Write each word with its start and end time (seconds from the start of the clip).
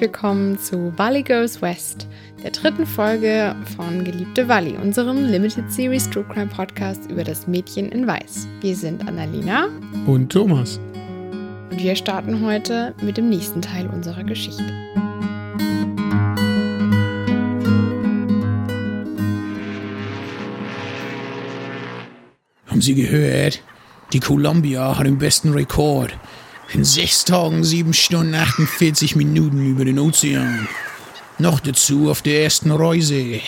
herzlich 0.00 0.14
willkommen 0.14 0.58
zu 0.58 0.96
Wally 0.96 1.22
Goes 1.22 1.60
West, 1.60 2.06
der 2.42 2.52
dritten 2.52 2.86
Folge 2.86 3.54
von 3.76 4.02
Geliebte 4.02 4.48
Wally, 4.48 4.74
unserem 4.76 5.26
Limited 5.26 5.70
Series 5.70 6.08
True 6.08 6.24
Crime 6.24 6.46
Podcast 6.46 7.10
über 7.10 7.22
das 7.22 7.46
Mädchen 7.46 7.90
in 7.90 8.06
Weiß. 8.06 8.48
Wir 8.62 8.74
sind 8.74 9.06
Annalena 9.06 9.68
und 10.06 10.32
Thomas. 10.32 10.78
Und 11.70 11.82
wir 11.82 11.94
starten 11.96 12.42
heute 12.42 12.94
mit 13.02 13.18
dem 13.18 13.28
nächsten 13.28 13.60
Teil 13.60 13.88
unserer 13.88 14.24
Geschichte. 14.24 14.64
Haben 22.66 22.80
Sie 22.80 22.94
gehört? 22.94 23.62
Die 24.14 24.20
Columbia 24.20 24.96
hat 24.96 25.06
den 25.06 25.18
besten 25.18 25.52
Rekord. 25.52 26.16
In 26.72 26.84
sechs 26.84 27.24
Tagen, 27.24 27.64
sieben 27.64 27.92
Stunden, 27.92 28.32
48 28.32 29.16
Minuten 29.16 29.66
über 29.66 29.84
den 29.84 29.98
Ozean. 29.98 30.68
Noch 31.38 31.58
dazu 31.58 32.10
auf 32.10 32.22
der 32.22 32.44
ersten 32.44 32.70
Reise. 32.70 33.40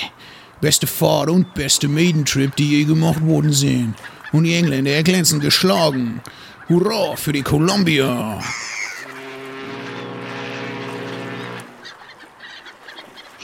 Beste 0.61 0.89
Fahrt 0.89 1.31
und 1.31 1.55
beste 1.55 1.87
Maidentrip, 1.87 2.57
die 2.57 2.79
je 2.79 2.85
gemacht 2.85 3.25
worden 3.25 3.53
sind. 3.53 3.95
Und 4.33 4.45
die 4.45 4.55
Engländer 4.55 5.05
glänzen 5.05 5.39
geschlagen. 5.39 6.21
Hurra 6.69 7.15
für 7.15 7.33
die 7.33 7.43
Columbia! 7.43 8.41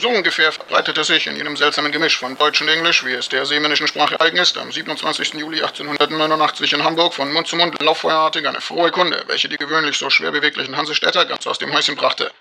So 0.01 0.07
ungefähr 0.07 0.53
verbreitete 0.53 1.03
sich 1.03 1.27
in 1.27 1.35
jenem 1.35 1.57
seltsamen 1.57 1.91
Gemisch 1.91 2.17
von 2.17 2.37
Deutsch 2.37 2.61
und 2.61 2.69
Englisch, 2.69 3.03
wie 3.03 3.11
es 3.11 3.27
der 3.27 3.45
seemännischen 3.45 3.85
Sprache 3.85 4.21
eigen 4.21 4.37
ist, 4.37 4.57
am 4.57 4.71
27. 4.71 5.33
Juli 5.33 5.61
1889 5.61 6.71
in 6.71 6.85
Hamburg 6.85 7.13
von 7.13 7.33
Mund 7.33 7.49
zu 7.49 7.57
Mund 7.57 7.81
lauffeuerartig 7.81 8.47
eine 8.47 8.61
frohe 8.61 8.91
Kunde, 8.91 9.21
welche 9.27 9.49
die 9.49 9.57
gewöhnlich 9.57 9.97
so 9.97 10.09
schwer 10.09 10.31
beweglichen 10.31 10.77
Hansestädter 10.77 11.25
ganz 11.25 11.45
aus 11.47 11.59
dem 11.59 11.73
Häuschen 11.73 11.97
brachte. 11.97 12.31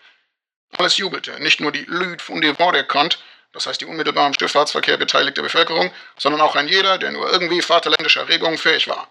Alles 0.76 0.98
jubelte, 0.98 1.42
nicht 1.42 1.60
nur 1.60 1.72
die 1.72 1.84
Lüd 1.88 2.22
von 2.22 2.40
der 2.40 2.84
Kant, 2.84 3.18
das 3.52 3.66
heißt 3.66 3.80
die 3.80 3.86
unmittelbar 3.86 4.26
am 4.26 4.34
Schifffahrtsverkehr 4.34 4.96
beteiligte 4.96 5.42
Bevölkerung, 5.42 5.92
sondern 6.16 6.40
auch 6.42 6.54
ein 6.54 6.68
jeder, 6.68 6.96
der 6.98 7.10
nur 7.10 7.28
irgendwie 7.28 7.60
vaterländischer 7.60 8.28
Regungen 8.28 8.58
fähig 8.58 8.86
war. 8.86 9.10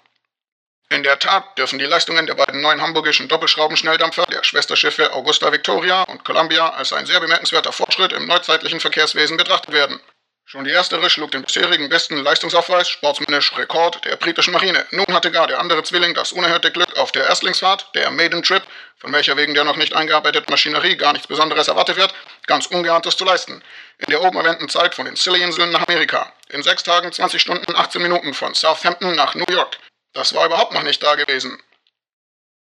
In 0.89 1.03
der 1.03 1.19
Tat 1.19 1.57
dürfen 1.57 1.79
die 1.79 1.85
Leistungen 1.85 2.27
der 2.27 2.35
beiden 2.35 2.61
neuen 2.61 2.81
hamburgischen 2.81 3.27
Doppelschraubenschnelldampfer 3.27 4.25
der 4.31 4.43
Schwesterschiffe 4.43 5.11
Augusta 5.13 5.51
Victoria 5.51 6.03
und 6.03 6.23
Columbia 6.23 6.69
als 6.69 6.93
ein 6.93 7.05
sehr 7.05 7.19
bemerkenswerter 7.19 7.73
Fortschritt 7.73 8.13
im 8.13 8.25
neuzeitlichen 8.25 8.79
Verkehrswesen 8.79 9.35
betrachtet 9.35 9.73
werden. 9.73 9.99
Schon 10.45 10.63
die 10.63 10.71
erstere 10.71 11.09
schlug 11.09 11.31
den 11.31 11.43
bisherigen 11.43 11.89
besten 11.89 12.15
Leistungsaufweis, 12.23 12.87
sportsmännisch 12.87 13.57
Rekord 13.57 14.05
der 14.05 14.15
britischen 14.15 14.53
Marine. 14.53 14.85
Nun 14.91 15.13
hatte 15.13 15.29
gar 15.29 15.45
der 15.45 15.59
andere 15.59 15.83
Zwilling 15.83 16.13
das 16.13 16.31
unerhörte 16.31 16.71
Glück 16.71 16.95
auf 16.95 17.11
der 17.11 17.25
Erstlingsfahrt, 17.25 17.93
der 17.93 18.09
Maiden 18.11 18.43
Trip, 18.43 18.63
von 18.97 19.11
welcher 19.11 19.35
wegen 19.35 19.53
der 19.55 19.65
noch 19.65 19.75
nicht 19.75 19.93
eingearbeiteten 19.93 20.49
Maschinerie 20.49 20.95
gar 20.95 21.11
nichts 21.11 21.27
Besonderes 21.27 21.67
erwartet 21.67 21.97
wird, 21.97 22.13
ganz 22.45 22.67
Ungeahntes 22.67 23.17
zu 23.17 23.25
leisten. 23.25 23.61
In 23.97 24.09
der 24.09 24.23
oben 24.23 24.37
erwähnten 24.37 24.69
Zeit 24.69 24.95
von 24.95 25.03
den 25.03 25.17
Scilly-Inseln 25.17 25.69
nach 25.69 25.85
Amerika. 25.85 26.31
In 26.47 26.63
sechs 26.63 26.83
Tagen, 26.83 27.11
20 27.11 27.41
Stunden, 27.41 27.75
18 27.75 28.01
Minuten 28.01 28.33
von 28.33 28.55
Southampton 28.55 29.15
nach 29.15 29.35
New 29.35 29.53
York. 29.53 29.77
Das 30.17 30.33
war 30.33 30.47
überhaupt 30.47 30.73
noch 30.73 30.81
nicht 30.81 31.03
da 31.03 31.13
gewesen. 31.13 31.61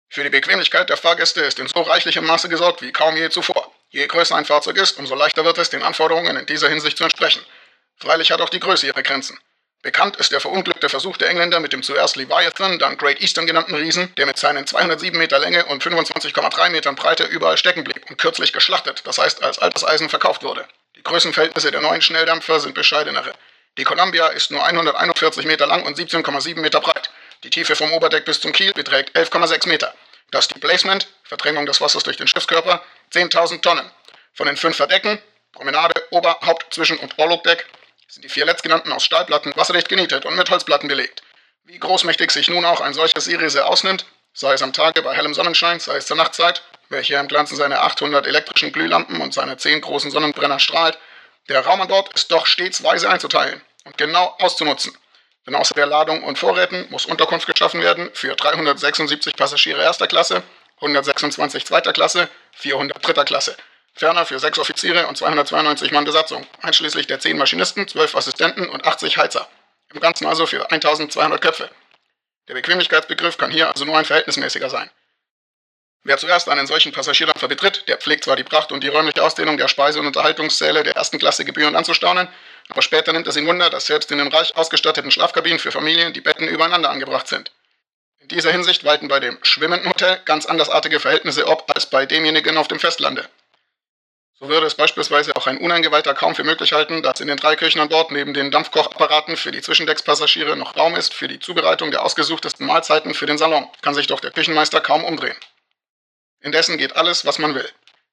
Für 0.09 0.23
die 0.23 0.29
Bequemlichkeit 0.29 0.89
der 0.89 0.97
Fahrgäste 0.97 1.39
ist 1.39 1.57
in 1.57 1.67
so 1.67 1.83
reichlichem 1.83 2.25
Maße 2.25 2.49
gesorgt 2.49 2.81
wie 2.81 2.91
kaum 2.91 3.15
je 3.15 3.29
zuvor. 3.29 3.71
Je 3.91 4.05
größer 4.07 4.35
ein 4.35 4.43
Fahrzeug 4.43 4.75
ist, 4.75 4.99
umso 4.99 5.15
leichter 5.15 5.45
wird 5.45 5.57
es, 5.57 5.69
den 5.69 5.81
Anforderungen 5.81 6.35
in 6.35 6.45
dieser 6.45 6.67
Hinsicht 6.67 6.97
zu 6.97 7.05
entsprechen. 7.05 7.41
Freilich 7.95 8.29
hat 8.31 8.41
auch 8.41 8.49
die 8.49 8.59
Größe 8.59 8.87
ihre 8.87 9.03
Grenzen. 9.03 9.39
Bekannt 9.83 10.17
ist 10.17 10.33
der 10.33 10.41
verunglückte 10.41 10.89
Versuch 10.89 11.15
der 11.15 11.29
Engländer 11.29 11.61
mit 11.61 11.71
dem 11.71 11.81
zuerst 11.81 12.17
Leviathan, 12.17 12.77
dann 12.77 12.97
Great 12.97 13.21
Eastern 13.21 13.47
genannten 13.47 13.75
Riesen, 13.75 14.13
der 14.15 14.25
mit 14.25 14.37
seinen 14.37 14.67
207 14.67 15.17
Meter 15.17 15.39
Länge 15.39 15.63
und 15.67 15.81
25,3 15.81 16.71
Metern 16.71 16.95
Breite 16.95 17.23
überall 17.23 17.55
stecken 17.55 17.85
blieb 17.85 18.05
und 18.09 18.17
kürzlich 18.17 18.51
geschlachtet, 18.51 19.03
das 19.07 19.17
heißt 19.17 19.41
als 19.41 19.59
altes 19.59 19.87
Eisen 19.87 20.09
verkauft 20.09 20.43
wurde. 20.43 20.67
Die 20.97 21.03
Größenverhältnisse 21.03 21.71
der 21.71 21.79
neuen 21.79 22.01
Schnelldampfer 22.01 22.59
sind 22.59 22.75
bescheidenere. 22.75 23.31
Die 23.77 23.85
Columbia 23.85 24.27
ist 24.27 24.51
nur 24.51 24.65
141 24.65 25.45
Meter 25.45 25.67
lang 25.67 25.83
und 25.83 25.97
17,7 25.97 26.59
Meter 26.59 26.81
breit. 26.81 27.09
Die 27.45 27.51
Tiefe 27.51 27.75
vom 27.75 27.93
Oberdeck 27.93 28.25
bis 28.25 28.41
zum 28.41 28.53
Kiel 28.53 28.73
beträgt 28.73 29.15
11,6 29.15 29.67
Meter. 29.67 29.93
Das 30.31 30.47
Displacement, 30.47 31.07
Verdrängung 31.23 31.67
des 31.67 31.79
Wassers 31.79 32.01
durch 32.01 32.17
den 32.17 32.25
Schiffskörper, 32.25 32.83
10.000 33.13 33.61
Tonnen. 33.61 33.87
Von 34.33 34.47
den 34.47 34.57
fünf 34.57 34.75
Verdecken, 34.75 35.21
Promenade, 35.51 35.93
Ober-, 36.09 36.39
Haupt-, 36.43 36.73
Zwischen- 36.73 36.97
und 36.97 37.19
Orlogdeck, 37.19 37.67
sind 38.07 38.23
die 38.23 38.29
vier 38.29 38.47
letztgenannten 38.47 38.91
aus 38.91 39.05
Stahlplatten 39.05 39.55
wasserdicht 39.55 39.89
genietet 39.89 40.25
und 40.25 40.35
mit 40.35 40.49
Holzplatten 40.49 40.89
belegt. 40.89 41.21
Wie 41.65 41.77
großmächtig 41.77 42.31
sich 42.31 42.47
nun 42.47 42.65
auch 42.65 42.81
ein 42.81 42.95
solches 42.95 43.25
Seeriese 43.25 43.67
ausnimmt, 43.67 44.07
sei 44.33 44.53
es 44.53 44.63
am 44.63 44.73
Tage 44.73 45.03
bei 45.03 45.15
hellem 45.15 45.35
Sonnenschein, 45.35 45.79
sei 45.79 45.97
es 45.97 46.07
zur 46.07 46.17
Nachtzeit, 46.17 46.63
welcher 46.89 47.19
im 47.19 47.27
Glanzen 47.27 47.57
seiner 47.57 47.83
800 47.83 48.25
elektrischen 48.25 48.71
Glühlampen 48.71 49.21
und 49.21 49.35
seiner 49.35 49.59
10 49.59 49.81
großen 49.81 50.09
Sonnenbrenner 50.09 50.57
strahlt, 50.57 50.97
der 51.47 51.63
Raum 51.63 51.79
an 51.79 51.89
Bord 51.89 52.11
ist 52.15 52.31
doch 52.31 52.47
stets 52.47 52.81
weise 52.81 53.07
einzuteilen 53.07 53.61
und 53.83 53.99
genau 53.99 54.35
auszunutzen. 54.39 54.97
Denn 55.45 55.55
außer 55.55 55.75
der 55.75 55.85
Ladung 55.85 56.23
und 56.23 56.39
Vorräten 56.39 56.87
muss 56.89 57.05
Unterkunft 57.05 57.47
geschaffen 57.47 57.81
werden 57.81 58.09
für 58.13 58.35
376 58.35 59.35
Passagiere 59.35 59.81
erster 59.81 60.07
Klasse, 60.07 60.43
126 60.77 61.65
zweiter 61.65 61.93
Klasse, 61.93 62.29
400 62.53 63.05
dritter 63.05 63.25
Klasse. 63.25 63.55
Ferner 63.93 64.25
für 64.25 64.39
sechs 64.39 64.59
Offiziere 64.59 65.07
und 65.07 65.17
292 65.17 65.91
Mann 65.91 66.03
Besatzung, 66.03 66.45
einschließlich 66.61 67.07
der 67.07 67.19
10 67.19 67.37
Maschinisten, 67.37 67.87
12 67.87 68.15
Assistenten 68.15 68.67
und 68.67 68.85
80 68.85 69.17
Heizer. 69.17 69.47
Im 69.93 70.01
Ganzen 70.01 70.25
also 70.25 70.45
für 70.45 70.69
1200 70.69 71.39
Köpfe. 71.39 71.69
Der 72.47 72.55
Bequemlichkeitsbegriff 72.55 73.37
kann 73.37 73.51
hier 73.51 73.69
also 73.69 73.85
nur 73.85 73.97
ein 73.97 74.05
verhältnismäßiger 74.05 74.69
sein. 74.69 74.89
Wer 76.07 76.19
zuerst 76.19 76.49
einen 76.49 76.67
solchen 76.67 76.91
Passagierdampfer 76.91 77.47
betritt, 77.47 77.87
der 77.87 77.97
pflegt 77.97 78.25
zwar 78.25 78.35
die 78.35 78.43
Pracht 78.43 78.71
und 78.71 78.83
die 78.83 78.89
räumliche 78.89 79.23
Ausdehnung 79.23 79.57
der 79.57 79.67
Speise- 79.67 79.99
und 79.99 80.05
Unterhaltungssäle 80.05 80.83
der 80.83 80.95
ersten 80.95 81.17
Klasse 81.17 81.45
gebührend 81.45 81.75
anzustaunen, 81.75 82.27
aber 82.69 82.83
später 82.83 83.11
nimmt 83.11 83.25
es 83.25 83.35
ihn 83.37 83.47
Wunder, 83.47 83.71
dass 83.71 83.87
selbst 83.87 84.11
in 84.11 84.19
den 84.19 84.27
reich 84.27 84.55
ausgestatteten 84.55 85.09
Schlafkabinen 85.09 85.57
für 85.57 85.71
Familien 85.71 86.13
die 86.13 86.21
Betten 86.21 86.47
übereinander 86.47 86.91
angebracht 86.91 87.27
sind. 87.27 87.51
In 88.19 88.27
dieser 88.27 88.51
Hinsicht 88.51 88.83
walten 88.83 89.07
bei 89.07 89.19
dem 89.19 89.39
schwimmenden 89.41 89.89
Hotel 89.89 90.21
ganz 90.25 90.45
andersartige 90.45 90.99
Verhältnisse 90.99 91.47
ob 91.47 91.65
als 91.73 91.87
bei 91.87 92.05
demjenigen 92.05 92.55
auf 92.59 92.67
dem 92.67 92.79
Festlande. 92.79 93.27
So 94.39 94.47
würde 94.47 94.67
es 94.67 94.75
beispielsweise 94.75 95.35
auch 95.35 95.47
ein 95.47 95.57
Uneingeweihter 95.57 96.13
kaum 96.13 96.35
für 96.35 96.43
möglich 96.43 96.73
halten, 96.73 97.01
dass 97.01 97.19
in 97.19 97.27
den 97.27 97.37
drei 97.37 97.55
Küchen 97.55 97.81
an 97.81 97.89
Bord 97.89 98.11
neben 98.11 98.35
den 98.35 98.51
Dampfkochapparaten 98.51 99.37
für 99.37 99.51
die 99.51 99.61
Zwischendeckspassagiere 99.63 100.55
noch 100.55 100.77
Raum 100.77 100.95
ist 100.95 101.15
für 101.15 101.27
die 101.27 101.39
Zubereitung 101.39 101.89
der 101.89 102.05
ausgesuchtesten 102.05 102.67
Mahlzeiten 102.67 103.15
für 103.15 103.25
den 103.25 103.39
Salon, 103.39 103.67
kann 103.81 103.95
sich 103.95 104.05
doch 104.05 104.19
der 104.19 104.29
Küchenmeister 104.29 104.81
kaum 104.81 105.03
umdrehen. 105.03 105.35
Indessen 106.45 106.77
geht 106.77 106.95
alles, 106.95 107.25
was 107.25 107.39
man 107.39 107.55
will. 107.55 107.67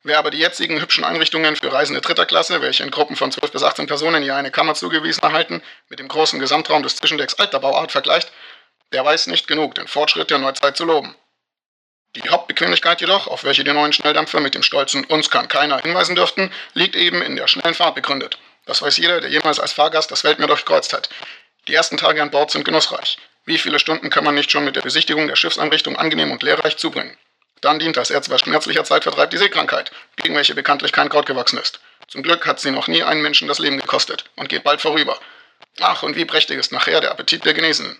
Wer 0.04 0.19
aber 0.19 0.31
die 0.31 0.38
jetzigen 0.38 0.81
hübschen 0.81 1.04
Einrichtungen 1.04 1.54
für 1.54 1.70
Reisende 1.70 2.00
dritter 2.00 2.25
Klasse, 2.25 2.62
welche 2.62 2.82
in 2.82 2.91
Gruppen 2.91 3.15
von 3.15 3.31
12 3.31 3.53
bis 3.53 3.62
18 3.62 3.87
Personen 3.87 4.22
je 4.22 4.31
eine 4.31 4.50
Kammer 4.50 4.75
zugewiesen 4.75 5.22
erhalten, 5.22 5.62
mit 5.91 5.98
dem 5.98 6.09
großen 6.09 6.41
Gesamtraum 6.41 6.82
des 6.82 6.97
Zwischendecks 6.97 7.34
alter 7.34 7.60
Bauart 7.60 7.93
vergleicht, 7.93 8.32
der 8.94 9.04
weiß 9.04 9.26
nicht 9.26 9.48
genug, 9.48 9.75
den 9.75 9.87
Fortschritt 9.87 10.31
der 10.31 10.38
Neuzeit 10.38 10.78
zu 10.78 10.87
loben. 10.87 11.15
Die 12.16 12.26
Hauptbequemlichkeit 12.26 13.03
jedoch, 13.03 13.26
auf 13.26 13.44
welche 13.44 13.65
die 13.65 13.72
neuen 13.75 13.93
Schnelldampfer 13.93 14.41
mit 14.41 14.54
dem 14.54 14.62
stolzen 14.62 15.04
Uns 15.04 15.28
kann 15.28 15.49
keiner 15.49 15.78
hinweisen 15.82 16.14
dürften, 16.14 16.50
liegt 16.72 16.97
eben 16.97 17.20
in 17.20 17.37
der 17.37 17.49
schnellen 17.49 17.75
Fahrt 17.75 17.97
begründet. 17.97 18.38
Das 18.64 18.81
weiß 18.81 18.97
jeder, 18.97 19.20
der 19.20 19.28
jemals 19.28 19.60
als 19.60 19.72
Fahrgast 19.72 20.10
das 20.10 20.25
Weltmeer 20.25 20.49
durchkreuzt 20.49 20.94
hat. 20.94 21.10
Die 21.69 21.75
ersten 21.75 21.99
Tage 21.99 22.22
an 22.22 22.31
Bord 22.31 22.50
sind 22.50 22.64
genussreich. 22.64 23.19
Wie 23.44 23.59
viele 23.59 23.78
Stunden 23.78 24.09
kann 24.09 24.25
man 24.25 24.34
nicht 24.34 24.50
schon 24.50 24.64
mit 24.64 24.75
der 24.75 24.82
Besichtigung 24.82 25.28
der 25.28 25.37
Schiffseinrichtung 25.37 25.97
angenehm 25.97 26.32
und 26.32 26.43
lehrreich 26.43 26.78
zubringen? 26.78 27.14
Dann 27.62 27.78
dient 27.78 27.97
als 27.97 28.11
etwas 28.11 28.41
schmerzlicher 28.43 28.84
Zeitvertreib 28.84 29.31
die 29.31 29.39
Seekrankheit, 29.39 29.93
gegen 30.17 30.34
welche 30.34 30.55
bekanntlich 30.55 30.93
kein 30.93 31.09
Kraut 31.09 31.27
gewachsen 31.27 31.59
ist. 31.59 31.81
Zum 32.09 32.23
Glück 32.23 32.45
hat 32.45 32.61
sie 32.61 32.73
noch 32.73 32.89
nie 32.89 33.03
einen 33.03 33.23
Menschen 33.23 33.49
das 33.49 33.61
Leben 33.61 33.78
gekostet 33.78 34.25
und 34.37 34.49
geht 34.49 34.65
bald 34.65 34.81
vorüber. 34.81 35.19
Ach, 35.81 36.03
und 36.03 36.17
wie 36.17 36.25
prächtig 36.25 36.59
ist 36.59 36.73
nachher 36.73 37.00
der 37.00 37.12
Appetit 37.12 37.44
der 37.44 37.55
Genesenen. 37.55 37.99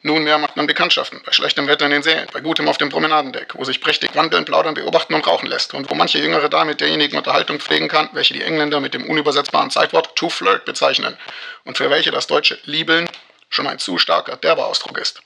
Nunmehr 0.00 0.38
macht 0.38 0.56
man 0.56 0.66
Bekanntschaften, 0.66 1.20
bei 1.26 1.32
schlechtem 1.32 1.66
Wetter 1.66 1.84
in 1.84 1.90
den 1.90 2.02
Sälen, 2.02 2.28
bei 2.32 2.40
gutem 2.40 2.68
auf 2.68 2.78
dem 2.78 2.88
Promenadendeck, 2.88 3.54
wo 3.56 3.64
sich 3.64 3.80
prächtig 3.80 4.14
wandeln, 4.14 4.44
plaudern, 4.44 4.74
beobachten 4.74 5.12
und 5.14 5.26
rauchen 5.26 5.48
lässt 5.48 5.74
und 5.74 5.90
wo 5.90 5.94
manche 5.94 6.18
jüngere 6.18 6.48
Dame 6.48 6.70
mit 6.70 6.80
derjenigen 6.80 7.16
Unterhaltung 7.16 7.58
pflegen 7.58 7.88
kann, 7.88 8.08
welche 8.12 8.34
die 8.34 8.42
Engländer 8.42 8.80
mit 8.80 8.94
dem 8.94 9.10
unübersetzbaren 9.10 9.70
Zeitwort 9.70 10.16
to 10.16 10.30
flirt 10.30 10.64
bezeichnen 10.64 11.18
und 11.64 11.76
für 11.76 11.90
welche 11.90 12.12
das 12.12 12.26
deutsche 12.26 12.58
liebeln 12.64 13.10
schon 13.50 13.66
ein 13.66 13.78
zu 13.78 13.98
starker, 13.98 14.36
derber 14.36 14.66
Ausdruck 14.66 14.98
ist. 14.98 15.20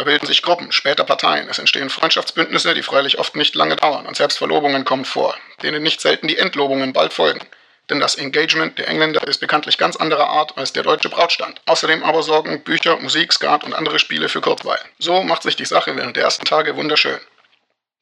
Da 0.00 0.04
bilden 0.04 0.24
sich 0.24 0.40
Gruppen, 0.40 0.72
später 0.72 1.04
Parteien. 1.04 1.46
Es 1.50 1.58
entstehen 1.58 1.90
Freundschaftsbündnisse, 1.90 2.72
die 2.72 2.82
freilich 2.82 3.18
oft 3.18 3.36
nicht 3.36 3.54
lange 3.54 3.76
dauern. 3.76 4.06
Und 4.06 4.16
selbst 4.16 4.38
Verlobungen 4.38 4.86
kommen 4.86 5.04
vor, 5.04 5.36
denen 5.62 5.82
nicht 5.82 6.00
selten 6.00 6.26
die 6.26 6.38
Entlobungen 6.38 6.94
bald 6.94 7.12
folgen. 7.12 7.46
Denn 7.90 8.00
das 8.00 8.14
Engagement 8.14 8.78
der 8.78 8.88
Engländer 8.88 9.28
ist 9.28 9.40
bekanntlich 9.40 9.76
ganz 9.76 9.96
anderer 9.96 10.26
Art 10.26 10.56
als 10.56 10.72
der 10.72 10.84
deutsche 10.84 11.10
Brautstand. 11.10 11.60
Außerdem 11.66 12.02
aber 12.02 12.22
sorgen 12.22 12.64
Bücher, 12.64 12.96
Musik, 12.96 13.30
Skat 13.30 13.62
und 13.62 13.74
andere 13.74 13.98
Spiele 13.98 14.30
für 14.30 14.40
Kurzweil. 14.40 14.80
So 14.98 15.22
macht 15.22 15.42
sich 15.42 15.56
die 15.56 15.66
Sache 15.66 15.94
während 15.94 16.16
der 16.16 16.24
ersten 16.24 16.46
Tage 16.46 16.76
wunderschön. 16.76 17.20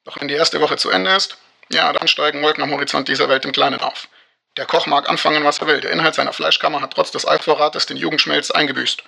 Doch 0.05 0.21
wenn 0.21 0.29
die 0.29 0.35
erste 0.35 0.61
Woche 0.61 0.77
zu 0.77 0.89
Ende 0.91 1.11
ist, 1.11 1.35
ja, 1.69 1.91
dann 1.91 2.07
steigen 2.07 2.41
Wolken 2.41 2.63
am 2.63 2.71
Horizont 2.71 3.09
dieser 3.09 3.27
Welt 3.27 3.43
im 3.43 3.51
Kleinen 3.51 3.81
auf. 3.81 4.07
Der 4.55 4.65
Koch 4.65 4.85
mag 4.85 5.09
anfangen, 5.09 5.43
was 5.43 5.59
er 5.59 5.67
will. 5.67 5.81
Der 5.81 5.91
Inhalt 5.91 6.15
seiner 6.15 6.31
Fleischkammer 6.31 6.79
hat 6.79 6.93
trotz 6.93 7.11
des 7.11 7.27
Eisvorrates 7.27 7.87
den 7.87 7.97
Jugendschmelz 7.97 8.51
eingebüßt. 8.51 9.03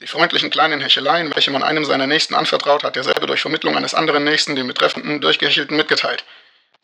Die 0.00 0.06
freundlichen 0.06 0.50
kleinen 0.50 0.80
Hecheleien, 0.80 1.34
welche 1.34 1.50
man 1.50 1.62
einem 1.62 1.84
seiner 1.84 2.06
Nächsten 2.06 2.34
anvertraut, 2.34 2.84
hat 2.84 2.96
derselbe 2.96 3.26
durch 3.26 3.40
Vermittlung 3.40 3.76
eines 3.76 3.94
anderen 3.94 4.24
Nächsten 4.24 4.54
dem 4.54 4.66
Betreffenden 4.66 5.20
Durchgehechelten 5.20 5.76
mitgeteilt. 5.76 6.24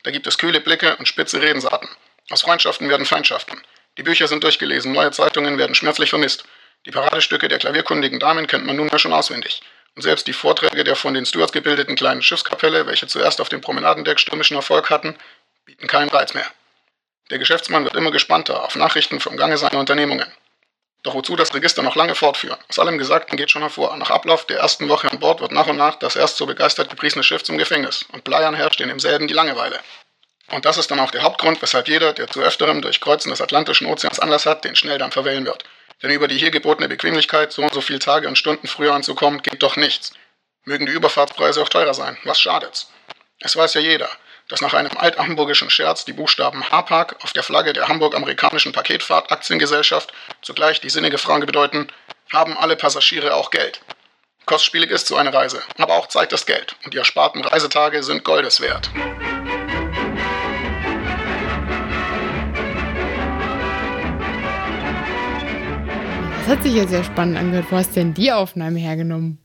Da 0.05 0.11
gibt 0.11 0.27
es 0.27 0.39
kühle 0.39 0.61
Blicke 0.61 0.97
und 0.97 1.07
spitze 1.07 1.43
Redensarten. 1.43 1.89
Aus 2.31 2.43
Freundschaften 2.43 2.89
werden 2.89 3.05
Feindschaften. 3.05 3.61
Die 3.99 4.03
Bücher 4.03 4.29
sind 4.29 4.43
durchgelesen, 4.43 4.93
neue 4.93 5.11
Zeitungen 5.11 5.59
werden 5.59 5.75
schmerzlich 5.75 6.11
vermisst. 6.11 6.45
Die 6.87 6.93
Paradestücke 6.93 7.49
der 7.49 7.59
klavierkundigen 7.59 8.21
Damen 8.21 8.47
kennt 8.47 8.65
man 8.65 8.77
nunmehr 8.77 8.99
schon 8.99 9.13
auswendig. 9.13 9.61
Und 9.97 10.03
selbst 10.03 10.27
die 10.27 10.33
Vorträge 10.33 10.85
der 10.85 10.97
von 10.97 11.13
den 11.13 11.27
Stewards 11.27 11.53
gebildeten 11.53 11.97
kleinen 11.97 12.23
Schiffskapelle, 12.23 12.87
welche 12.87 13.07
zuerst 13.09 13.41
auf 13.41 13.51
dem 13.51 13.61
Promenadendeck 13.61 14.19
stürmischen 14.19 14.57
Erfolg 14.57 14.89
hatten, 14.89 15.19
bieten 15.67 15.87
keinen 15.89 16.09
Reiz 16.09 16.33
mehr. 16.33 16.47
Der 17.31 17.39
Geschäftsmann 17.39 17.85
wird 17.85 17.97
immer 17.97 18.13
gespannter 18.13 18.65
auf 18.65 18.77
Nachrichten 18.77 19.21
vom 19.21 19.37
Gange 19.37 19.59
seiner 19.59 19.79
Unternehmungen. 19.79 20.33
Doch 21.03 21.15
wozu 21.15 21.35
das 21.35 21.55
Register 21.55 21.83
noch 21.83 21.97
lange 21.97 22.15
fortführen? 22.15 22.59
Aus 22.69 22.79
allem 22.79 22.99
Gesagten 22.99 23.37
geht 23.37 23.51
schon 23.51 23.63
hervor. 23.63 23.97
Nach 23.97 24.11
Ablauf 24.11 24.45
der 24.45 24.59
ersten 24.59 24.89
Woche 24.89 25.11
an 25.11 25.19
Bord 25.19 25.41
wird 25.41 25.53
nach 25.53 25.67
und 25.67 25.77
nach 25.77 25.95
das 25.97 26.15
erst 26.15 26.37
so 26.37 26.45
begeistert 26.45 26.91
gepriesene 26.91 27.25
Schiff 27.25 27.43
zum 27.43 27.57
Gefängnis 27.57 28.05
und 28.13 28.25
Bleiern 28.25 28.55
herrscht 28.55 28.81
in 28.81 28.89
demselben 28.89 29.27
die 29.27 29.35
Langeweile. 29.35 29.81
Und 30.51 30.65
das 30.65 30.77
ist 30.77 30.91
dann 30.91 31.01
auch 31.01 31.11
der 31.11 31.23
Hauptgrund, 31.23 31.63
weshalb 31.63 31.89
jeder, 31.89 32.13
der 32.13 32.29
zu 32.29 32.41
öfterem 32.41 32.83
durch 32.83 33.01
Kreuzen 33.01 33.31
des 33.31 33.41
Atlantischen 33.41 33.87
Ozeans 33.87 34.21
Anlass 34.21 34.47
hat, 34.47 34.65
den 34.65 34.77
Schnelldampf 34.77 35.15
verwählen 35.15 35.47
wird. 35.47 35.65
Denn 36.03 36.11
über 36.11 36.29
die 36.29 36.37
hier 36.37 36.51
gebotene 36.51 36.89
Bequemlichkeit, 36.89 37.53
so 37.53 37.63
und 37.63 37.73
so 37.73 37.81
viele 37.81 37.99
Tage 37.99 38.27
und 38.29 38.37
Stunden 38.37 38.67
früher 38.67 38.93
anzukommen, 38.93 39.43
geht 39.43 39.63
doch 39.63 39.77
nichts. 39.77 40.13
Mögen 40.65 40.87
die 40.87 40.93
Überfahrtspreise 40.93 41.63
auch 41.63 41.69
teurer 41.69 41.95
sein. 41.95 42.19
Was 42.25 42.41
schadet's? 42.41 42.91
Es 43.39 43.57
weiß 43.57 43.75
ja 43.75 43.81
jeder, 43.81 44.11
dass 44.51 44.61
nach 44.61 44.75
einem 44.75 44.97
althamburgischen 44.99 45.71
Scherz 45.71 46.05
die 46.05 46.13
Buchstaben 46.13 46.69
H-Park 46.69 47.17
auf 47.23 47.33
der 47.33 47.45
Flagge 47.45 47.73
der 47.73 47.89
Hamburg-Amerikanischen 47.89 48.73
Paketfahrt-Aktiengesellschaft 48.73 50.13
zugleich 50.43 50.81
die 50.81 50.91
sinnige 50.91 51.19
Frage 51.19 51.47
bedeuten, 51.47 51.89
haben 52.33 52.59
alle 52.59 52.77
Passagiere 52.77 53.35
auch 53.35 53.51
Geld? 53.51 53.81
Kostspielig 54.47 54.91
ist 54.91 55.07
so 55.07 55.17
eine 55.17 55.33
Reise, 55.33 55.63
aber 55.79 55.95
auch 55.95 56.09
Zeit 56.09 56.33
ist 56.33 56.47
Geld 56.47 56.75
und 56.85 56.93
die 56.93 56.99
ersparten 56.99 57.45
Reisetage 57.45 58.03
sind 58.03 58.25
Goldes 58.25 58.61
wert. 58.61 58.91
Das 66.39 66.49
hat 66.49 66.63
sich 66.65 66.75
ja 66.75 66.89
sehr 66.89 67.05
spannend 67.05 67.39
angehört. 67.39 67.67
Wo 67.71 67.77
hast 67.77 67.95
denn 67.95 68.13
die 68.13 68.33
Aufnahme 68.33 68.81
hergenommen? 68.81 69.39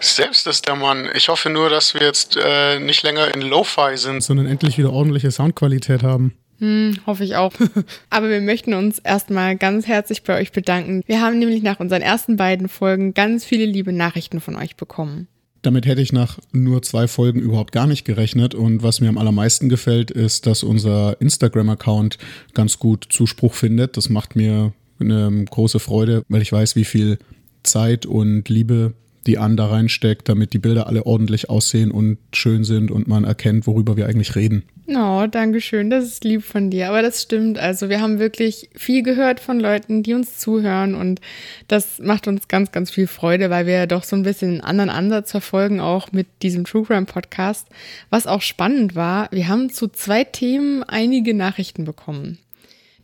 Selbst 0.00 0.46
ist 0.46 0.68
der 0.68 0.76
Mann. 0.76 1.08
Ich 1.14 1.28
hoffe 1.28 1.50
nur, 1.50 1.70
dass 1.70 1.94
wir 1.94 2.02
jetzt 2.02 2.36
äh, 2.36 2.78
nicht 2.78 3.02
länger 3.02 3.34
in 3.34 3.42
Lo-Fi 3.42 3.96
sind. 3.96 4.22
Sondern 4.22 4.46
endlich 4.46 4.78
wieder 4.78 4.92
ordentliche 4.92 5.30
Soundqualität 5.30 6.02
haben. 6.02 6.34
Hm, 6.58 6.98
hoffe 7.06 7.24
ich 7.24 7.36
auch. 7.36 7.52
Aber 8.10 8.28
wir 8.28 8.40
möchten 8.40 8.74
uns 8.74 8.98
erstmal 8.98 9.56
ganz 9.56 9.86
herzlich 9.86 10.22
bei 10.22 10.38
euch 10.38 10.52
bedanken. 10.52 11.02
Wir 11.06 11.20
haben 11.20 11.38
nämlich 11.38 11.62
nach 11.62 11.80
unseren 11.80 12.02
ersten 12.02 12.36
beiden 12.36 12.68
Folgen 12.68 13.14
ganz 13.14 13.44
viele 13.44 13.64
liebe 13.64 13.92
Nachrichten 13.92 14.40
von 14.40 14.56
euch 14.56 14.76
bekommen. 14.76 15.28
Damit 15.62 15.86
hätte 15.86 16.00
ich 16.00 16.12
nach 16.12 16.38
nur 16.52 16.82
zwei 16.82 17.08
Folgen 17.08 17.40
überhaupt 17.40 17.72
gar 17.72 17.86
nicht 17.86 18.04
gerechnet. 18.04 18.54
Und 18.54 18.82
was 18.82 19.00
mir 19.00 19.08
am 19.08 19.18
allermeisten 19.18 19.68
gefällt, 19.68 20.10
ist, 20.10 20.46
dass 20.46 20.62
unser 20.62 21.20
Instagram-Account 21.20 22.18
ganz 22.54 22.78
gut 22.78 23.06
Zuspruch 23.10 23.54
findet. 23.54 23.96
Das 23.96 24.08
macht 24.08 24.36
mir 24.36 24.72
eine 25.00 25.44
große 25.44 25.80
Freude, 25.80 26.22
weil 26.28 26.42
ich 26.42 26.52
weiß, 26.52 26.76
wie 26.76 26.84
viel 26.84 27.18
Zeit 27.62 28.06
und 28.06 28.48
Liebe 28.48 28.94
die 29.28 29.38
Anne 29.38 29.56
da 29.56 29.66
reinsteckt, 29.66 30.28
damit 30.28 30.52
die 30.52 30.58
Bilder 30.58 30.86
alle 30.86 31.06
ordentlich 31.06 31.50
aussehen 31.50 31.90
und 31.90 32.18
schön 32.32 32.64
sind 32.64 32.90
und 32.90 33.06
man 33.06 33.24
erkennt, 33.24 33.66
worüber 33.66 33.96
wir 33.96 34.06
eigentlich 34.06 34.34
reden. 34.34 34.64
Oh, 34.88 35.26
danke 35.30 35.60
schön, 35.60 35.90
das 35.90 36.04
ist 36.04 36.24
lieb 36.24 36.42
von 36.42 36.70
dir. 36.70 36.88
Aber 36.88 37.02
das 37.02 37.22
stimmt. 37.22 37.58
Also 37.58 37.90
wir 37.90 38.00
haben 38.00 38.18
wirklich 38.18 38.70
viel 38.74 39.02
gehört 39.02 39.38
von 39.38 39.60
Leuten, 39.60 40.02
die 40.02 40.14
uns 40.14 40.38
zuhören 40.38 40.94
und 40.94 41.20
das 41.68 41.98
macht 41.98 42.26
uns 42.26 42.48
ganz, 42.48 42.72
ganz 42.72 42.90
viel 42.90 43.06
Freude, 43.06 43.50
weil 43.50 43.66
wir 43.66 43.86
doch 43.86 44.02
so 44.02 44.16
ein 44.16 44.22
bisschen 44.22 44.52
einen 44.52 44.60
anderen 44.62 44.90
Ansatz 44.90 45.30
verfolgen, 45.30 45.80
auch 45.80 46.10
mit 46.12 46.26
diesem 46.42 46.64
True 46.64 46.84
Crime 46.84 47.04
Podcast. 47.04 47.68
Was 48.08 48.26
auch 48.26 48.40
spannend 48.40 48.94
war, 48.94 49.28
wir 49.30 49.48
haben 49.48 49.68
zu 49.68 49.88
zwei 49.88 50.24
Themen 50.24 50.82
einige 50.84 51.34
Nachrichten 51.34 51.84
bekommen. 51.84 52.38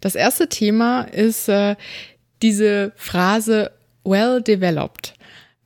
Das 0.00 0.14
erste 0.14 0.48
Thema 0.48 1.02
ist 1.02 1.48
äh, 1.50 1.76
diese 2.40 2.92
Phrase 2.96 3.70
well 4.04 4.40
developed 4.40 5.13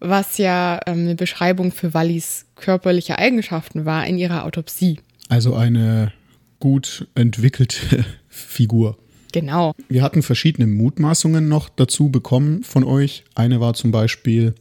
was 0.00 0.38
ja 0.38 0.80
ähm, 0.86 1.00
eine 1.00 1.14
Beschreibung 1.14 1.72
für 1.72 1.94
Wallis 1.94 2.46
körperliche 2.56 3.18
Eigenschaften 3.18 3.84
war 3.84 4.06
in 4.06 4.18
ihrer 4.18 4.44
Autopsie. 4.44 5.00
Also 5.28 5.54
eine 5.54 6.12
gut 6.60 7.06
entwickelte 7.14 8.04
Figur. 8.28 8.96
Genau. 9.32 9.74
Wir 9.88 10.02
hatten 10.02 10.22
verschiedene 10.22 10.66
Mutmaßungen 10.66 11.48
noch 11.48 11.68
dazu 11.68 12.10
bekommen 12.10 12.62
von 12.62 12.84
euch. 12.84 13.24
Eine 13.34 13.60
war 13.60 13.74
zum 13.74 13.90
Beispiel, 13.90 14.54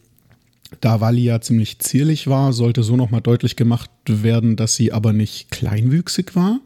da 0.82 1.00
Walli 1.00 1.24
ja 1.24 1.40
ziemlich 1.40 1.80
zierlich 1.80 2.28
war, 2.28 2.52
sollte 2.52 2.84
so 2.84 2.98
nochmal 2.98 3.22
deutlich 3.22 3.56
gemacht 3.56 3.90
werden, 4.08 4.56
dass 4.56 4.76
sie 4.76 4.92
aber 4.92 5.14
nicht 5.14 5.52
kleinwüchsig 5.52 6.36
war. 6.36 6.60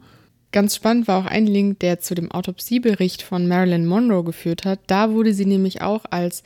Ganz 0.50 0.76
spannend 0.76 1.08
war 1.08 1.20
auch 1.20 1.30
ein 1.30 1.46
Link, 1.46 1.80
der 1.80 2.00
zu 2.00 2.14
dem 2.14 2.30
Autopsiebericht 2.30 3.22
von 3.22 3.48
Marilyn 3.48 3.86
Monroe 3.86 4.24
geführt 4.24 4.64
hat. 4.64 4.80
Da 4.86 5.12
wurde 5.12 5.32
sie 5.32 5.46
nämlich 5.46 5.80
auch 5.80 6.04
als 6.10 6.42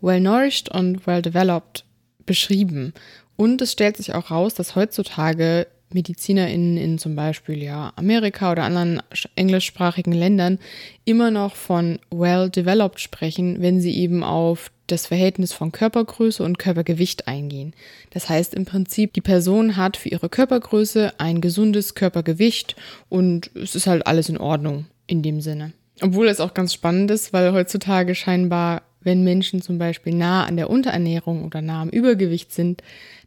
well-nourished 0.00 0.68
und 0.68 1.06
well-developed 1.06 1.84
beschrieben. 2.24 2.92
Und 3.36 3.60
es 3.62 3.72
stellt 3.72 3.96
sich 3.96 4.14
auch 4.14 4.30
raus, 4.30 4.54
dass 4.54 4.76
heutzutage 4.76 5.66
MedizinerInnen 5.92 6.76
in 6.76 6.98
zum 6.98 7.14
Beispiel 7.14 7.62
ja 7.62 7.92
Amerika 7.96 8.52
oder 8.52 8.64
anderen 8.64 9.00
englischsprachigen 9.36 10.12
Ländern 10.12 10.58
immer 11.04 11.30
noch 11.30 11.54
von 11.54 11.98
well-developed 12.10 13.00
sprechen, 13.00 13.60
wenn 13.60 13.80
sie 13.80 13.96
eben 13.96 14.24
auf 14.24 14.72
das 14.88 15.06
Verhältnis 15.06 15.52
von 15.52 15.72
Körpergröße 15.72 16.42
und 16.42 16.58
Körpergewicht 16.58 17.28
eingehen. 17.28 17.72
Das 18.10 18.28
heißt 18.28 18.54
im 18.54 18.64
Prinzip, 18.64 19.12
die 19.14 19.20
Person 19.20 19.76
hat 19.76 19.96
für 19.96 20.08
ihre 20.08 20.28
Körpergröße 20.28 21.14
ein 21.18 21.40
gesundes 21.40 21.94
Körpergewicht 21.94 22.76
und 23.08 23.50
es 23.54 23.74
ist 23.74 23.86
halt 23.86 24.06
alles 24.06 24.28
in 24.28 24.38
Ordnung 24.38 24.86
in 25.06 25.22
dem 25.22 25.40
Sinne. 25.40 25.72
Obwohl 26.02 26.28
es 26.28 26.40
auch 26.40 26.54
ganz 26.54 26.74
spannend 26.74 27.10
ist, 27.10 27.32
weil 27.32 27.52
heutzutage 27.52 28.14
scheinbar 28.14 28.82
wenn 29.06 29.24
Menschen 29.24 29.62
zum 29.62 29.78
Beispiel 29.78 30.14
nah 30.14 30.44
an 30.44 30.56
der 30.56 30.68
Unterernährung 30.68 31.44
oder 31.44 31.62
nah 31.62 31.80
am 31.80 31.88
Übergewicht 31.88 32.52
sind, 32.52 32.82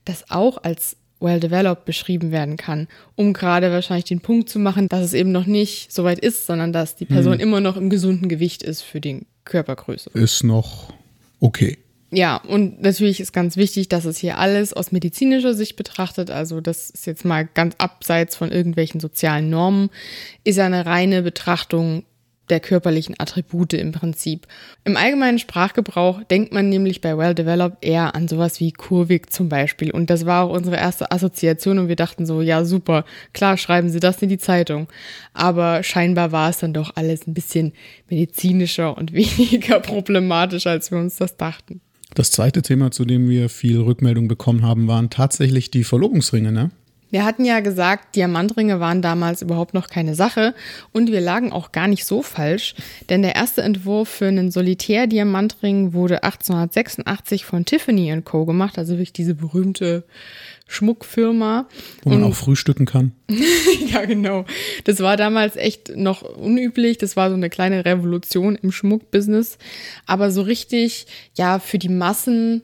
das 0.05 0.29
auch 0.29 0.61
als 0.61 0.97
well-developed 1.21 1.85
beschrieben 1.85 2.31
werden 2.31 2.57
kann, 2.57 2.87
um 3.15 3.33
gerade 3.33 3.71
wahrscheinlich 3.71 4.05
den 4.05 4.21
Punkt 4.21 4.49
zu 4.49 4.59
machen, 4.59 4.87
dass 4.89 5.03
es 5.03 5.13
eben 5.13 5.31
noch 5.31 5.45
nicht 5.45 5.91
so 5.91 6.03
weit 6.03 6.19
ist, 6.19 6.45
sondern 6.45 6.73
dass 6.73 6.95
die 6.95 7.05
Person 7.05 7.33
hm. 7.33 7.39
immer 7.39 7.61
noch 7.61 7.77
im 7.77 7.89
gesunden 7.89 8.29
Gewicht 8.29 8.61
ist 8.61 8.81
für 8.81 9.01
die 9.01 9.25
Körpergröße. 9.45 10.11
Ist 10.13 10.43
noch 10.43 10.93
okay. 11.39 11.77
Ja, 12.11 12.37
und 12.37 12.81
natürlich 12.81 13.19
ist 13.19 13.33
ganz 13.33 13.55
wichtig, 13.55 13.87
dass 13.87 14.05
es 14.05 14.17
hier 14.17 14.39
alles 14.39 14.73
aus 14.73 14.91
medizinischer 14.91 15.53
Sicht 15.53 15.75
betrachtet, 15.75 16.31
also 16.31 16.59
das 16.59 16.89
ist 16.89 17.05
jetzt 17.05 17.23
mal 17.23 17.45
ganz 17.45 17.75
abseits 17.77 18.35
von 18.35 18.51
irgendwelchen 18.51 18.99
sozialen 18.99 19.49
Normen, 19.49 19.91
ist 20.43 20.59
eine 20.59 20.85
reine 20.87 21.21
Betrachtung 21.21 22.03
der 22.49 22.59
körperlichen 22.59 23.15
Attribute 23.17 23.73
im 23.73 23.91
Prinzip. 23.91 24.47
Im 24.83 24.97
allgemeinen 24.97 25.39
Sprachgebrauch 25.39 26.23
denkt 26.23 26.53
man 26.53 26.69
nämlich 26.69 27.01
bei 27.01 27.17
Well 27.17 27.35
Developed 27.35 27.83
eher 27.83 28.15
an 28.15 28.27
sowas 28.27 28.59
wie 28.59 28.71
kurvig 28.71 29.29
zum 29.29 29.49
Beispiel. 29.49 29.91
Und 29.91 30.09
das 30.09 30.25
war 30.25 30.43
auch 30.43 30.55
unsere 30.55 30.77
erste 30.77 31.11
Assoziation 31.11 31.79
und 31.79 31.87
wir 31.87 31.95
dachten 31.95 32.25
so, 32.25 32.41
ja 32.41 32.65
super, 32.65 33.05
klar 33.33 33.57
schreiben 33.57 33.89
Sie 33.89 33.99
das 33.99 34.21
in 34.21 34.29
die 34.29 34.37
Zeitung. 34.37 34.87
Aber 35.33 35.83
scheinbar 35.83 36.31
war 36.31 36.49
es 36.49 36.59
dann 36.59 36.73
doch 36.73 36.95
alles 36.95 37.27
ein 37.27 37.33
bisschen 37.33 37.73
medizinischer 38.09 38.97
und 38.97 39.13
weniger 39.13 39.79
problematisch, 39.79 40.67
als 40.67 40.91
wir 40.91 40.99
uns 40.99 41.15
das 41.15 41.37
dachten. 41.37 41.81
Das 42.15 42.31
zweite 42.31 42.61
Thema, 42.63 42.89
zu 42.91 43.05
dem 43.05 43.29
wir 43.29 43.49
viel 43.49 43.79
Rückmeldung 43.79 44.27
bekommen 44.27 44.63
haben, 44.63 44.87
waren 44.87 45.09
tatsächlich 45.09 45.69
die 45.69 45.83
Verlobungsringe, 45.83 46.51
ne? 46.51 46.71
Wir 47.11 47.25
hatten 47.25 47.45
ja 47.45 47.59
gesagt, 47.59 48.15
Diamantringe 48.15 48.79
waren 48.79 49.01
damals 49.01 49.41
überhaupt 49.41 49.73
noch 49.73 49.87
keine 49.87 50.15
Sache 50.15 50.53
und 50.91 51.11
wir 51.11 51.21
lagen 51.21 51.51
auch 51.51 51.71
gar 51.71 51.87
nicht 51.87 52.05
so 52.05 52.21
falsch, 52.21 52.75
denn 53.09 53.21
der 53.21 53.35
erste 53.35 53.61
Entwurf 53.61 54.09
für 54.09 54.27
einen 54.27 54.51
Solitär-Diamantring 54.51 55.93
wurde 55.93 56.23
1886 56.23 57.45
von 57.45 57.65
Tiffany 57.65 58.21
Co. 58.23 58.45
gemacht, 58.45 58.77
also 58.77 58.93
wirklich 58.93 59.13
diese 59.13 59.35
berühmte 59.35 60.03
Schmuckfirma. 60.69 61.67
Wo 62.03 62.09
man 62.09 62.23
und, 62.23 62.31
auch 62.31 62.35
frühstücken 62.35 62.85
kann. 62.85 63.11
ja, 63.87 64.05
genau. 64.05 64.45
Das 64.83 64.99
war 64.99 65.17
damals 65.17 65.55
echt 65.55 65.95
noch 65.95 66.21
unüblich. 66.21 66.99
Das 66.99 67.17
war 67.17 67.29
so 67.29 67.35
eine 67.35 67.49
kleine 67.49 67.85
Revolution 67.85 68.55
im 68.55 68.71
Schmuckbusiness. 68.71 69.57
Aber 70.05 70.29
so 70.31 70.43
richtig, 70.43 71.07
ja, 71.33 71.57
für 71.57 71.79
die 71.79 71.89
Massen 71.89 72.61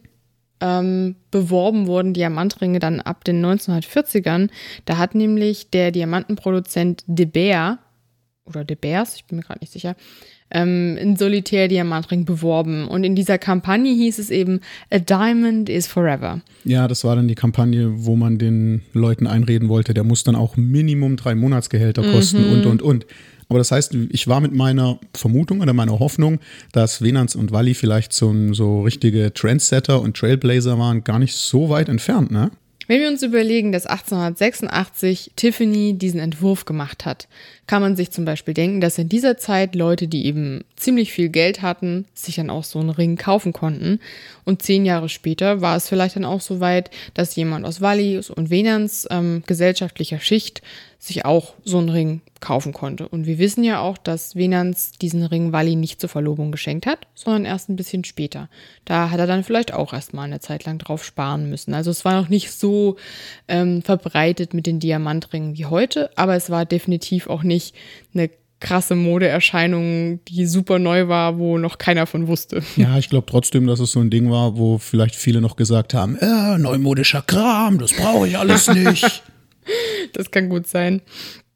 ähm, 0.62 1.16
beworben 1.32 1.88
wurden 1.88 2.14
Diamantringe 2.14 2.80
dann 2.80 3.02
ab 3.02 3.24
den 3.24 3.46
1940ern. 3.46 4.50
Da 4.86 4.98
hat 4.98 5.16
nämlich 5.16 5.70
der 5.70 5.92
Diamantenproduzent 5.92 7.04
De 7.08 7.26
Beer 7.26 7.80
oder 8.46 8.64
De 8.64 8.76
Beers, 8.76 9.16
ich 9.16 9.26
bin 9.26 9.38
mir 9.38 9.44
gerade 9.44 9.60
nicht 9.60 9.74
sicher, 9.74 9.96
ähm, 10.52 10.98
einen 11.00 11.16
Solitär-Diamantring 11.16 12.25
beworben. 12.25 12.88
Und 12.88 13.04
in 13.04 13.16
dieser 13.16 13.38
Kampagne 13.38 13.94
hieß 13.94 14.20
es 14.20 14.30
eben, 14.30 14.62
A 14.92 15.00
Diamond 15.00 15.70
is 15.70 15.88
Forever. 15.88 16.42
Ja, 16.64 16.88
das 16.88 17.04
war 17.04 17.16
dann 17.16 17.28
die 17.28 17.36
Kampagne, 17.36 18.06
wo 18.06 18.16
man 18.16 18.38
den 18.38 18.82
Leuten 18.94 19.28
einreden 19.28 19.70
wollte, 19.70 19.94
der 19.94 20.04
muss 20.04 20.24
dann 20.24 20.36
auch 20.36 20.58
Minimum 20.58 21.18
drei 21.18 21.36
Monatsgehälter 21.36 22.04
kosten 22.04 22.46
mhm. 22.46 22.54
und, 22.54 22.66
und, 22.66 22.82
und. 22.82 23.06
Aber 23.48 23.60
das 23.60 23.72
heißt, 23.72 23.96
ich 24.10 24.28
war 24.28 24.40
mit 24.40 24.54
meiner 24.54 25.00
Vermutung 25.14 25.62
oder 25.62 25.74
meiner 25.74 26.00
Hoffnung, 26.00 26.40
dass 26.72 27.02
Venans 27.02 27.36
und 27.36 27.52
Walli 27.52 27.75
vielleicht 27.75 28.12
so, 28.12 28.34
so 28.54 28.82
richtige 28.82 29.34
Trendsetter 29.34 30.02
und 30.02 30.18
Trailblazer 30.18 30.80
waren, 30.80 31.04
gar 31.04 31.20
nicht 31.20 31.36
so 31.36 31.70
weit 31.70 31.90
entfernt, 31.90 32.32
ne? 32.32 32.50
Wenn 32.88 33.01
wir 33.01 33.08
uns 33.08 33.24
überlegen, 33.24 33.72
dass 33.72 33.88
1886 33.88 35.32
Tiffany 35.36 35.98
diesen 35.98 36.20
Entwurf 36.20 36.65
gemacht 36.65 37.06
hat, 37.06 37.27
kann 37.65 37.82
man 37.82 37.96
sich 37.96 38.12
zum 38.12 38.25
Beispiel 38.25 38.54
denken, 38.54 38.80
dass 38.80 39.00
in 39.00 39.10
dieser 39.10 39.38
Zeit 39.38 39.74
Leute, 39.74 40.08
die 40.08 40.25
eben 40.25 40.63
ziemlich 40.75 41.12
viel 41.12 41.30
Geld 41.30 41.63
hatten, 41.63 42.06
sich 42.13 42.36
dann 42.36 42.51
auch 42.51 42.63
so 42.63 42.80
einen 42.80 42.92
Ring 42.92 43.15
kaufen 43.18 43.54
konnten. 43.54 44.00
Und 44.44 44.62
zehn 44.62 44.86
Jahre 44.86 45.10
später 45.10 45.62
war 45.62 45.75
es 45.75 45.89
vielleicht 45.89 46.15
dann 46.15 46.25
auch 46.25 46.42
so 46.42 46.60
weit, 46.60 46.92
dass 47.15 47.36
jemand 47.36 47.65
aus 47.65 47.82
Wallis 47.82 48.30
und 48.30 48.51
Venans 48.51 49.08
ähm, 49.10 49.42
gesellschaftlicher 49.48 50.20
Schicht 50.20 50.62
sich 51.00 51.25
auch 51.25 51.54
so 51.64 51.78
einen 51.78 51.90
Ring 51.90 52.22
kaufen 52.40 52.74
konnte. 52.74 53.08
Und 53.08 53.25
wir 53.25 53.38
wissen 53.38 53.64
ja 53.64 53.80
auch, 53.80 53.98
dass 53.98 54.36
Venans 54.36 54.92
diesen 54.92 55.24
Ring 55.24 55.52
Walli 55.52 55.75
nicht 55.75 56.00
zur 56.00 56.10
Verlobung 56.10 56.52
geschenkt 56.52 56.86
hat, 56.86 57.08
sondern 57.14 57.46
erst 57.46 57.70
ein 57.70 57.75
bisschen 57.75 58.04
später. 58.04 58.50
Da 58.86 59.10
hat 59.10 59.20
er 59.20 59.28
dann 59.28 59.44
vielleicht 59.44 59.74
auch 59.74 59.94
erstmal 59.94 60.25
eine 60.25 60.40
Zeit 60.40 60.66
lang 60.66 60.78
drauf 60.78 61.04
sparen 61.04 61.50
müssen. 61.50 61.74
Also 61.74 61.92
es 61.92 62.06
war 62.06 62.20
noch 62.20 62.30
nicht 62.30 62.52
so 62.52 62.98
ähm, 63.48 63.82
verbreitet 63.82 64.54
mit 64.54 64.66
den 64.66 64.80
Diamantringen 64.80 65.58
wie 65.58 65.66
heute, 65.66 66.10
aber 66.16 66.36
es 66.36 66.50
war 66.50 66.66
definitiv 66.66 67.28
auch 67.28 67.44
nicht 67.44 67.75
eine 68.14 68.30
krasse 68.60 68.96
Modeerscheinung, 68.96 70.20
die 70.28 70.46
super 70.46 70.80
neu 70.80 71.08
war, 71.08 71.38
wo 71.38 71.58
noch 71.58 71.78
keiner 71.78 72.08
von 72.08 72.28
wusste. 72.28 72.64
Ja, 72.78 72.98
ich 72.98 73.10
glaube 73.10 73.28
trotzdem, 73.30 73.68
dass 73.68 73.80
es 73.80 73.92
so 73.92 74.00
ein 74.00 74.10
Ding 74.10 74.32
war, 74.32 74.58
wo 74.58 74.78
vielleicht 74.78 75.16
viele 75.16 75.42
noch 75.42 75.56
gesagt 75.56 75.94
haben, 75.94 76.18
äh, 76.18 76.58
neumodischer 76.58 77.22
Kram, 77.22 77.78
das 77.80 77.94
brauche 77.94 78.28
ich 78.28 78.38
alles 78.38 78.68
nicht. 78.68 79.24
das 80.14 80.32
kann 80.32 80.50
gut 80.50 80.68
sein. 80.68 81.02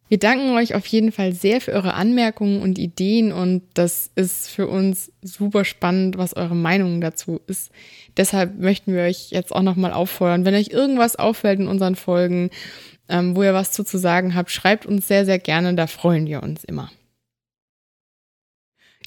Wir 0.10 0.18
danken 0.18 0.56
euch 0.56 0.74
auf 0.74 0.88
jeden 0.88 1.12
Fall 1.12 1.34
sehr 1.34 1.62
für 1.62 1.72
eure 1.72 1.94
Anmerkungen 1.94 2.64
und 2.64 2.80
Ideen 2.80 3.32
und 3.32 3.62
das 3.76 4.10
ist 4.16 4.50
für 4.50 4.68
uns 4.68 5.12
super 5.22 5.64
spannend, 5.64 6.18
was 6.18 6.36
eure 6.36 6.56
Meinung 6.56 7.00
dazu 7.00 7.40
ist. 7.46 7.72
Deshalb 8.18 8.60
möchten 8.60 8.94
wir 8.94 9.04
euch 9.04 9.30
jetzt 9.30 9.54
auch 9.54 9.62
nochmal 9.62 9.94
auffordern, 9.94 10.46
wenn 10.46 10.56
euch 10.56 10.70
irgendwas 10.70 11.16
auffällt 11.16 11.60
in 11.60 11.68
unseren 11.68 11.96
Folgen, 11.96 12.50
ähm, 13.08 13.36
wo 13.36 13.44
ihr 13.44 13.54
was 13.54 13.72
zu, 13.72 13.84
zu 13.84 14.00
sagen 14.00 14.34
habt, 14.34 14.50
schreibt 14.50 14.88
uns 14.88 15.08
sehr, 15.08 15.26
sehr 15.26 15.38
gerne, 15.38 15.76
da 15.76 15.86
freuen 15.86 16.26
wir 16.26 16.42
uns 16.42 16.64
immer. 16.64 16.90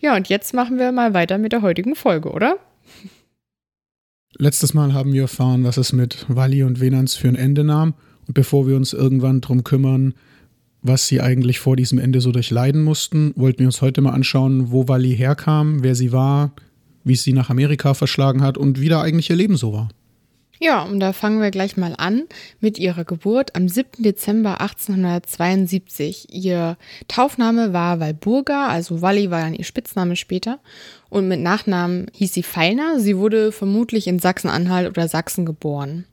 Ja, 0.01 0.15
und 0.15 0.29
jetzt 0.29 0.55
machen 0.55 0.79
wir 0.79 0.93
mal 0.93 1.15
weiter 1.15 1.39
mit 1.39 1.53
der 1.53 1.63
heutigen 1.63 1.97
Folge, 1.97 2.31
oder? 2.31 2.59
Letztes 4.37 4.73
Mal 4.73 4.95
haben 4.95 5.13
wir 5.13 5.23
erfahren, 5.23 5.65
was 5.65 5.77
es 5.77 5.93
mit 5.93 6.27
Walli 6.29 6.63
und 6.63 6.81
Venans 6.81 7.17
für 7.17 7.29
ein 7.29 7.37
Ende 7.37 7.65
nahm. 7.65 7.95
Und 8.26 8.35
bevor 8.35 8.67
wir 8.67 8.76
uns 8.76 8.93
irgendwann 8.93 9.41
drum 9.41 9.64
kümmern, 9.64 10.14
was 10.83 11.07
sie 11.07 11.21
eigentlich 11.21 11.61
vor 11.61 11.76
diesem 11.76 11.99
Ende 11.99 12.21
so 12.21 12.33
durchleiden 12.33 12.83
mussten, 12.83 13.33
wollten 13.37 13.61
wir 13.61 13.67
uns 13.67 13.83
heute 13.83 14.00
mal 14.00 14.12
anschauen, 14.12 14.73
wo 14.73 14.88
Wally 14.88 15.17
herkam, 15.17 15.83
wer 15.83 15.95
sie 15.95 16.12
war, 16.12 16.52
wie 17.05 17.12
es 17.12 17.23
sie 17.23 17.33
nach 17.33 17.50
Amerika 17.50 17.95
verschlagen 17.95 18.43
hat 18.43 18.59
und 18.59 18.81
wie 18.81 18.88
da 18.88 19.00
eigentlich 19.00 19.31
ihr 19.31 19.37
Leben 19.37 19.57
so 19.57 19.73
war. 19.73 19.88
Ja, 20.62 20.85
und 20.85 21.00
da 21.00 21.12
fangen 21.12 21.41
wir 21.41 21.50
gleich 21.50 21.76
mal 21.76 21.95
an 21.99 22.23
mit 22.61 22.79
ihrer 22.79 23.05
Geburt 23.05 23.57
am 23.57 23.69
7. 23.69 24.05
Dezember 24.05 24.61
1872. 24.61 26.33
Ihr 26.33 26.76
Taufname 27.09 27.73
war 27.73 27.99
Walburga, 27.99 28.69
also 28.69 29.02
Wally 29.02 29.29
war 29.33 29.41
dann 29.41 29.55
ihr 29.55 29.64
Spitzname 29.64 30.14
später. 30.14 30.61
Und 31.11 31.26
mit 31.26 31.41
Nachnamen 31.41 32.07
hieß 32.12 32.33
sie 32.33 32.45
Feilner. 32.45 33.00
Sie 33.00 33.17
wurde 33.17 33.50
vermutlich 33.50 34.07
in 34.07 34.21
Sachsen-Anhalt 34.21 34.88
oder 34.88 35.09
Sachsen 35.09 35.45
geboren. 35.45 36.05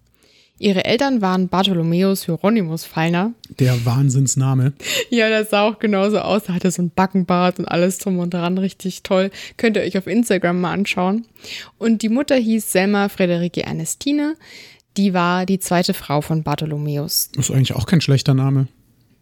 Ihre 0.60 0.84
Eltern 0.84 1.22
waren 1.22 1.48
Bartholomäus 1.48 2.26
Hieronymus 2.26 2.84
Feiner. 2.84 3.34
Der 3.60 3.86
Wahnsinnsname. 3.86 4.74
Ja, 5.10 5.30
das 5.30 5.50
sah 5.50 5.64
auch 5.64 5.80
genauso 5.80 6.20
aus. 6.20 6.44
Er 6.50 6.56
hatte 6.56 6.70
so 6.70 6.82
ein 6.82 6.92
Backenbart 6.92 7.60
und 7.60 7.66
alles 7.66 7.98
drum 7.98 8.20
und 8.20 8.34
dran. 8.34 8.58
Richtig 8.58 9.04
toll. 9.04 9.32
Könnt 9.56 9.78
ihr 9.78 9.84
euch 9.84 9.98
auf 9.98 10.06
Instagram 10.06 10.60
mal 10.60 10.74
anschauen. 10.74 11.26
Und 11.78 12.02
die 12.02 12.10
Mutter 12.10 12.36
hieß 12.36 12.72
Selma 12.72 13.08
Friederike 13.08 13.64
Ernestine. 13.64 14.36
Die 14.98 15.14
war 15.14 15.46
die 15.46 15.60
zweite 15.60 15.94
Frau 15.94 16.20
von 16.20 16.44
Bartholomäus. 16.44 17.30
Das 17.34 17.50
ist 17.50 17.56
eigentlich 17.56 17.76
auch 17.76 17.86
kein 17.86 18.02
schlechter 18.02 18.34
Name. 18.34 18.68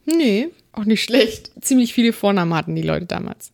Nee, 0.06 0.48
auch 0.72 0.86
nicht 0.86 1.04
schlecht. 1.04 1.52
Ziemlich 1.62 1.94
viele 1.94 2.14
Vornamen 2.14 2.54
hatten 2.54 2.76
die 2.76 2.82
Leute 2.82 3.06
damals. 3.06 3.52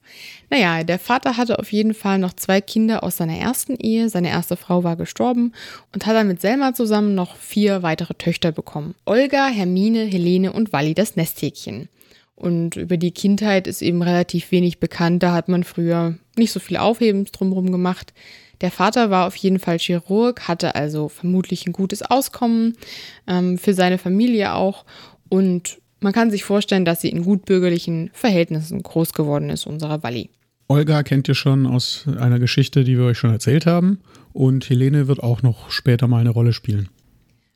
Naja, 0.54 0.84
der 0.84 1.00
Vater 1.00 1.36
hatte 1.36 1.58
auf 1.58 1.72
jeden 1.72 1.96
Fall 1.96 2.20
noch 2.20 2.34
zwei 2.34 2.62
Kinder 2.62 3.04
aus 3.04 3.18
seiner 3.18 3.36
ersten 3.36 3.76
Ehe. 3.76 4.08
Seine 4.08 4.30
erste 4.30 4.56
Frau 4.56 4.84
war 4.84 4.96
gestorben 4.96 5.52
und 5.92 6.06
hat 6.06 6.16
dann 6.16 6.28
mit 6.28 6.42
Selma 6.42 6.76
zusammen 6.76 7.16
noch 7.16 7.38
vier 7.38 7.82
weitere 7.82 8.14
Töchter 8.14 8.52
bekommen. 8.52 8.94
Olga, 9.06 9.48
Hermine, 9.48 10.04
Helene 10.04 10.54
und 10.54 10.72
Walli, 10.72 10.94
das 10.94 11.16
Nesthäkchen. 11.16 11.90
Und 12.36 12.76
über 12.76 12.98
die 12.98 13.10
Kindheit 13.10 13.66
ist 13.66 13.82
eben 13.82 14.04
relativ 14.04 14.52
wenig 14.52 14.80
bekannt. 14.80 15.24
Da 15.24 15.34
hat 15.34 15.50
man 15.50 15.64
früher 15.64 16.20
nicht 16.38 16.52
so 16.52 16.60
viel 16.60 16.78
Aufhebens 16.78 17.32
drumherum 17.32 17.72
gemacht. 17.72 18.14
Der 18.62 18.70
Vater 18.70 19.10
war 19.10 19.26
auf 19.26 19.36
jeden 19.38 19.58
Fall 19.58 19.80
Chirurg, 19.80 20.48
hatte 20.48 20.76
also 20.76 21.10
vermutlich 21.10 21.66
ein 21.66 21.74
gutes 21.74 22.04
Auskommen 22.04 22.78
ähm, 23.26 23.58
für 23.58 23.74
seine 23.74 23.98
Familie 23.98 24.54
auch 24.54 24.86
und 25.30 25.80
man 26.00 26.14
kann 26.14 26.30
sich 26.30 26.44
vorstellen, 26.44 26.86
dass 26.86 27.02
sie 27.02 27.10
in 27.10 27.24
gutbürgerlichen 27.24 28.12
Verhältnissen 28.14 28.84
groß 28.84 29.14
geworden 29.14 29.50
ist, 29.50 29.66
unsere 29.66 30.04
Walli. 30.04 30.30
Olga 30.68 31.04
kennt 31.04 31.28
ihr 31.28 31.36
schon 31.36 31.66
aus 31.68 32.06
einer 32.18 32.40
Geschichte, 32.40 32.84
die 32.84 32.98
wir 32.98 33.06
euch 33.06 33.18
schon 33.18 33.32
erzählt 33.32 33.66
haben. 33.66 34.00
Und 34.32 34.70
Helene 34.70 35.08
wird 35.08 35.22
auch 35.22 35.44
noch 35.44 35.70
später 35.70 36.08
mal 36.08 36.22
eine 36.22 36.32
Rolle 36.32 36.54
spielen. 36.54 36.90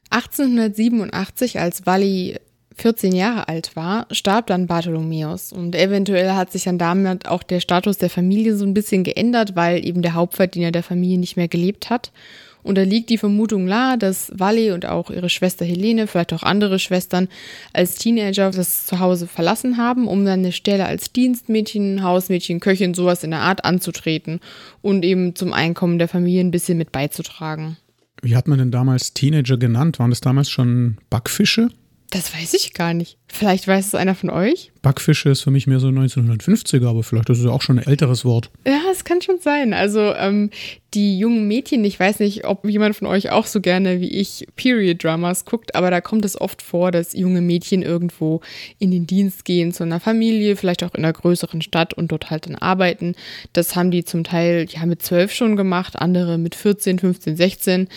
1887, 0.10 1.60
als 1.60 1.86
Walli 1.86 2.38
14 2.76 3.16
Jahre 3.16 3.48
alt 3.48 3.76
war, 3.76 4.08
starb 4.12 4.48
dann 4.48 4.68
Bartholomäus 4.68 5.52
und 5.52 5.76
eventuell 5.76 6.32
hat 6.34 6.52
sich 6.52 6.66
dann 6.66 6.78
damit 6.78 7.28
auch 7.28 7.42
der 7.42 7.60
Status 7.60 7.98
der 7.98 8.10
Familie 8.10 8.56
so 8.56 8.66
ein 8.66 8.76
bisschen 8.76 9.04
geändert, 9.04 9.56
weil 9.56 9.84
eben 9.84 10.04
der 10.04 10.14
Hauptverdiener 10.14 10.72
der 10.72 10.84
Familie 10.84 11.18
nicht 11.18 11.38
mehr 11.38 11.48
gelebt 11.48 11.90
hat 11.90 12.12
und 12.68 12.78
da 12.78 12.84
liegt 12.84 13.10
die 13.10 13.18
Vermutung 13.18 13.66
nahe, 13.66 13.98
dass 13.98 14.32
Wally 14.36 14.72
und 14.72 14.86
auch 14.86 15.10
ihre 15.10 15.30
Schwester 15.30 15.66
Helene, 15.66 16.08
vielleicht 16.08 16.34
auch 16.34 16.44
andere 16.44 16.80
Schwestern, 16.80 17.28
als 17.74 17.96
Teenager 17.96 18.52
das 18.52 18.86
Zuhause 18.86 19.28
verlassen 19.28 19.78
haben, 19.78 20.08
um 20.08 20.26
dann 20.26 20.40
eine 20.40 20.52
Stelle 20.52 20.86
als 20.86 21.12
Dienstmädchen, 21.14 22.04
Hausmädchen, 22.04 22.60
Köchin, 22.60 22.94
sowas 22.94 23.24
in 23.24 23.32
der 23.32 23.40
Art 23.42 23.66
anzutreten 23.66 24.40
und 24.82 25.04
eben 25.04 25.36
zum 25.36 25.54
Einkommen 25.54 25.98
der 25.98 26.08
Familie 26.08 26.42
ein 26.42 26.52
bisschen 26.52 26.78
mit 26.78 26.92
beizutragen. 26.92 27.78
Wie 28.22 28.36
hat 28.36 28.48
man 28.48 28.60
denn 28.60 28.72
damals 28.72 29.14
Teenager 29.14 29.58
genannt? 29.58 30.00
Waren 30.00 30.10
das 30.10 30.22
damals 30.22 30.50
schon 30.50 30.98
Backfische? 31.10 31.70
Das 32.10 32.34
weiß 32.34 32.54
ich 32.54 32.74
gar 32.74 32.94
nicht. 32.94 33.18
Vielleicht 33.28 33.68
weiß 33.68 33.88
es 33.88 33.96
einer 33.96 34.16
von 34.16 34.30
euch? 34.30 34.72
Backfische 34.82 35.30
ist 35.30 35.42
für 35.42 35.52
mich 35.52 35.68
mehr 35.68 35.82
so 35.82 35.90
1950er, 35.90 36.88
aber 36.88 37.04
vielleicht 37.04 37.30
ist 37.30 37.40
es 37.40 37.46
auch 37.46 37.62
schon 37.62 37.80
ein 37.80 37.86
älteres 37.86 38.24
Wort. 38.24 38.50
Ja, 38.66 38.80
es 38.92 39.04
kann 39.04 39.22
schon 39.22 39.40
sein. 39.40 39.74
Also 39.74 40.14
ähm, 40.16 40.50
die 40.94 41.20
jungen 41.20 41.48
Mädchen, 41.48 41.84
ich 41.84 42.00
weiß 42.00 42.20
nicht, 42.20 42.46
ob 42.46 42.66
jemand 42.66 42.96
von 42.96 43.08
euch 43.08 43.30
auch 43.30 43.46
so 43.46 43.60
gerne 43.60 44.00
wie 44.00 44.10
ich 44.10 44.48
Period-Dramas 44.56 45.46
guckt, 45.46 45.76
aber 45.76 45.92
da 45.92 46.02
kommt 46.02 46.24
es 46.24 46.40
oft 46.40 46.62
vor, 46.62 46.92
dass 46.92 47.14
junge 47.14 47.42
Mädchen 47.42 47.82
irgendwo 47.82 48.42
in 48.80 48.92
den 48.92 49.06
Dienst 49.06 49.44
gehen 49.44 49.74
zu 49.74 49.84
einer 49.84 50.00
Familie, 50.00 50.56
vielleicht 50.56 50.84
auch 50.84 50.94
in 50.94 51.04
einer 51.04 51.14
größeren 51.14 51.62
Stadt 51.62 51.94
und 51.94 52.12
dort 52.12 52.30
halt 52.30 52.48
dann 52.48 52.56
arbeiten. 52.56 53.16
Das 53.54 53.76
haben 53.76 53.92
die 53.92 54.06
zum 54.06 54.24
Teil 54.24 54.66
ja 54.70 54.86
mit 54.86 55.02
zwölf 55.02 55.34
schon 55.34 55.56
gemacht, 55.56 55.98
andere 55.98 56.38
mit 56.38 56.56
14, 56.56 57.00
15, 57.00 57.36
16. 57.36 57.88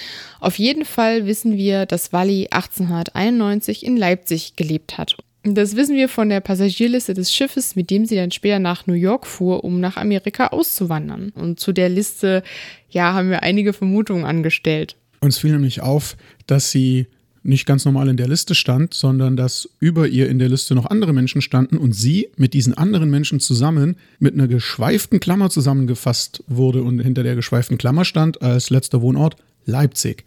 Auf 0.40 0.59
jeden 0.59 0.85
Fall 0.85 1.26
wissen 1.26 1.56
wir, 1.56 1.87
dass 1.87 2.12
Wally 2.12 2.49
1891 2.50 3.87
in 3.87 3.97
Leipzig 3.97 4.56
gelebt 4.56 4.99
hat 4.99 5.16
das 5.42 5.75
wissen 5.75 5.97
wir 5.97 6.09
von 6.09 6.28
der 6.28 6.40
Passagierliste 6.40 7.14
des 7.14 7.32
Schiffes, 7.32 7.75
mit 7.75 7.90
dem 7.90 8.04
sie 8.04 8.16
dann 8.16 8.30
später 8.30 8.59
nach 8.59 8.87
New 8.87 8.94
York 8.94 9.26
fuhr, 9.26 9.64
um 9.64 9.80
nach 9.80 9.97
Amerika 9.97 10.49
auszuwandern. 10.49 11.30
Und 11.35 11.59
zu 11.59 11.73
der 11.73 11.88
Liste, 11.88 12.42
ja, 12.90 13.14
haben 13.14 13.30
wir 13.30 13.42
einige 13.42 13.73
Vermutungen 13.73 14.25
angestellt. 14.25 14.97
Uns 15.20 15.38
fiel 15.38 15.52
nämlich 15.52 15.80
auf, 15.80 16.16
dass 16.47 16.70
sie 16.70 17.06
nicht 17.42 17.64
ganz 17.64 17.87
normal 17.87 18.09
in 18.09 18.18
der 18.18 18.28
Liste 18.28 18.54
stand, 18.54 18.92
sondern 18.92 19.37
dass 19.37 19.68
über 19.78 20.06
ihr 20.09 20.28
in 20.28 20.38
der 20.38 20.50
Liste 20.50 20.75
noch 20.75 20.87
andere 20.87 21.14
Menschen 21.14 21.40
standen 21.40 21.78
und 21.78 21.94
sie 21.94 22.28
mit 22.37 22.52
diesen 22.52 22.76
anderen 22.76 23.11
Menschen 23.11 23.40
zusammen 23.40 23.97
mit 24.18 24.35
einer 24.35 24.47
geschweiften 24.47 25.20
Klammer 25.20 25.49
zusammengefasst 25.49 26.44
wurde 26.49 26.82
und 26.82 26.99
hinter 27.00 27.23
der 27.23 27.37
geschweiften 27.37 27.78
Klammer 27.78 28.04
stand 28.04 28.42
als 28.42 28.68
letzter 28.68 29.00
Wohnort 29.00 29.37
Leipzig. 29.64 30.25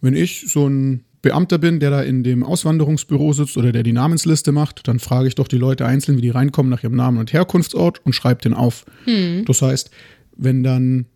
Wenn 0.00 0.14
ich 0.14 0.44
so 0.46 0.68
ein 0.68 1.04
Beamter 1.22 1.58
bin, 1.58 1.80
der 1.80 1.90
da 1.90 2.02
in 2.02 2.22
dem 2.22 2.44
Auswanderungsbüro 2.44 3.32
sitzt 3.32 3.56
oder 3.56 3.72
der 3.72 3.82
die 3.82 3.92
Namensliste 3.92 4.52
macht, 4.52 4.86
dann 4.86 5.00
frage 5.00 5.28
ich 5.28 5.34
doch 5.34 5.48
die 5.48 5.56
Leute 5.58 5.84
einzeln, 5.84 6.16
wie 6.16 6.22
die 6.22 6.30
reinkommen, 6.30 6.70
nach 6.70 6.82
ihrem 6.84 6.96
Namen 6.96 7.18
und 7.18 7.32
Herkunftsort 7.32 8.04
und 8.04 8.12
schreibe 8.12 8.42
den 8.42 8.54
auf. 8.54 8.84
Hm. 9.04 9.44
Das 9.44 9.62
heißt, 9.62 9.90
wenn 10.36 10.62
dann 10.62 11.06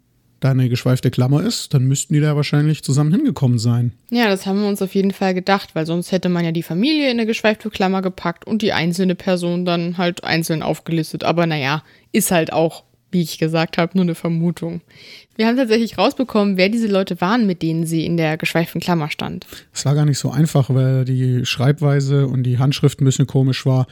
da 0.43 0.51
eine 0.51 0.69
geschweifte 0.69 1.11
Klammer 1.11 1.43
ist, 1.43 1.73
dann 1.73 1.85
müssten 1.85 2.15
die 2.15 2.21
da 2.21 2.35
wahrscheinlich 2.35 2.83
zusammen 2.83 3.13
hingekommen 3.13 3.59
sein. 3.59 3.93
Ja, 4.11 4.29
das 4.29 4.45
haben 4.45 4.61
wir 4.61 4.69
uns 4.69 4.83
auf 4.83 4.95
jeden 4.95 5.13
Fall 5.13 5.35
gedacht, 5.35 5.75
weil 5.75 5.87
sonst 5.87 6.11
hätte 6.11 6.29
man 6.29 6.45
ja 6.45 6.51
die 6.51 6.65
Familie 6.65 7.07
in 7.07 7.19
eine 7.19 7.27
geschweifte 7.27 7.71
Klammer 7.71 8.03
gepackt 8.03 8.45
und 8.47 8.63
die 8.63 8.73
einzelne 8.73 9.15
Person 9.15 9.65
dann 9.65 9.99
halt 9.99 10.25
einzeln 10.25 10.63
aufgelistet. 10.63 11.23
Aber 11.23 11.47
naja, 11.47 11.85
ist 12.11 12.33
halt 12.33 12.53
auch 12.53 12.83
wie 13.13 13.23
ich 13.23 13.39
gesagt 13.39 13.79
habe, 13.79 13.93
nur 13.95 14.03
eine 14.03 14.15
Vermutung. 14.15 14.81
Wir 15.37 15.47
haben 15.47 15.57
tatsächlich 15.57 15.97
rausbekommen, 15.97 16.57
wer 16.57 16.69
diese 16.69 16.89
Leute 16.89 17.21
waren, 17.21 17.47
mit 17.47 17.63
denen 17.63 17.87
sie 17.87 18.05
in 18.05 18.17
der 18.17 18.37
geschweiften 18.37 18.81
Klammer 18.81 19.11
stand. 19.11 19.47
Es 19.73 19.85
war 19.85 19.95
gar 19.95 20.05
nicht 20.05 20.19
so 20.19 20.31
einfach, 20.31 20.69
weil 20.71 21.05
die 21.05 21.47
Schreibweise 21.47 22.27
und 22.27 22.43
die 22.43 22.59
Handschrift 22.59 23.01
ein 23.01 23.05
bisschen 23.05 23.27
komisch 23.27 23.65
war. 23.65 23.87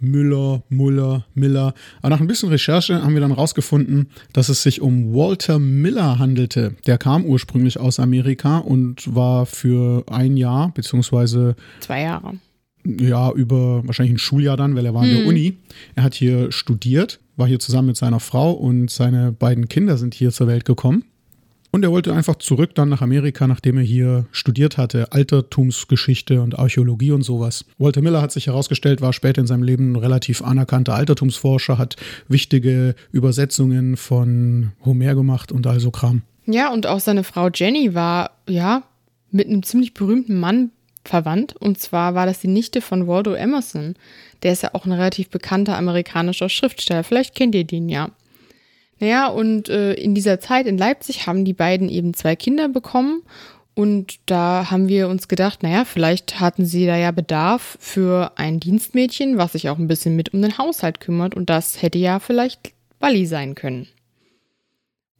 Müller, 0.00 0.62
Muller, 0.70 1.26
Miller. 1.34 1.74
Aber 2.00 2.10
nach 2.10 2.20
ein 2.20 2.26
bisschen 2.26 2.48
Recherche 2.48 3.02
haben 3.02 3.14
wir 3.14 3.20
dann 3.20 3.32
rausgefunden, 3.32 4.08
dass 4.32 4.48
es 4.48 4.62
sich 4.62 4.80
um 4.80 5.14
Walter 5.14 5.58
Miller 5.58 6.18
handelte. 6.18 6.74
Der 6.86 6.98
kam 6.98 7.24
ursprünglich 7.24 7.78
aus 7.78 8.00
Amerika 8.00 8.58
und 8.58 9.14
war 9.14 9.46
für 9.46 10.04
ein 10.10 10.36
Jahr, 10.36 10.72
beziehungsweise 10.72 11.54
zwei 11.80 12.02
Jahre. 12.02 12.34
Ja, 12.84 13.30
über 13.32 13.86
wahrscheinlich 13.86 14.14
ein 14.14 14.18
Schuljahr 14.18 14.56
dann, 14.56 14.74
weil 14.74 14.86
er 14.86 14.94
war 14.94 15.02
hm. 15.02 15.10
in 15.10 15.16
der 15.16 15.26
Uni. 15.26 15.58
Er 15.96 16.02
hat 16.02 16.14
hier 16.14 16.50
studiert, 16.50 17.20
war 17.40 17.48
hier 17.48 17.58
zusammen 17.58 17.88
mit 17.88 17.96
seiner 17.96 18.20
Frau 18.20 18.52
und 18.52 18.90
seine 18.90 19.32
beiden 19.32 19.68
Kinder 19.68 19.96
sind 19.96 20.14
hier 20.14 20.30
zur 20.30 20.46
Welt 20.46 20.64
gekommen. 20.64 21.04
Und 21.72 21.84
er 21.84 21.92
wollte 21.92 22.12
einfach 22.12 22.36
zurück 22.36 22.74
dann 22.74 22.88
nach 22.88 23.00
Amerika, 23.00 23.46
nachdem 23.46 23.78
er 23.78 23.84
hier 23.84 24.26
studiert 24.32 24.76
hatte, 24.76 25.12
Altertumsgeschichte 25.12 26.42
und 26.42 26.58
Archäologie 26.58 27.12
und 27.12 27.22
sowas. 27.22 27.64
Walter 27.78 28.02
Miller 28.02 28.22
hat 28.22 28.32
sich 28.32 28.48
herausgestellt, 28.48 29.00
war 29.00 29.12
später 29.12 29.40
in 29.40 29.46
seinem 29.46 29.62
Leben 29.62 29.92
ein 29.92 29.96
relativ 29.96 30.42
anerkannter 30.42 30.94
Altertumsforscher, 30.94 31.78
hat 31.78 31.96
wichtige 32.28 32.96
Übersetzungen 33.12 33.96
von 33.96 34.72
Homer 34.84 35.14
gemacht 35.14 35.52
und 35.52 35.66
also 35.66 35.92
Kram. 35.92 36.22
Ja, 36.46 36.72
und 36.72 36.86
auch 36.88 37.00
seine 37.00 37.22
Frau 37.22 37.48
Jenny 37.54 37.94
war, 37.94 38.32
ja, 38.48 38.82
mit 39.30 39.46
einem 39.46 39.62
ziemlich 39.62 39.94
berühmten 39.94 40.40
Mann 40.40 40.70
verwandt. 41.04 41.54
Und 41.56 41.78
zwar 41.78 42.14
war 42.14 42.26
das 42.26 42.40
die 42.40 42.48
Nichte 42.48 42.80
von 42.80 43.06
Waldo 43.06 43.34
Emerson. 43.34 43.94
Der 44.42 44.52
ist 44.52 44.62
ja 44.62 44.70
auch 44.74 44.86
ein 44.86 44.92
relativ 44.92 45.30
bekannter 45.30 45.76
amerikanischer 45.76 46.48
Schriftsteller. 46.48 47.04
Vielleicht 47.04 47.34
kennt 47.34 47.54
ihr 47.54 47.64
den 47.64 47.88
ja. 47.88 48.10
Naja, 48.98 49.28
und 49.28 49.68
äh, 49.68 49.94
in 49.94 50.14
dieser 50.14 50.40
Zeit 50.40 50.66
in 50.66 50.78
Leipzig 50.78 51.26
haben 51.26 51.44
die 51.44 51.54
beiden 51.54 51.88
eben 51.88 52.14
zwei 52.14 52.36
Kinder 52.36 52.68
bekommen. 52.68 53.22
Und 53.74 54.18
da 54.26 54.70
haben 54.70 54.88
wir 54.88 55.08
uns 55.08 55.26
gedacht, 55.26 55.62
naja, 55.62 55.86
vielleicht 55.86 56.38
hatten 56.38 56.66
sie 56.66 56.86
da 56.86 56.96
ja 56.96 57.12
Bedarf 57.12 57.78
für 57.80 58.32
ein 58.36 58.60
Dienstmädchen, 58.60 59.38
was 59.38 59.52
sich 59.52 59.70
auch 59.70 59.78
ein 59.78 59.88
bisschen 59.88 60.16
mit 60.16 60.34
um 60.34 60.42
den 60.42 60.58
Haushalt 60.58 61.00
kümmert. 61.00 61.34
Und 61.34 61.48
das 61.48 61.80
hätte 61.80 61.98
ja 61.98 62.18
vielleicht 62.18 62.72
Wally 62.98 63.24
sein 63.26 63.54
können. 63.54 63.86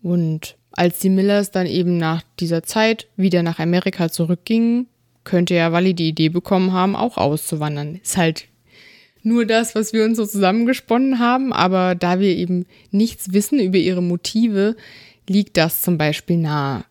Und 0.02 0.56
als 0.72 0.98
die 0.98 1.08
Millers 1.08 1.50
dann 1.50 1.66
eben 1.66 1.96
nach 1.96 2.22
dieser 2.38 2.62
Zeit 2.62 3.08
wieder 3.16 3.42
nach 3.42 3.58
Amerika 3.58 4.10
zurückgingen, 4.10 4.88
könnte 5.24 5.54
ja 5.54 5.72
Wally 5.72 5.94
die 5.94 6.08
Idee 6.08 6.28
bekommen 6.28 6.72
haben, 6.72 6.96
auch 6.96 7.16
auszuwandern. 7.16 7.96
Ist 7.96 8.16
halt 8.16 8.46
nur 9.22 9.46
das, 9.46 9.74
was 9.74 9.92
wir 9.92 10.04
uns 10.04 10.16
so 10.16 10.26
zusammengesponnen 10.26 11.18
haben, 11.18 11.52
aber 11.52 11.94
da 11.94 12.20
wir 12.20 12.36
eben 12.36 12.66
nichts 12.90 13.32
wissen 13.32 13.58
über 13.58 13.78
ihre 13.78 14.02
Motive, 14.02 14.76
liegt 15.28 15.56
das 15.56 15.82
zum 15.82 15.98
Beispiel 15.98 16.38
nahe. 16.38 16.84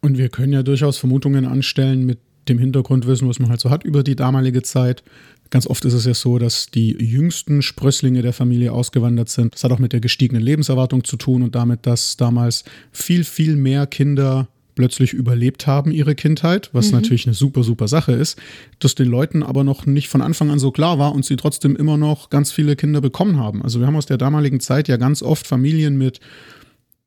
Und 0.00 0.18
wir 0.18 0.28
können 0.28 0.52
ja 0.52 0.62
durchaus 0.62 0.98
Vermutungen 0.98 1.46
anstellen 1.46 2.04
mit 2.04 2.18
dem 2.48 2.58
Hintergrundwissen, 2.58 3.28
was 3.28 3.38
man 3.38 3.50
halt 3.50 3.60
so 3.60 3.70
hat 3.70 3.84
über 3.84 4.02
die 4.02 4.16
damalige 4.16 4.62
Zeit. 4.62 5.04
Ganz 5.50 5.66
oft 5.66 5.84
ist 5.84 5.92
es 5.92 6.06
ja 6.06 6.14
so, 6.14 6.38
dass 6.38 6.66
die 6.66 6.90
jüngsten 6.92 7.62
Sprösslinge 7.62 8.22
der 8.22 8.32
Familie 8.32 8.72
ausgewandert 8.72 9.28
sind. 9.28 9.54
Das 9.54 9.64
hat 9.64 9.70
auch 9.70 9.78
mit 9.78 9.92
der 9.92 10.00
gestiegenen 10.00 10.42
Lebenserwartung 10.42 11.04
zu 11.04 11.16
tun 11.16 11.42
und 11.42 11.54
damit, 11.54 11.86
dass 11.86 12.16
damals 12.16 12.64
viel, 12.90 13.22
viel 13.22 13.54
mehr 13.54 13.86
Kinder 13.86 14.48
plötzlich 14.74 15.12
überlebt 15.12 15.66
haben 15.66 15.90
ihre 15.90 16.14
Kindheit, 16.14 16.70
was 16.72 16.88
mhm. 16.88 16.98
natürlich 16.98 17.26
eine 17.26 17.34
super, 17.34 17.62
super 17.62 17.88
Sache 17.88 18.12
ist, 18.12 18.38
dass 18.78 18.94
den 18.94 19.08
Leuten 19.08 19.42
aber 19.42 19.64
noch 19.64 19.86
nicht 19.86 20.08
von 20.08 20.22
Anfang 20.22 20.50
an 20.50 20.58
so 20.58 20.70
klar 20.70 20.98
war 20.98 21.14
und 21.14 21.24
sie 21.24 21.36
trotzdem 21.36 21.76
immer 21.76 21.96
noch 21.96 22.30
ganz 22.30 22.52
viele 22.52 22.76
Kinder 22.76 23.00
bekommen 23.00 23.36
haben. 23.36 23.62
Also 23.62 23.80
wir 23.80 23.86
haben 23.86 23.96
aus 23.96 24.06
der 24.06 24.18
damaligen 24.18 24.60
Zeit 24.60 24.88
ja 24.88 24.96
ganz 24.96 25.22
oft 25.22 25.46
Familien 25.46 25.96
mit 25.98 26.20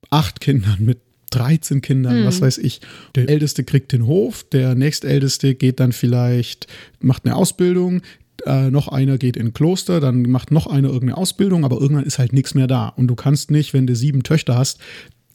acht 0.10 0.42
Kindern, 0.42 0.78
mit 0.80 1.00
13 1.32 1.82
Kindern, 1.82 2.22
mhm. 2.22 2.26
was 2.26 2.42
weiß 2.42 2.58
ich. 2.60 2.82
Der 3.16 3.30
Älteste 3.30 3.64
kriegt 3.64 3.92
den 3.92 4.06
Hof, 4.06 4.44
der 4.44 4.76
nächstälteste 4.76 5.56
geht 5.56 5.80
dann 5.80 5.92
vielleicht, 5.92 6.68
macht 7.00 7.26
eine 7.26 7.36
Ausbildung, 7.36 8.02
äh, 8.46 8.70
noch 8.70 8.88
einer 8.88 9.18
geht 9.18 9.38
in 9.38 9.48
ein 9.48 9.54
Kloster, 9.54 10.00
dann 10.00 10.24
macht 10.24 10.52
noch 10.52 10.68
einer 10.68 10.88
irgendeine 10.88 11.18
Ausbildung, 11.18 11.66
aber 11.66 11.80
irgendwann 11.80 12.06
ist 12.06 12.20
halt 12.20 12.34
nichts 12.34 12.54
mehr 12.54 12.68
da. 12.68 12.90
Und 12.90 13.08
du 13.08 13.16
kannst 13.16 13.52
nicht, 13.52 13.74
wenn 13.74 13.88
du 13.88 13.96
sieben 13.96 14.24
Töchter 14.24 14.58
hast, 14.58 14.80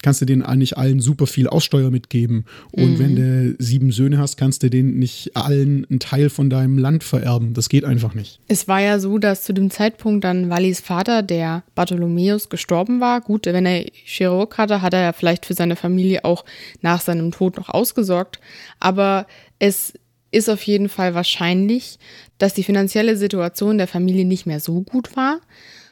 kannst 0.02 0.20
du 0.20 0.24
denen 0.24 0.42
eigentlich 0.42 0.78
allen 0.78 1.00
super 1.00 1.26
viel 1.26 1.46
Aussteuer 1.46 1.90
mitgeben. 1.90 2.44
Und 2.72 2.94
mhm. 2.94 2.98
wenn 2.98 3.16
du 3.16 3.56
sieben 3.58 3.92
Söhne 3.92 4.18
hast, 4.18 4.36
kannst 4.36 4.62
du 4.62 4.70
denen 4.70 4.98
nicht 4.98 5.36
allen 5.36 5.86
einen 5.88 6.00
Teil 6.00 6.30
von 6.30 6.50
deinem 6.50 6.78
Land 6.78 7.04
vererben. 7.04 7.54
Das 7.54 7.68
geht 7.68 7.84
einfach 7.84 8.14
nicht. 8.14 8.40
Es 8.48 8.68
war 8.68 8.80
ja 8.80 8.98
so, 8.98 9.18
dass 9.18 9.44
zu 9.44 9.52
dem 9.52 9.70
Zeitpunkt 9.70 10.24
dann 10.24 10.50
Wallis 10.50 10.80
Vater, 10.80 11.22
der 11.22 11.64
Bartholomäus, 11.74 12.48
gestorben 12.48 13.00
war. 13.00 13.20
Gut, 13.20 13.46
wenn 13.46 13.66
er 13.66 13.84
Chirurg 13.92 14.56
hatte, 14.58 14.82
hat 14.82 14.94
er 14.94 15.02
ja 15.02 15.12
vielleicht 15.12 15.46
für 15.46 15.54
seine 15.54 15.76
Familie 15.76 16.24
auch 16.24 16.44
nach 16.80 17.00
seinem 17.00 17.30
Tod 17.30 17.56
noch 17.56 17.68
ausgesorgt. 17.68 18.40
Aber 18.78 19.26
es 19.58 19.92
ist 20.30 20.48
auf 20.48 20.62
jeden 20.62 20.88
Fall 20.88 21.14
wahrscheinlich, 21.14 21.98
dass 22.38 22.54
die 22.54 22.62
finanzielle 22.62 23.16
Situation 23.16 23.78
der 23.78 23.88
Familie 23.88 24.24
nicht 24.24 24.46
mehr 24.46 24.60
so 24.60 24.82
gut 24.82 25.16
war 25.16 25.40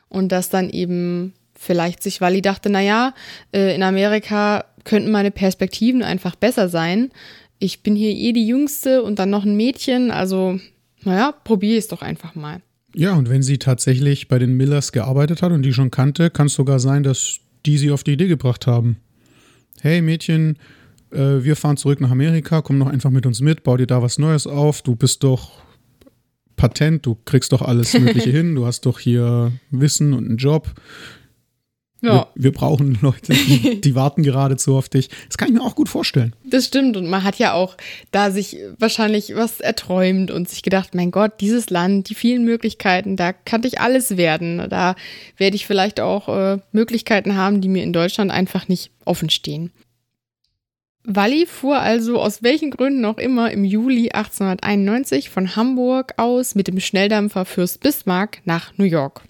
und 0.08 0.32
dass 0.32 0.48
dann 0.48 0.70
eben 0.70 1.34
vielleicht 1.58 2.02
sich, 2.02 2.20
weil 2.20 2.36
ich 2.36 2.42
dachte, 2.42 2.70
naja, 2.70 3.12
äh, 3.52 3.74
in 3.74 3.82
Amerika 3.82 4.64
könnten 4.84 5.10
meine 5.10 5.30
Perspektiven 5.30 6.02
einfach 6.02 6.36
besser 6.36 6.68
sein. 6.68 7.10
Ich 7.58 7.82
bin 7.82 7.96
hier 7.96 8.10
eh 8.10 8.32
die 8.32 8.46
Jüngste 8.46 9.02
und 9.02 9.18
dann 9.18 9.30
noch 9.30 9.44
ein 9.44 9.56
Mädchen, 9.56 10.10
also 10.10 10.58
naja, 11.04 11.32
probiere 11.32 11.78
es 11.78 11.88
doch 11.88 12.00
einfach 12.00 12.34
mal. 12.34 12.62
Ja, 12.94 13.14
und 13.14 13.28
wenn 13.28 13.42
sie 13.42 13.58
tatsächlich 13.58 14.28
bei 14.28 14.38
den 14.38 14.56
Millers 14.56 14.92
gearbeitet 14.92 15.42
hat 15.42 15.52
und 15.52 15.62
die 15.62 15.72
schon 15.72 15.90
kannte, 15.90 16.30
kann 16.30 16.46
es 16.46 16.54
sogar 16.54 16.78
sein, 16.78 17.02
dass 17.02 17.40
die 17.66 17.76
sie 17.76 17.90
auf 17.90 18.04
die 18.04 18.12
Idee 18.12 18.28
gebracht 18.28 18.66
haben. 18.66 18.96
Hey 19.80 20.00
Mädchen, 20.00 20.56
äh, 21.10 21.42
wir 21.42 21.56
fahren 21.56 21.76
zurück 21.76 22.00
nach 22.00 22.10
Amerika, 22.10 22.62
komm 22.62 22.78
noch 22.78 22.86
einfach 22.86 23.10
mit 23.10 23.26
uns 23.26 23.40
mit, 23.40 23.62
bau 23.62 23.76
dir 23.76 23.86
da 23.86 24.00
was 24.00 24.18
Neues 24.18 24.46
auf, 24.46 24.82
du 24.82 24.94
bist 24.94 25.22
doch 25.24 25.62
patent, 26.56 27.04
du 27.04 27.16
kriegst 27.24 27.52
doch 27.52 27.62
alles 27.62 27.94
Mögliche 27.98 28.30
hin, 28.30 28.54
du 28.54 28.64
hast 28.64 28.86
doch 28.86 28.98
hier 28.98 29.52
Wissen 29.70 30.14
und 30.14 30.26
einen 30.26 30.36
Job, 30.36 30.72
ja. 32.00 32.28
Wir, 32.34 32.44
wir, 32.44 32.52
brauchen 32.52 32.98
Leute, 33.00 33.32
die, 33.32 33.80
die 33.84 33.94
warten 33.94 34.22
geradezu 34.22 34.76
auf 34.76 34.88
dich. 34.88 35.10
Das 35.26 35.36
kann 35.36 35.48
ich 35.48 35.54
mir 35.54 35.62
auch 35.62 35.74
gut 35.74 35.88
vorstellen. 35.88 36.34
Das 36.44 36.66
stimmt. 36.66 36.96
Und 36.96 37.08
man 37.08 37.24
hat 37.24 37.38
ja 37.38 37.54
auch 37.54 37.76
da 38.10 38.30
sich 38.30 38.56
wahrscheinlich 38.78 39.34
was 39.34 39.60
erträumt 39.60 40.30
und 40.30 40.48
sich 40.48 40.62
gedacht, 40.62 40.94
mein 40.94 41.10
Gott, 41.10 41.40
dieses 41.40 41.70
Land, 41.70 42.08
die 42.08 42.14
vielen 42.14 42.44
Möglichkeiten, 42.44 43.16
da 43.16 43.32
kann 43.32 43.64
ich 43.64 43.80
alles 43.80 44.16
werden. 44.16 44.66
Da 44.70 44.94
werde 45.36 45.56
ich 45.56 45.66
vielleicht 45.66 46.00
auch 46.00 46.28
äh, 46.28 46.58
Möglichkeiten 46.72 47.36
haben, 47.36 47.60
die 47.60 47.68
mir 47.68 47.82
in 47.82 47.92
Deutschland 47.92 48.30
einfach 48.30 48.68
nicht 48.68 48.92
offen 49.04 49.30
stehen. 49.30 49.72
Walli 51.10 51.46
fuhr 51.46 51.78
also 51.78 52.20
aus 52.20 52.42
welchen 52.42 52.70
Gründen 52.70 53.04
auch 53.06 53.16
immer 53.16 53.50
im 53.50 53.64
Juli 53.64 54.10
1891 54.10 55.30
von 55.30 55.56
Hamburg 55.56 56.12
aus 56.18 56.54
mit 56.54 56.68
dem 56.68 56.80
Schnelldampfer 56.80 57.46
Fürst 57.46 57.80
Bismarck 57.80 58.42
nach 58.44 58.76
New 58.76 58.84
York. 58.84 59.22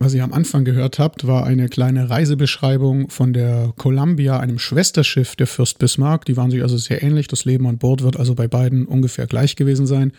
Was 0.00 0.14
ihr 0.14 0.22
am 0.22 0.32
Anfang 0.32 0.64
gehört 0.64 1.00
habt, 1.00 1.26
war 1.26 1.44
eine 1.44 1.68
kleine 1.68 2.08
Reisebeschreibung 2.08 3.10
von 3.10 3.32
der 3.32 3.72
Columbia, 3.76 4.38
einem 4.38 4.60
Schwesterschiff 4.60 5.34
der 5.34 5.48
Fürst 5.48 5.80
Bismarck. 5.80 6.24
Die 6.24 6.36
waren 6.36 6.52
sich 6.52 6.62
also 6.62 6.76
sehr 6.76 7.02
ähnlich. 7.02 7.26
Das 7.26 7.44
Leben 7.44 7.66
an 7.66 7.78
Bord 7.78 8.04
wird 8.04 8.16
also 8.16 8.36
bei 8.36 8.46
beiden 8.46 8.86
ungefähr 8.86 9.26
gleich 9.26 9.56
gewesen 9.56 9.88
sein. 9.88 10.12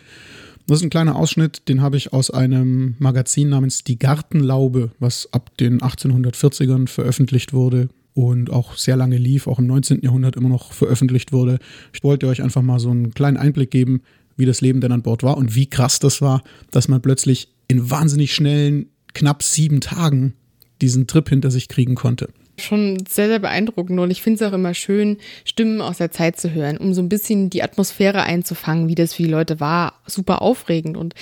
Das 0.66 0.78
ist 0.78 0.84
ein 0.84 0.90
kleiner 0.90 1.16
Ausschnitt, 1.16 1.66
den 1.68 1.80
habe 1.80 1.96
ich 1.96 2.12
aus 2.12 2.30
einem 2.30 2.94
Magazin 2.98 3.48
namens 3.48 3.82
Die 3.82 3.98
Gartenlaube, 3.98 4.90
was 4.98 5.32
ab 5.32 5.56
den 5.56 5.80
1840ern 5.80 6.86
veröffentlicht 6.86 7.54
wurde 7.54 7.88
und 8.12 8.50
auch 8.50 8.76
sehr 8.76 8.96
lange 8.96 9.16
lief, 9.16 9.46
auch 9.46 9.58
im 9.58 9.66
19. 9.66 10.02
Jahrhundert 10.02 10.36
immer 10.36 10.50
noch 10.50 10.74
veröffentlicht 10.74 11.32
wurde. 11.32 11.58
Ich 11.94 12.04
wollte 12.04 12.28
euch 12.28 12.42
einfach 12.42 12.60
mal 12.60 12.80
so 12.80 12.90
einen 12.90 13.14
kleinen 13.14 13.38
Einblick 13.38 13.70
geben, 13.70 14.02
wie 14.36 14.44
das 14.44 14.60
Leben 14.60 14.82
denn 14.82 14.92
an 14.92 15.02
Bord 15.02 15.22
war 15.22 15.38
und 15.38 15.54
wie 15.54 15.70
krass 15.70 16.00
das 16.00 16.20
war, 16.20 16.42
dass 16.70 16.86
man 16.86 17.00
plötzlich 17.00 17.48
in 17.66 17.90
wahnsinnig 17.90 18.34
schnellen 18.34 18.86
knapp 19.14 19.42
sieben 19.42 19.80
Tagen 19.80 20.34
diesen 20.80 21.06
Trip 21.06 21.28
hinter 21.28 21.50
sich 21.50 21.68
kriegen 21.68 21.94
konnte. 21.94 22.28
Schon 22.58 23.04
sehr, 23.08 23.28
sehr 23.28 23.38
beeindruckend 23.38 23.98
und 24.00 24.10
ich 24.10 24.22
finde 24.22 24.44
es 24.44 24.50
auch 24.50 24.54
immer 24.54 24.74
schön, 24.74 25.16
Stimmen 25.44 25.80
aus 25.80 25.98
der 25.98 26.10
Zeit 26.10 26.38
zu 26.38 26.52
hören, 26.52 26.76
um 26.76 26.92
so 26.92 27.00
ein 27.00 27.08
bisschen 27.08 27.48
die 27.48 27.62
Atmosphäre 27.62 28.22
einzufangen, 28.22 28.88
wie 28.88 28.94
das 28.94 29.14
für 29.14 29.22
die 29.22 29.30
Leute 29.30 29.60
war. 29.60 29.94
Super 30.06 30.42
aufregend 30.42 30.96
und 30.96 31.14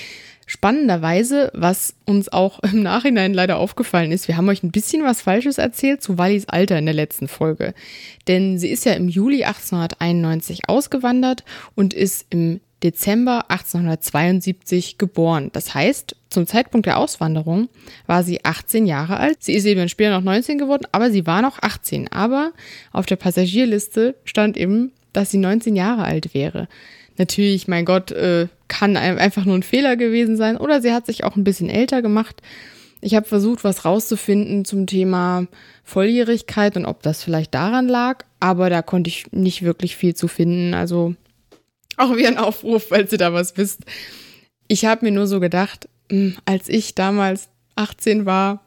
spannenderweise, 0.47 1.53
was 1.55 1.95
uns 2.07 2.33
auch 2.33 2.59
im 2.65 2.83
Nachhinein 2.83 3.35
leider 3.35 3.59
aufgefallen 3.59 4.11
ist, 4.11 4.27
wir 4.27 4.37
haben 4.37 4.49
euch 4.49 4.65
ein 4.65 4.73
bisschen 4.73 5.05
was 5.05 5.21
Falsches 5.21 5.59
erzählt 5.59 6.03
zu 6.03 6.19
Wallis 6.19 6.49
Alter 6.49 6.79
in 6.79 6.87
der 6.87 6.95
letzten 6.95 7.29
Folge. 7.29 7.75
Denn 8.27 8.59
sie 8.59 8.69
ist 8.69 8.85
ja 8.85 8.95
im 8.95 9.09
Juli 9.09 9.45
1891 9.45 10.69
ausgewandert 10.69 11.45
und 11.77 11.95
ist 11.95 12.27
im 12.31 12.61
Dezember 12.83 13.51
1872 13.51 14.99
geboren. 14.99 15.51
Das 15.53 15.75
heißt, 15.75 16.15
zum 16.31 16.47
Zeitpunkt 16.47 16.87
der 16.87 16.99
Auswanderung 16.99 17.69
war 18.07 18.23
sie 18.23 18.45
18 18.45 18.87
Jahre 18.87 19.19
alt. 19.19 19.43
Sie 19.43 19.55
ist 19.55 19.65
eben 19.65 19.89
später 19.89 20.11
noch 20.11 20.25
19 20.25 20.59
geworden, 20.59 20.87
aber 20.93 21.11
sie 21.11 21.27
war 21.27 21.43
noch 21.43 21.61
18. 21.61 22.13
Aber 22.13 22.53
auf 22.93 23.07
der 23.07 23.17
Passagierliste 23.17 24.15
stand 24.25 24.57
eben, 24.57 24.93
dass 25.13 25.31
sie 25.31 25.39
19 25.39 25.75
Jahre 25.75 26.05
alt 26.05 26.35
wäre. 26.35 26.69
Natürlich, 27.17 27.67
mein 27.67 27.85
Gott, 27.85 28.13
äh, 28.13 28.47
kann 28.69 28.97
einfach 28.97 29.45
nur 29.45 29.57
ein 29.57 29.63
Fehler 29.65 29.97
gewesen 29.97 30.37
sein 30.37 30.57
oder 30.57 30.81
sie 30.81 30.93
hat 30.93 31.07
sich 31.07 31.25
auch 31.25 31.35
ein 31.35 31.45
bisschen 31.45 31.71
älter 31.71 32.03
gemacht. 32.03 32.43
Ich 33.01 33.15
habe 33.15 33.27
versucht, 33.27 33.65
was 33.65 33.85
rauszufinden 33.85 34.65
zum 34.65 34.87
Thema 34.87 35.47
Volljährigkeit 35.85 36.77
und 36.77 36.85
ob 36.85 37.03
das 37.03 37.23
vielleicht 37.23 37.55
daran 37.55 37.89
lag, 37.89 38.25
aber 38.41 38.71
da 38.71 38.83
konnte 38.83 39.09
ich 39.09 39.33
nicht 39.33 39.63
wirklich 39.63 39.97
viel 39.97 40.15
zu 40.15 40.29
finden. 40.29 40.75
Also 40.75 41.15
auch 41.99 42.17
wie 42.17 42.27
ein 42.27 42.39
Aufruf, 42.39 42.87
falls 42.89 43.13
ihr 43.13 43.19
da 43.19 43.33
was 43.33 43.57
wisst. 43.57 43.83
Ich 44.69 44.85
habe 44.85 45.05
mir 45.05 45.13
nur 45.13 45.27
so 45.27 45.41
gedacht, 45.41 45.89
hm, 46.11 46.37
als 46.45 46.69
ich 46.69 46.95
damals 46.95 47.49
18 47.77 48.27
war. 48.27 48.63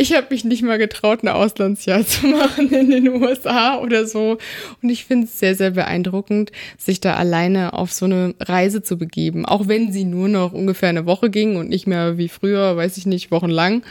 Ich 0.00 0.12
habe 0.12 0.28
mich 0.30 0.44
nicht 0.44 0.62
mal 0.62 0.78
getraut, 0.78 1.22
ein 1.22 1.28
Auslandsjahr 1.28 2.06
zu 2.06 2.26
machen 2.26 2.70
in 2.70 2.90
den 2.90 3.08
USA 3.08 3.78
oder 3.78 4.06
so. 4.06 4.38
Und 4.82 4.88
ich 4.90 5.04
finde 5.04 5.26
es 5.26 5.38
sehr, 5.38 5.54
sehr 5.54 5.72
beeindruckend, 5.72 6.52
sich 6.76 7.00
da 7.00 7.14
alleine 7.14 7.72
auf 7.72 7.92
so 7.92 8.04
eine 8.04 8.34
Reise 8.40 8.82
zu 8.82 8.96
begeben. 8.96 9.44
Auch 9.44 9.66
wenn 9.66 9.92
sie 9.92 10.04
nur 10.04 10.28
noch 10.28 10.52
ungefähr 10.52 10.88
eine 10.88 11.06
Woche 11.06 11.30
ging 11.30 11.56
und 11.56 11.68
nicht 11.68 11.86
mehr 11.86 12.16
wie 12.18 12.28
früher, 12.28 12.76
weiß 12.76 12.96
ich 12.96 13.06
nicht, 13.06 13.30
wochenlang, 13.30 13.82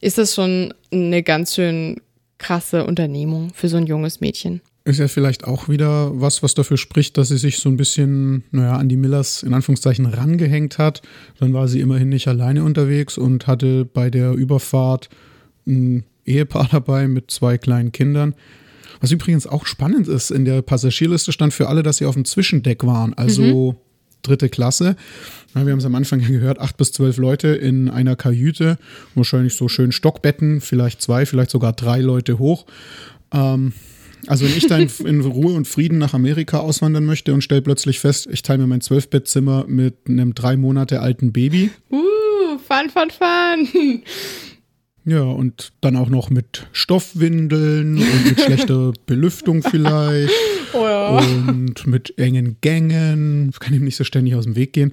ist 0.00 0.18
das 0.18 0.34
schon 0.34 0.74
eine 0.92 1.22
ganz 1.22 1.54
schön 1.54 2.00
krasse 2.38 2.84
Unternehmung 2.84 3.50
für 3.52 3.68
so 3.68 3.78
ein 3.78 3.86
junges 3.86 4.20
Mädchen. 4.20 4.60
Ist 4.84 4.98
ja 4.98 5.08
vielleicht 5.08 5.44
auch 5.44 5.68
wieder 5.68 6.18
was, 6.18 6.42
was 6.42 6.54
dafür 6.54 6.78
spricht, 6.78 7.18
dass 7.18 7.28
sie 7.28 7.36
sich 7.36 7.58
so 7.58 7.68
ein 7.68 7.76
bisschen, 7.76 8.44
naja, 8.52 8.76
an 8.76 8.88
die 8.88 8.96
Millers 8.96 9.42
in 9.42 9.52
Anführungszeichen 9.52 10.06
rangehängt 10.06 10.78
hat. 10.78 11.02
Dann 11.38 11.52
war 11.52 11.68
sie 11.68 11.80
immerhin 11.80 12.08
nicht 12.08 12.26
alleine 12.26 12.64
unterwegs 12.64 13.18
und 13.18 13.46
hatte 13.46 13.84
bei 13.84 14.08
der 14.08 14.32
Überfahrt 14.32 15.10
ein 15.66 16.04
Ehepaar 16.24 16.68
dabei 16.72 17.08
mit 17.08 17.30
zwei 17.30 17.58
kleinen 17.58 17.92
Kindern. 17.92 18.34
Was 19.00 19.12
übrigens 19.12 19.46
auch 19.46 19.66
spannend 19.66 20.08
ist, 20.08 20.30
in 20.30 20.44
der 20.44 20.62
Passagierliste 20.62 21.32
stand 21.32 21.54
für 21.54 21.68
alle, 21.68 21.82
dass 21.82 21.98
sie 21.98 22.06
auf 22.06 22.14
dem 22.14 22.24
Zwischendeck 22.24 22.84
waren, 22.84 23.14
also 23.14 23.72
mhm. 23.72 23.76
dritte 24.22 24.48
Klasse. 24.48 24.96
wir 25.54 25.60
haben 25.60 25.78
es 25.78 25.84
am 25.84 25.94
Anfang 25.94 26.20
gehört, 26.20 26.58
acht 26.58 26.76
bis 26.76 26.92
zwölf 26.92 27.16
Leute 27.16 27.48
in 27.48 27.88
einer 27.88 28.16
Kajüte, 28.16 28.78
wahrscheinlich 29.14 29.54
so 29.54 29.68
schön 29.68 29.92
Stockbetten, 29.92 30.60
vielleicht 30.60 31.00
zwei, 31.02 31.26
vielleicht 31.26 31.50
sogar 31.50 31.72
drei 31.72 32.00
Leute 32.00 32.38
hoch. 32.38 32.66
Ähm, 33.32 33.72
also 34.26 34.44
wenn 34.44 34.56
ich 34.56 34.66
da 34.66 34.78
in, 34.78 34.88
in, 35.04 35.20
Ruhe 35.20 35.52
und 35.52 35.66
Frieden 35.66 35.98
nach 35.98 36.14
Amerika 36.14 36.58
auswandern 36.58 37.04
möchte 37.04 37.32
und 37.32 37.42
stelle 37.42 37.62
plötzlich 37.62 38.00
fest, 38.00 38.28
ich 38.30 38.42
teile 38.42 38.60
mir 38.60 38.66
mein 38.66 38.80
Zwölfbettzimmer 38.80 39.64
mit 39.68 39.96
einem 40.08 40.34
drei 40.34 40.56
Monate 40.56 41.00
alten 41.00 41.32
Baby. 41.32 41.70
Uh, 41.90 42.58
fun, 42.58 42.90
fun, 42.90 43.10
fun. 43.10 44.02
Ja, 45.04 45.22
und 45.22 45.72
dann 45.80 45.96
auch 45.96 46.10
noch 46.10 46.28
mit 46.28 46.66
Stoffwindeln 46.72 47.96
und 47.96 48.24
mit 48.26 48.40
schlechter 48.40 48.92
Belüftung 49.06 49.62
vielleicht. 49.62 50.34
Oh 50.74 50.84
ja. 50.84 51.18
Und 51.18 51.86
mit 51.86 52.18
engen 52.18 52.58
Gängen. 52.60 53.48
Ich 53.50 53.58
kann 53.58 53.72
ihm 53.72 53.84
nicht 53.84 53.96
so 53.96 54.04
ständig 54.04 54.34
aus 54.34 54.44
dem 54.44 54.54
Weg 54.54 54.74
gehen. 54.74 54.92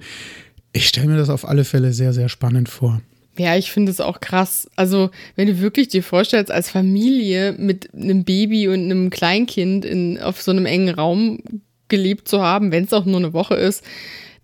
Ich 0.72 0.88
stelle 0.88 1.08
mir 1.08 1.18
das 1.18 1.28
auf 1.28 1.46
alle 1.46 1.64
Fälle 1.64 1.92
sehr, 1.92 2.14
sehr 2.14 2.30
spannend 2.30 2.70
vor. 2.70 3.02
Ja, 3.38 3.56
ich 3.56 3.70
finde 3.70 3.90
es 3.92 4.00
auch 4.00 4.20
krass. 4.20 4.68
Also, 4.76 5.10
wenn 5.34 5.46
du 5.48 5.60
wirklich 5.60 5.88
dir 5.88 6.02
vorstellst, 6.02 6.50
als 6.50 6.70
Familie 6.70 7.54
mit 7.58 7.92
einem 7.94 8.24
Baby 8.24 8.68
und 8.68 8.84
einem 8.84 9.10
Kleinkind 9.10 9.84
in, 9.84 10.20
auf 10.20 10.42
so 10.42 10.50
einem 10.50 10.66
engen 10.66 10.94
Raum 10.94 11.40
gelebt 11.88 12.28
zu 12.28 12.42
haben, 12.42 12.72
wenn 12.72 12.84
es 12.84 12.92
auch 12.92 13.04
nur 13.04 13.18
eine 13.18 13.32
Woche 13.32 13.54
ist, 13.54 13.84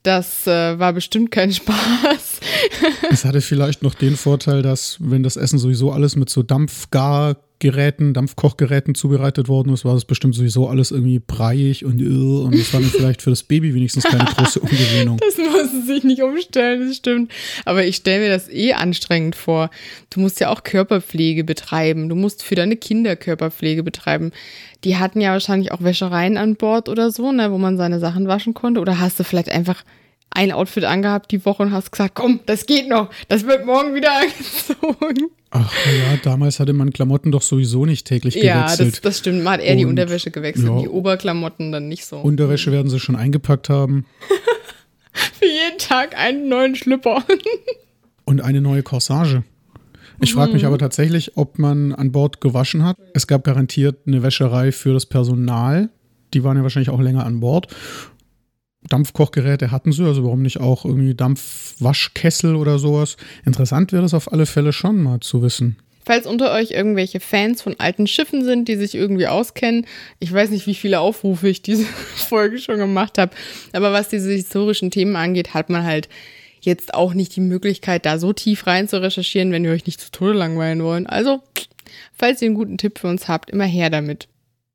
das 0.03 0.47
äh, 0.47 0.79
war 0.79 0.93
bestimmt 0.93 1.31
kein 1.31 1.53
Spaß. 1.53 2.41
es 3.11 3.25
hatte 3.25 3.41
vielleicht 3.41 3.83
noch 3.83 3.95
den 3.95 4.17
Vorteil, 4.17 4.63
dass, 4.63 4.99
wenn 5.01 5.23
das 5.23 5.37
Essen 5.37 5.59
sowieso 5.59 5.93
alles 5.93 6.17
mit 6.17 6.29
so 6.29 6.43
Dampfgargeräten, 7.63 8.15
Dampfkochgeräten 8.15 8.95
zubereitet 8.95 9.49
worden 9.49 9.73
ist, 9.73 9.85
war 9.85 9.95
das 9.95 10.05
bestimmt 10.05 10.35
sowieso 10.35 10.69
alles 10.69 10.91
irgendwie 10.91 11.21
breiig 11.21 11.85
und 11.85 12.01
irr 12.01 12.45
und 12.45 12.55
es 12.55 12.73
war 12.73 12.81
dann 12.81 12.91
vielleicht 12.91 13.23
für 13.23 13.31
das 13.31 13.43
Baby 13.43 13.75
wenigstens 13.75 14.05
keine 14.05 14.25
große 14.25 14.61
Umgewöhnung. 14.61 15.19
Das 15.33 15.39
muss 15.39 15.73
es 15.73 15.87
sich 15.87 16.05
nicht 16.05 16.23
umstellen, 16.23 16.89
das 16.89 16.97
stimmt. 16.97 17.31
Aber 17.65 17.85
ich 17.85 17.97
stelle 17.97 18.25
mir 18.25 18.29
das 18.29 18.49
eh 18.49 18.73
anstrengend 18.73 19.37
vor. 19.37 19.71
Du 20.11 20.21
musst 20.21 20.41
ja 20.41 20.51
auch 20.51 20.63
Körperpflege 20.63 21.45
betreiben. 21.45 22.09
Du 22.09 22.17
musst 22.17 22.43
für 22.43 22.55
deine 22.55 22.77
Kinder 22.77 23.17
Körperpflege 23.17 23.83
betreiben 23.83 24.33
die 24.85 24.97
hatten 24.97 25.21
ja 25.21 25.31
wahrscheinlich 25.31 25.71
auch 25.71 25.83
Wäschereien 25.83 26.37
an 26.37 26.57
Bord 26.57 26.89
oder 26.89 27.13
so, 27.13 27.31
ne, 27.31 27.53
wo 27.53 27.59
man 27.59 27.77
seine 27.77 28.01
Sachen 28.01 28.27
waschen 28.27 28.53
konnte. 28.53 28.81
Oder 28.81 28.99
hast 28.99 29.21
du 29.21 29.23
vielleicht 29.23 29.49
einfach 29.49 29.85
ein 30.35 30.53
Outfit 30.53 30.85
angehabt 30.85 31.31
die 31.31 31.45
Woche 31.45 31.65
und 31.65 31.73
hast 31.73 31.93
gesagt, 31.93 32.15
komm, 32.15 32.41
das 32.47 32.67
geht 32.67 32.89
noch, 32.89 33.11
das 33.29 33.47
wird 33.47 33.67
morgen 33.67 33.95
wieder 33.95 34.13
angezogen. 34.21 35.31
Ach 35.51 35.73
ja, 35.87 36.17
damals 36.23 36.61
hatte 36.61 36.73
man 36.73 36.93
Klamotten 36.93 37.31
doch 37.31 37.43
sowieso 37.43 37.85
nicht 37.85 38.07
täglich 38.07 38.35
gewechselt. 38.35 38.79
Ja, 38.79 38.85
das, 38.85 39.01
das 39.03 39.19
stimmt. 39.19 39.45
Man 39.45 39.55
hat 39.55 39.61
eher 39.61 39.73
und, 39.73 39.79
die 39.79 39.85
Unterwäsche 39.85 40.31
gewechselt, 40.31 40.69
ja, 40.69 40.81
die 40.81 40.89
Oberklamotten 40.89 41.73
dann 41.73 41.89
nicht 41.89 42.07
so. 42.07 42.17
Unterwäsche 42.19 42.73
werden 42.73 42.89
sie 42.89 42.99
schon 42.99 43.17
eingepackt 43.17 43.69
haben. 43.69 44.07
Für 45.13 45.45
jeden 45.45 45.79
Tag 45.79 46.17
einen 46.17 46.49
neuen 46.49 46.75
Schlüpper. 46.75 47.23
und 48.25 48.41
eine 48.41 48.63
neue 48.63 48.83
Corsage. 48.83 49.45
Ich 50.21 50.35
frage 50.35 50.53
mich 50.53 50.63
mhm. 50.63 50.69
aber 50.69 50.79
tatsächlich, 50.79 51.37
ob 51.37 51.59
man 51.59 51.93
an 51.93 52.13
Bord 52.13 52.41
gewaschen 52.41 52.85
hat. 52.85 52.97
Es 53.13 53.27
gab 53.27 53.45
garantiert 53.45 54.07
eine 54.07 54.23
Wäscherei 54.23 54.73
für 54.73 54.95
das 54.95 55.05
Personal. 55.05 55.91
Die 56.33 56.45
waren 56.45 56.57
ja 56.57 56.63
wahrscheinlich 56.63 56.91
auch 56.91 57.01
länger 57.01 57.27
an 57.27 57.41
Bord. 57.41 57.67
Dampfkochgeräte 58.89 59.71
hatten 59.71 59.93
sie, 59.93 60.05
also 60.05 60.25
warum 60.25 60.43
nicht 60.43 60.61
auch 60.61 60.85
irgendwie 60.85 61.15
Dampfwaschkessel 61.15 62.57
oder 62.57 62.79
sowas. 62.79 63.17
Interessant 63.45 63.93
wäre 63.93 64.03
das 64.03 64.15
auf 64.15 64.33
alle 64.33 64.47
Fälle 64.47 64.73
schon 64.73 65.03
mal 65.03 65.21
zu 65.21 65.43
wissen. 65.43 65.77
Falls 66.05 66.27
unter 66.27 66.53
euch 66.53 66.73
irgendwelche 66.73 67.21
Fans 67.21 67.63
von 67.63 67.79
alten 67.79 68.09
Schiffen 68.09 68.45
sind, 68.45 68.67
die 68.67 68.75
sich 68.75 68.97
irgendwie 68.97 69.29
auskennen, 69.29 69.87
ich 70.19 70.33
weiß 70.33 70.51
nicht, 70.51 70.67
wie 70.67 70.75
viele 70.75 70.99
Aufrufe 70.99 71.49
ich 71.49 71.63
diese 71.63 71.85
Folge 72.17 72.59
schon 72.59 72.79
gemacht 72.79 73.19
habe, 73.19 73.33
aber 73.73 73.93
was 73.93 74.09
diese 74.09 74.33
historischen 74.33 74.91
Themen 74.91 75.15
angeht, 75.15 75.55
hat 75.55 75.71
man 75.71 75.85
halt 75.85 76.09
jetzt 76.61 76.95
auch 76.95 77.15
nicht 77.15 77.37
die 77.37 77.41
Möglichkeit, 77.41 78.05
da 78.05 78.19
so 78.19 78.33
tief 78.33 78.67
rein 78.67 78.89
zu 78.89 79.01
recherchieren, 79.01 79.53
wenn 79.53 79.65
wir 79.65 79.73
euch 79.73 79.87
nicht 79.87 80.01
zu 80.01 80.11
Tode 80.11 80.33
langweilen 80.33 80.83
wollen. 80.83 81.07
Also, 81.07 81.41
falls 82.13 82.43
ihr 82.43 82.47
einen 82.47 82.57
guten 82.57 82.79
Tipp 82.79 82.99
für 82.99 83.09
uns 83.09 83.29
habt, 83.29 83.51
immer 83.51 83.65
her 83.65 83.91
damit. 83.91 84.29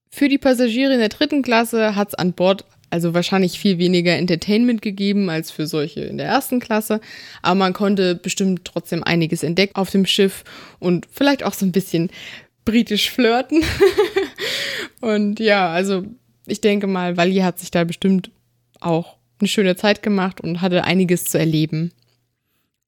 Für 0.10 0.30
die 0.30 0.38
Passagiere 0.38 0.94
in 0.94 1.00
der 1.00 1.10
dritten 1.10 1.42
Klasse 1.42 1.96
hat 1.96 2.10
es 2.10 2.16
an 2.16 2.34
Bord 2.34 2.66
also 2.90 3.14
wahrscheinlich 3.14 3.60
viel 3.60 3.78
weniger 3.78 4.16
Entertainment 4.16 4.82
gegeben 4.82 5.30
als 5.30 5.52
für 5.52 5.68
solche 5.68 6.02
in 6.02 6.18
der 6.18 6.28
ersten 6.28 6.60
Klasse, 6.60 7.02
aber 7.42 7.56
man 7.56 7.74
konnte 7.74 8.16
bestimmt 8.16 8.66
trotzdem 8.66 9.04
einiges 9.04 9.44
entdecken 9.44 9.76
auf 9.76 9.90
dem 9.90 10.06
Schiff 10.06 10.44
und 10.80 11.08
vielleicht 11.12 11.44
auch 11.44 11.54
so 11.54 11.66
ein 11.66 11.72
bisschen 11.72 12.10
britisch 12.66 13.10
flirten. 13.12 13.64
und 15.02 15.40
ja, 15.40 15.70
also 15.70 16.06
ich 16.46 16.62
denke 16.62 16.88
mal, 16.88 17.18
Wally 17.18 17.38
hat 17.38 17.60
sich 17.60 17.72
da 17.72 17.84
bestimmt 17.84 18.32
auch 18.80 19.18
eine 19.40 19.48
schöne 19.48 19.76
Zeit 19.76 20.02
gemacht 20.02 20.42
und 20.42 20.62
hatte 20.62 20.84
einiges 20.84 21.26
zu 21.26 21.38
erleben. 21.38 21.92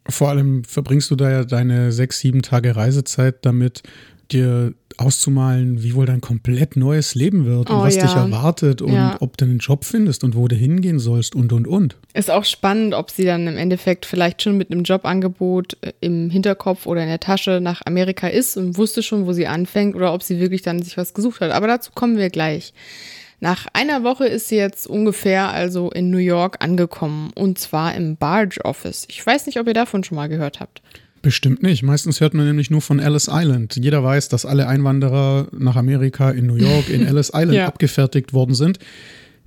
Vor 0.07 0.29
allem 0.29 0.63
verbringst 0.63 1.11
du 1.11 1.15
da 1.15 1.29
ja 1.29 1.43
deine 1.43 1.91
sechs, 1.91 2.19
sieben 2.19 2.41
Tage 2.41 2.75
Reisezeit 2.75 3.45
damit, 3.45 3.83
dir 4.31 4.73
auszumalen, 4.97 5.81
wie 5.81 5.95
wohl 5.95 6.05
dein 6.05 6.19
komplett 6.19 6.75
neues 6.75 7.15
Leben 7.15 7.45
wird 7.45 7.69
und 7.69 7.77
oh, 7.77 7.83
was 7.83 7.95
ja. 7.95 8.03
dich 8.03 8.13
erwartet 8.13 8.81
und 8.81 8.93
ja. 8.93 9.15
ob 9.21 9.37
du 9.37 9.45
einen 9.45 9.59
Job 9.59 9.85
findest 9.85 10.23
und 10.23 10.35
wo 10.35 10.47
du 10.47 10.55
hingehen 10.55 10.99
sollst 10.99 11.35
und 11.35 11.53
und 11.53 11.67
und. 11.67 11.95
Ist 12.13 12.29
auch 12.29 12.43
spannend, 12.43 12.93
ob 12.93 13.09
sie 13.09 13.23
dann 13.23 13.47
im 13.47 13.57
Endeffekt 13.57 14.05
vielleicht 14.05 14.41
schon 14.41 14.57
mit 14.57 14.71
einem 14.71 14.83
Jobangebot 14.83 15.77
äh, 15.81 15.93
im 16.01 16.29
Hinterkopf 16.29 16.85
oder 16.85 17.01
in 17.01 17.07
der 17.07 17.19
Tasche 17.19 17.59
nach 17.61 17.81
Amerika 17.85 18.27
ist 18.27 18.57
und 18.57 18.77
wusste 18.77 19.01
schon, 19.01 19.25
wo 19.25 19.33
sie 19.33 19.47
anfängt 19.47 19.95
oder 19.95 20.13
ob 20.13 20.21
sie 20.21 20.39
wirklich 20.39 20.61
dann 20.61 20.81
sich 20.81 20.97
was 20.97 21.13
gesucht 21.13 21.39
hat. 21.41 21.51
Aber 21.51 21.67
dazu 21.67 21.91
kommen 21.93 22.17
wir 22.17 22.29
gleich. 22.29 22.73
Nach 23.41 23.67
einer 23.71 24.03
Woche 24.03 24.27
ist 24.27 24.49
sie 24.49 24.57
jetzt 24.57 24.85
ungefähr 24.85 25.49
also 25.49 25.91
in 25.91 26.09
New 26.09 26.17
York 26.17 26.57
angekommen 26.59 27.31
und 27.35 27.57
zwar 27.57 27.95
im 27.95 28.17
Barge 28.17 28.65
Office. 28.65 29.07
Ich 29.09 29.25
weiß 29.25 29.45
nicht, 29.45 29.59
ob 29.59 29.67
ihr 29.67 29.73
davon 29.73 30.03
schon 30.03 30.17
mal 30.17 30.27
gehört 30.27 30.59
habt. 30.59 30.81
Bestimmt 31.21 31.61
nicht. 31.63 31.83
Meistens 31.83 32.21
hört 32.21 32.33
man 32.33 32.45
nämlich 32.45 32.69
nur 32.69 32.81
von 32.81 32.99
Ellis 32.99 33.29
Island. 33.31 33.75
Jeder 33.75 34.03
weiß, 34.03 34.29
dass 34.29 34.45
alle 34.45 34.67
Einwanderer 34.67 35.47
nach 35.51 35.75
Amerika 35.75 36.29
in 36.31 36.47
New 36.47 36.55
York 36.55 36.89
in 36.89 37.01
Ellis 37.07 37.31
Island 37.33 37.53
ja. 37.53 37.67
abgefertigt 37.67 38.33
worden 38.33 38.55
sind. 38.55 38.79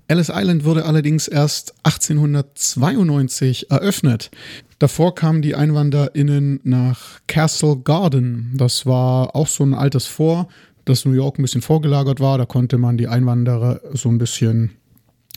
Ellis 0.08 0.30
Island 0.32 0.64
wurde 0.64 0.84
allerdings 0.84 1.28
erst 1.28 1.74
1892 1.84 3.70
eröffnet. 3.70 4.30
Davor 4.78 5.14
kamen 5.14 5.40
die 5.40 5.54
EinwanderInnen 5.54 6.60
nach 6.64 7.20
Castle 7.28 7.78
Garden. 7.78 8.52
Das 8.54 8.84
war 8.84 9.34
auch 9.34 9.46
so 9.46 9.64
ein 9.64 9.74
altes 9.74 10.06
Fort, 10.06 10.50
dass 10.84 11.04
New 11.04 11.12
York 11.12 11.38
ein 11.38 11.42
bisschen 11.42 11.62
vorgelagert 11.62 12.20
war. 12.20 12.36
Da 12.36 12.44
konnte 12.44 12.76
man 12.76 12.98
die 12.98 13.08
Einwanderer 13.08 13.80
so 13.92 14.10
ein 14.10 14.18
bisschen 14.18 14.72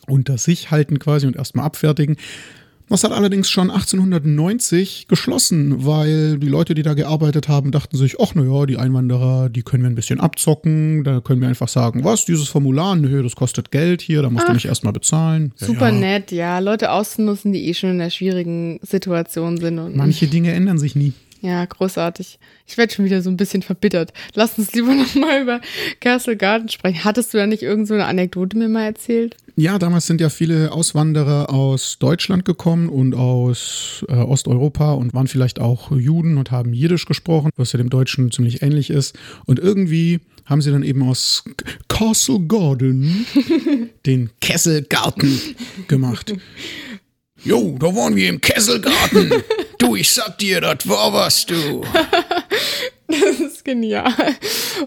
unter 0.08 0.38
sich 0.38 0.72
halten 0.72 1.00
quasi 1.00 1.28
und 1.28 1.36
erstmal 1.36 1.66
abfertigen. 1.66 2.18
Das 2.90 3.04
hat 3.04 3.12
allerdings 3.12 3.50
schon 3.50 3.72
1890 3.72 5.08
geschlossen, 5.08 5.86
weil 5.86 6.38
die 6.38 6.48
Leute, 6.48 6.76
die 6.76 6.84
da 6.84 6.94
gearbeitet 6.94 7.48
haben, 7.48 7.72
dachten 7.72 7.98
sich, 7.98 8.20
ach 8.20 8.36
naja, 8.36 8.66
die 8.66 8.78
Einwanderer, 8.78 9.50
die 9.50 9.64
können 9.64 9.84
wir 9.84 9.90
ein 9.90 9.96
bisschen 9.96 10.20
abzocken, 10.20 11.04
da 11.04 11.20
können 11.20 11.42
wir 11.42 11.48
einfach 11.48 11.68
sagen, 11.68 12.04
was, 12.04 12.26
dieses 12.26 12.48
Formular, 12.48 12.96
nö, 12.96 13.24
das 13.24 13.36
kostet 13.36 13.72
Geld 13.72 14.02
hier, 14.02 14.22
da 14.22 14.30
musst 14.30 14.44
ach, 14.44 14.50
du 14.50 14.54
nicht 14.54 14.66
erstmal 14.66 14.94
bezahlen. 14.94 15.52
Ja, 15.60 15.68
super 15.68 15.90
ja. 15.90 16.00
nett, 16.00 16.32
ja, 16.32 16.60
Leute 16.60 16.92
auszunutzen, 16.92 17.54
die 17.54 17.68
eh 17.68 17.74
schon 17.74 17.90
in 17.90 18.02
einer 18.02 18.12
schwierigen 18.12 18.80
Situation 18.84 19.58
sind. 19.58 19.96
Manche 19.96 20.28
Dinge 20.28 20.54
ändern 20.54 20.78
sich 20.78 20.96
nie. 20.96 21.14
Ja, 21.46 21.64
großartig. 21.64 22.40
Ich 22.66 22.76
werde 22.76 22.92
schon 22.92 23.06
wieder 23.06 23.22
so 23.22 23.30
ein 23.30 23.38
bisschen 23.38 23.62
verbittert. 23.62 24.12
Lass 24.34 24.58
uns 24.58 24.74
lieber 24.74 24.96
nochmal 24.96 25.44
über 25.44 25.62
Castle 26.00 26.36
Garden 26.36 26.70
sprechen. 26.70 27.04
Hattest 27.04 27.34
du 27.34 27.38
da 27.38 27.46
nicht 27.46 27.62
irgend 27.62 27.88
so 27.88 27.94
eine 27.94 28.08
Anekdote 28.08 28.58
mir 28.58 28.68
mal 28.68 28.86
erzählt? 28.86 29.38
Ja, 29.56 29.78
damals 29.78 30.08
sind 30.08 30.22
ja 30.22 30.30
viele 30.30 30.72
Auswanderer 30.72 31.54
aus 31.54 32.00
Deutschland 32.00 32.46
gekommen 32.46 32.90
und 32.90 33.14
aus 33.14 34.04
äh, 34.10 34.16
Osteuropa 34.16 34.94
und 34.94 35.14
waren 35.14 35.28
vielleicht 35.28 35.60
auch 35.60 35.92
Juden 35.92 36.38
und 36.38 36.50
haben 36.50 36.74
Jiddisch 36.74 37.06
gesprochen, 37.06 37.52
was 37.58 37.74
ja 37.74 37.78
dem 37.78 37.92
Deutschen 37.92 38.32
ziemlich 38.32 38.64
ähnlich 38.64 38.90
ist. 38.90 39.16
Und 39.46 39.60
irgendwie 39.60 40.22
haben 40.46 40.64
sie 40.64 40.72
dann 40.72 40.82
eben 40.82 41.08
aus 41.08 41.44
Castle 41.88 42.40
Garden 42.40 43.28
den 44.08 44.32
Kesselgarten 44.42 45.40
gemacht. 45.88 46.34
Jo, 47.44 47.78
da 47.80 47.96
waren 47.96 48.16
wir 48.16 48.30
im 48.30 48.42
Kesselgarten. 48.42 49.32
Du, 49.86 49.96
ich 49.96 50.12
sag 50.12 50.40
dir, 50.40 50.62
das 50.62 50.88
war 50.90 51.14
was, 51.14 51.46
du. 51.46 51.84
Das 53.08 53.40
ist 53.40 53.64
genial. 53.64 54.12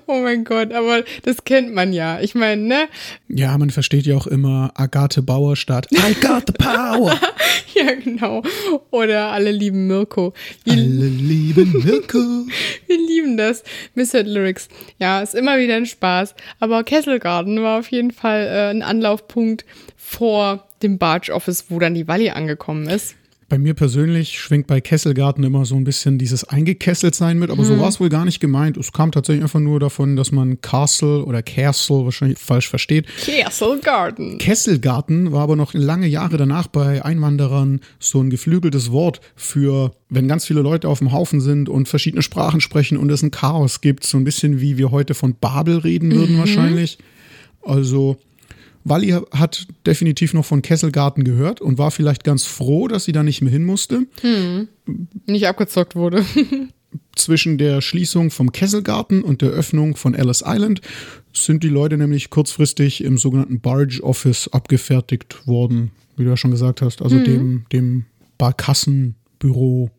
Oh 0.07 0.21
mein 0.21 0.43
Gott, 0.43 0.73
aber 0.73 1.05
das 1.23 1.45
kennt 1.45 1.73
man 1.73 1.93
ja. 1.93 2.19
Ich 2.21 2.35
meine, 2.35 2.61
ne? 2.61 2.89
Ja, 3.29 3.57
man 3.57 3.71
versteht 3.71 4.07
ja 4.07 4.17
auch 4.17 4.27
immer 4.27 4.73
Agathe 4.75 5.23
Bauer 5.23 5.55
statt 5.55 5.87
I 5.93 6.15
got 6.15 6.49
the 6.49 6.53
power. 6.53 7.17
Ja, 7.75 7.95
genau. 7.95 8.43
Oder 8.91 9.27
alle 9.31 9.53
lieben 9.53 9.87
Mirko. 9.87 10.33
Wir, 10.65 10.73
Alle 10.73 11.07
lieben 11.07 11.81
Mirko. 11.85 12.19
wir 12.89 12.97
lieben 12.97 13.37
das. 13.37 13.63
Missed 13.95 14.27
Lyrics. 14.27 14.69
Ja, 14.99 15.21
ist 15.23 15.37
immer 15.37 15.59
wieder 15.59 15.77
ein 15.77 15.87
Spaß. 15.87 16.35
Aber 16.59 16.83
Kesselgarten 16.83 17.63
war 17.63 17.79
auf 17.79 17.93
jeden 17.93 18.11
Fall 18.11 18.49
äh, 18.49 18.71
ein 18.71 18.83
Anlaufpunkt 18.83 19.65
vor 19.97 20.67
dem 20.83 20.99
Barge 20.99 21.33
Office, 21.33 21.67
wo 21.69 21.79
dann 21.79 21.95
die 21.95 22.09
Walli 22.09 22.31
angekommen 22.31 22.89
ist. 22.89 23.15
Bei 23.49 23.57
mir 23.57 23.73
persönlich 23.73 24.39
schwingt 24.39 24.67
bei 24.67 24.83
Kesselgarten 24.83 25.43
immer 25.43 25.65
so 25.65 25.75
ein 25.75 25.85
bisschen 25.85 26.19
dieses 26.19 26.45
Eingekesseltsein 26.45 27.39
mit, 27.39 27.49
aber 27.49 27.65
so 27.65 27.79
war 27.81 27.89
es 27.89 27.99
wohl 27.99 28.11
gar 28.11 28.27
nicht 28.27 28.41
gemeint. 28.41 28.77
Es 28.77 28.93
kam 28.93 29.11
tatsächlich 29.11 29.43
einfach 29.43 29.59
nur 29.59 29.81
davon, 29.81 30.17
dass 30.17 30.33
man 30.33 30.61
Castle 30.61 31.25
oder 31.25 31.43
Castle 31.43 32.05
wahrscheinlich 32.05 32.39
falsch 32.39 32.69
versteht. 32.69 33.07
Kesselgarten. 33.17 34.37
Kesselgarten 34.37 35.33
war 35.33 35.45
aber 35.45 35.57
noch 35.57 35.73
lange 35.73 36.07
Jahre 36.07 36.37
danach 36.37 36.67
bei 36.67 37.03
Einwanderern 37.03 37.81
so 37.99 38.21
ein 38.21 38.29
geflügeltes 38.29 38.93
Wort 38.93 39.23
für, 39.35 39.93
wenn 40.11 40.29
ganz 40.29 40.45
viele 40.45 40.61
Leute 40.61 40.87
auf 40.87 40.99
dem 40.99 41.13
Haufen 41.13 41.41
sind 41.41 41.71
und 41.71 41.89
verschiedene 41.89 42.23
Sprachen 42.23 42.61
sprechen 42.61 42.99
und 42.99 43.11
es 43.11 43.23
ein 43.23 43.31
Chaos 43.31 43.81
gibt. 43.81 44.05
So 44.05 44.19
ein 44.19 44.25
bisschen 44.25 44.61
wie 44.61 44.77
wir 44.77 44.91
heute 44.91 45.15
von 45.15 45.35
Babel 45.35 45.79
reden 45.79 46.15
würden 46.15 46.37
wahrscheinlich. 46.37 46.99
Also 47.63 48.19
Walli 48.89 49.15
hat 49.33 49.67
definitiv 49.87 50.35
noch 50.35 50.45
von 50.45 50.63
Kesselgarten 50.63 51.25
gehört 51.25 51.61
und 51.61 51.79
war 51.79 51.91
vielleicht 51.91 52.25
ganz 52.25 52.45
froh, 52.45 52.89
dass 52.89 53.05
sie 53.05 53.13
da 53.13 53.23
nicht 53.23 53.43
mehr 53.43 53.53
hin 53.53 53.65
musste. 53.65 54.07
Nicht 55.27 55.47
abgezockt 55.47 55.97
wurde. 55.97 56.25
Zwischen 57.17 57.59
der 57.59 57.81
Schließung 57.83 58.31
vom 58.31 58.53
Kesselgarten 58.53 59.23
und 59.23 59.43
der 59.43 59.51
Öffnung 59.51 59.97
von 59.97 60.15
Ellis 60.15 60.43
Island 60.47 60.81
sind 61.33 61.63
die 61.63 61.69
Leute 61.69 61.99
nämlich 61.99 62.31
kurzfristig 62.31 63.05
im 63.05 63.19
sogenannten 63.19 63.61
Barge 63.61 64.03
Office 64.03 64.49
abgefertigt 64.49 65.47
worden, 65.47 65.91
wie 66.17 66.25
du 66.25 66.31
ja 66.31 66.37
schon 66.37 66.51
gesagt 66.51 66.81
hast, 66.81 67.03
also 67.03 67.19
dem, 67.19 67.67
dem 67.73 68.07
Barkassenbüro. 68.39 69.91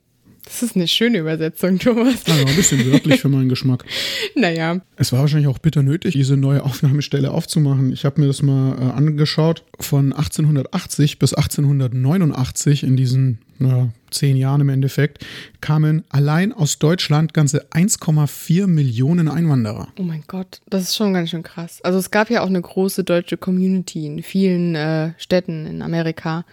Das 0.50 0.64
ist 0.64 0.76
eine 0.76 0.88
schöne 0.88 1.20
Übersetzung, 1.20 1.78
Thomas. 1.78 2.26
Also 2.28 2.46
ein 2.46 2.56
bisschen 2.56 2.92
wörtlich 2.92 3.22
für 3.22 3.30
meinen 3.30 3.50
Geschmack. 3.50 3.86
Naja, 4.36 4.82
Es 4.96 5.12
war 5.12 5.20
wahrscheinlich 5.20 5.48
auch 5.48 5.60
bitter 5.60 5.84
nötig, 5.84 6.14
diese 6.14 6.38
neue 6.38 6.64
Aufnahmestelle 6.64 7.30
aufzumachen. 7.32 7.92
Ich 7.92 8.04
habe 8.04 8.20
mir 8.22 8.28
das 8.28 8.42
mal 8.42 8.78
äh, 8.78 8.92
angeschaut. 8.92 9.64
Von 9.80 10.12
1880 10.14 11.20
bis 11.20 11.34
1889, 11.34 12.84
in 12.84 12.96
diesen 12.98 13.40
naja, 13.60 13.90
zehn 14.10 14.38
Jahren 14.38 14.62
im 14.62 14.70
Endeffekt, 14.70 15.24
kamen 15.62 16.04
allein 16.10 16.52
aus 16.52 16.80
Deutschland 16.80 17.34
ganze 17.34 17.68
1,4 17.72 18.66
Millionen 18.68 19.28
Einwanderer. 19.28 19.90
oh 20.00 20.04
mein 20.04 20.24
Gott, 20.28 20.62
das 20.70 20.84
ist 20.84 20.96
schon 20.96 21.14
ganz 21.14 21.30
schön 21.30 21.44
krass. 21.44 21.80
Also 21.84 22.00
es 22.00 22.10
gab 22.10 22.30
ja 22.30 22.42
auch 22.42 22.48
eine 22.48 22.62
große 22.62 23.04
deutsche 23.04 23.38
Community 23.38 24.06
in 24.06 24.24
vielen 24.24 24.76
äh, 24.76 25.12
Städten 25.18 25.66
in 25.68 25.82
Amerika. 25.82 26.46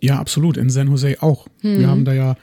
Ja, 0.00 0.18
absolut. 0.18 0.56
In 0.56 0.68
San 0.70 0.88
Jose 0.88 1.16
auch. 1.20 1.46
Wir 1.62 1.88
haben 1.88 2.04
da 2.04 2.12
ja 2.12 2.36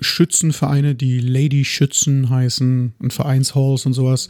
Schützenvereine, 0.00 0.94
die 0.94 1.20
Lady 1.20 1.64
Schützen 1.64 2.30
heißen 2.30 2.94
und 2.98 3.12
Vereinshalls 3.12 3.86
und 3.86 3.92
sowas. 3.92 4.28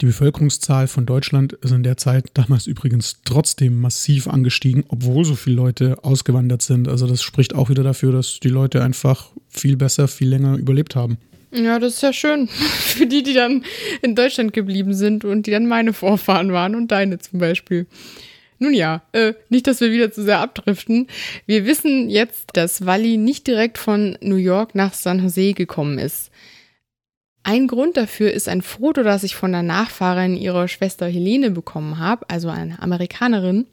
Die 0.00 0.06
Bevölkerungszahl 0.06 0.86
von 0.86 1.06
Deutschland 1.06 1.54
ist 1.54 1.72
in 1.72 1.82
der 1.82 1.96
Zeit 1.96 2.26
damals 2.34 2.68
übrigens 2.68 3.20
trotzdem 3.24 3.80
massiv 3.80 4.28
angestiegen, 4.28 4.84
obwohl 4.88 5.24
so 5.24 5.34
viele 5.34 5.56
Leute 5.56 5.96
ausgewandert 6.04 6.62
sind. 6.62 6.86
Also 6.86 7.08
das 7.08 7.22
spricht 7.22 7.52
auch 7.54 7.68
wieder 7.68 7.82
dafür, 7.82 8.12
dass 8.12 8.38
die 8.38 8.48
Leute 8.48 8.82
einfach 8.82 9.30
viel 9.48 9.76
besser, 9.76 10.06
viel 10.06 10.28
länger 10.28 10.56
überlebt 10.56 10.94
haben. 10.94 11.18
Ja, 11.50 11.80
das 11.80 11.94
ist 11.94 12.02
ja 12.02 12.12
schön. 12.12 12.46
Für 12.48 13.06
die, 13.06 13.24
die 13.24 13.34
dann 13.34 13.64
in 14.02 14.14
Deutschland 14.14 14.52
geblieben 14.52 14.94
sind 14.94 15.24
und 15.24 15.46
die 15.46 15.50
dann 15.50 15.66
meine 15.66 15.92
Vorfahren 15.92 16.52
waren 16.52 16.76
und 16.76 16.92
deine 16.92 17.18
zum 17.18 17.40
Beispiel. 17.40 17.86
Nun 18.58 18.74
ja, 18.74 19.02
äh, 19.12 19.34
nicht, 19.48 19.66
dass 19.66 19.80
wir 19.80 19.92
wieder 19.92 20.10
zu 20.10 20.22
sehr 20.22 20.40
abdriften. 20.40 21.06
Wir 21.46 21.64
wissen 21.64 22.10
jetzt, 22.10 22.50
dass 22.54 22.86
Wally 22.86 23.16
nicht 23.16 23.46
direkt 23.46 23.78
von 23.78 24.18
New 24.20 24.36
York 24.36 24.74
nach 24.74 24.94
San 24.94 25.22
Jose 25.22 25.54
gekommen 25.54 25.98
ist. 25.98 26.30
Ein 27.44 27.68
Grund 27.68 27.96
dafür 27.96 28.32
ist 28.32 28.48
ein 28.48 28.62
Foto, 28.62 29.02
das 29.02 29.22
ich 29.22 29.36
von 29.36 29.52
der 29.52 29.62
Nachfahrin 29.62 30.36
ihrer 30.36 30.68
Schwester 30.68 31.06
Helene 31.06 31.50
bekommen 31.50 31.98
habe, 31.98 32.28
also 32.28 32.48
eine 32.48 32.82
Amerikanerin. 32.82 33.66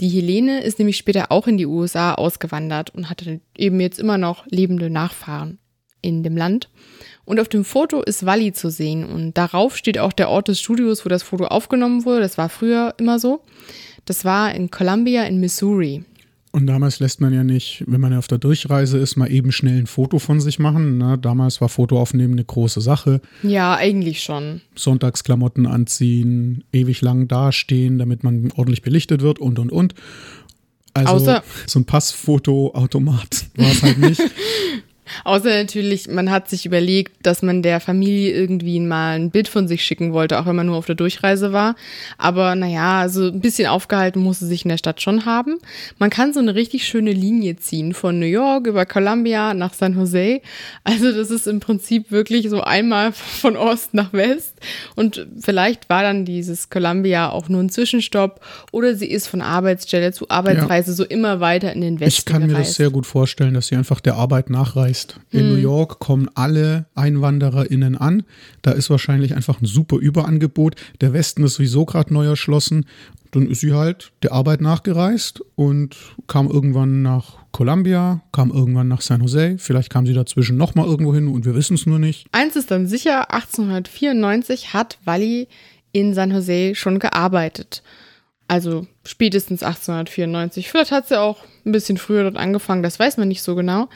Die 0.00 0.08
Helene 0.08 0.62
ist 0.62 0.78
nämlich 0.78 0.96
später 0.96 1.32
auch 1.32 1.46
in 1.46 1.56
die 1.56 1.66
USA 1.66 2.14
ausgewandert 2.14 2.90
und 2.94 3.08
hatte 3.08 3.40
eben 3.56 3.80
jetzt 3.80 3.98
immer 3.98 4.18
noch 4.18 4.46
lebende 4.46 4.90
Nachfahren 4.90 5.58
in 6.02 6.22
dem 6.22 6.36
Land. 6.36 6.68
Und 7.24 7.40
auf 7.40 7.48
dem 7.48 7.64
Foto 7.64 8.02
ist 8.02 8.26
Wally 8.26 8.52
zu 8.52 8.70
sehen 8.70 9.04
und 9.04 9.36
darauf 9.36 9.76
steht 9.76 9.98
auch 9.98 10.12
der 10.12 10.30
Ort 10.30 10.48
des 10.48 10.60
Studios, 10.60 11.04
wo 11.04 11.08
das 11.08 11.22
Foto 11.22 11.46
aufgenommen 11.46 12.04
wurde. 12.04 12.20
Das 12.20 12.38
war 12.38 12.48
früher 12.48 12.94
immer 12.98 13.18
so. 13.18 13.42
Das 14.08 14.24
war 14.24 14.54
in 14.54 14.70
Columbia 14.70 15.24
in 15.24 15.38
Missouri. 15.38 16.02
Und 16.50 16.66
damals 16.66 16.98
lässt 16.98 17.20
man 17.20 17.34
ja 17.34 17.44
nicht, 17.44 17.84
wenn 17.86 18.00
man 18.00 18.14
auf 18.14 18.26
der 18.26 18.38
Durchreise 18.38 18.96
ist, 18.96 19.16
mal 19.16 19.30
eben 19.30 19.52
schnell 19.52 19.76
ein 19.76 19.86
Foto 19.86 20.18
von 20.18 20.40
sich 20.40 20.58
machen. 20.58 20.96
Ne? 20.96 21.18
Damals 21.18 21.60
war 21.60 21.68
Fotoaufnehmen 21.68 22.32
eine 22.32 22.44
große 22.44 22.80
Sache. 22.80 23.20
Ja, 23.42 23.74
eigentlich 23.76 24.22
schon. 24.22 24.62
Sonntagsklamotten 24.74 25.66
anziehen, 25.66 26.64
ewig 26.72 27.02
lang 27.02 27.28
dastehen, 27.28 27.98
damit 27.98 28.24
man 28.24 28.50
ordentlich 28.56 28.80
belichtet 28.80 29.20
wird 29.20 29.38
und 29.40 29.58
und 29.58 29.70
und. 29.70 29.94
Also 30.94 31.16
Außer- 31.16 31.42
so 31.66 31.80
ein 31.80 31.84
Passfotoautomat 31.84 33.46
war 33.56 33.70
es 33.70 33.82
halt 33.82 33.98
nicht. 33.98 34.22
Außer 35.24 35.48
natürlich, 35.48 36.08
man 36.08 36.30
hat 36.30 36.48
sich 36.48 36.66
überlegt, 36.66 37.26
dass 37.26 37.42
man 37.42 37.62
der 37.62 37.80
Familie 37.80 38.32
irgendwie 38.32 38.80
mal 38.80 39.18
ein 39.18 39.30
Bild 39.30 39.48
von 39.48 39.68
sich 39.68 39.84
schicken 39.84 40.12
wollte, 40.12 40.38
auch 40.38 40.46
wenn 40.46 40.56
man 40.56 40.66
nur 40.66 40.76
auf 40.76 40.86
der 40.86 40.94
Durchreise 40.94 41.52
war. 41.52 41.76
Aber 42.16 42.54
naja, 42.54 43.00
also 43.00 43.28
ein 43.28 43.40
bisschen 43.40 43.68
aufgehalten 43.68 44.20
musste 44.20 44.46
sich 44.46 44.64
in 44.64 44.68
der 44.70 44.78
Stadt 44.78 45.02
schon 45.02 45.24
haben. 45.24 45.58
Man 45.98 46.10
kann 46.10 46.32
so 46.32 46.40
eine 46.40 46.54
richtig 46.54 46.86
schöne 46.86 47.12
Linie 47.12 47.56
ziehen 47.56 47.94
von 47.94 48.18
New 48.18 48.26
York 48.26 48.66
über 48.66 48.86
Columbia 48.86 49.54
nach 49.54 49.74
San 49.74 49.94
Jose. 49.94 50.40
Also 50.84 51.12
das 51.12 51.30
ist 51.30 51.46
im 51.46 51.60
Prinzip 51.60 52.10
wirklich 52.10 52.48
so 52.50 52.62
einmal 52.62 53.12
von 53.12 53.56
Ost 53.56 53.94
nach 53.94 54.12
West. 54.12 54.54
Und 54.94 55.26
vielleicht 55.40 55.88
war 55.88 56.02
dann 56.02 56.24
dieses 56.24 56.70
Columbia 56.70 57.30
auch 57.30 57.48
nur 57.48 57.62
ein 57.62 57.70
Zwischenstopp 57.70 58.40
oder 58.72 58.94
sie 58.94 59.06
ist 59.06 59.28
von 59.28 59.40
Arbeitsstelle 59.40 60.12
zu 60.12 60.28
Arbeitsreise 60.30 60.92
so 60.92 61.04
immer 61.04 61.40
weiter 61.40 61.72
in 61.72 61.80
den 61.80 62.00
Westen 62.00 62.20
Ich 62.20 62.24
kann 62.24 62.42
mir 62.42 62.48
das 62.48 62.56
gereist. 62.56 62.74
sehr 62.74 62.90
gut 62.90 63.06
vorstellen, 63.06 63.54
dass 63.54 63.68
sie 63.68 63.76
einfach 63.76 64.00
der 64.00 64.14
Arbeit 64.16 64.50
nachreist. 64.50 64.97
In 65.30 65.48
New 65.48 65.56
York 65.56 65.98
kommen 65.98 66.28
alle 66.34 66.86
EinwandererInnen 66.94 67.96
an. 67.96 68.24
Da 68.62 68.72
ist 68.72 68.90
wahrscheinlich 68.90 69.34
einfach 69.34 69.60
ein 69.60 69.66
super 69.66 69.96
Überangebot. 69.96 70.76
Der 71.00 71.12
Westen 71.12 71.44
ist 71.44 71.54
sowieso 71.54 71.84
gerade 71.84 72.12
neu 72.12 72.26
erschlossen. 72.26 72.86
Dann 73.30 73.46
ist 73.46 73.60
sie 73.60 73.74
halt 73.74 74.12
der 74.22 74.32
Arbeit 74.32 74.60
nachgereist 74.60 75.42
und 75.54 75.96
kam 76.26 76.48
irgendwann 76.50 77.02
nach 77.02 77.36
Columbia, 77.52 78.22
kam 78.32 78.50
irgendwann 78.50 78.88
nach 78.88 79.00
San 79.02 79.20
Jose. 79.20 79.56
Vielleicht 79.58 79.90
kam 79.90 80.06
sie 80.06 80.14
dazwischen 80.14 80.56
nochmal 80.56 80.86
irgendwo 80.86 81.14
hin 81.14 81.28
und 81.28 81.44
wir 81.44 81.54
wissen 81.54 81.74
es 81.74 81.86
nur 81.86 81.98
nicht. 81.98 82.26
Eins 82.32 82.56
ist 82.56 82.70
dann 82.70 82.86
sicher, 82.86 83.30
1894 83.32 84.72
hat 84.72 84.98
Wally 85.04 85.48
in 85.92 86.14
San 86.14 86.30
Jose 86.30 86.74
schon 86.74 86.98
gearbeitet. 86.98 87.82
Also 88.46 88.86
spätestens 89.04 89.62
1894. 89.62 90.70
Vielleicht 90.70 90.90
hat 90.90 91.08
sie 91.08 91.20
auch 91.20 91.38
ein 91.66 91.72
bisschen 91.72 91.98
früher 91.98 92.22
dort 92.22 92.36
angefangen, 92.36 92.82
das 92.82 92.98
weiß 92.98 93.18
man 93.18 93.28
nicht 93.28 93.42
so 93.42 93.54
genau. 93.54 93.88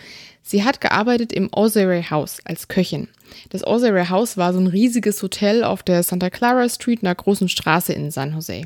Sie 0.42 0.64
hat 0.64 0.80
gearbeitet 0.80 1.32
im 1.32 1.48
Osirey 1.52 2.02
House 2.02 2.40
als 2.44 2.68
Köchin. 2.68 3.08
Das 3.50 3.66
Osirey 3.66 4.06
House 4.06 4.36
war 4.36 4.52
so 4.52 4.60
ein 4.60 4.66
riesiges 4.66 5.22
Hotel 5.22 5.64
auf 5.64 5.82
der 5.82 6.02
Santa 6.02 6.30
Clara 6.30 6.68
Street, 6.68 7.02
einer 7.02 7.14
großen 7.14 7.48
Straße 7.48 7.92
in 7.92 8.10
San 8.10 8.34
Jose. 8.34 8.62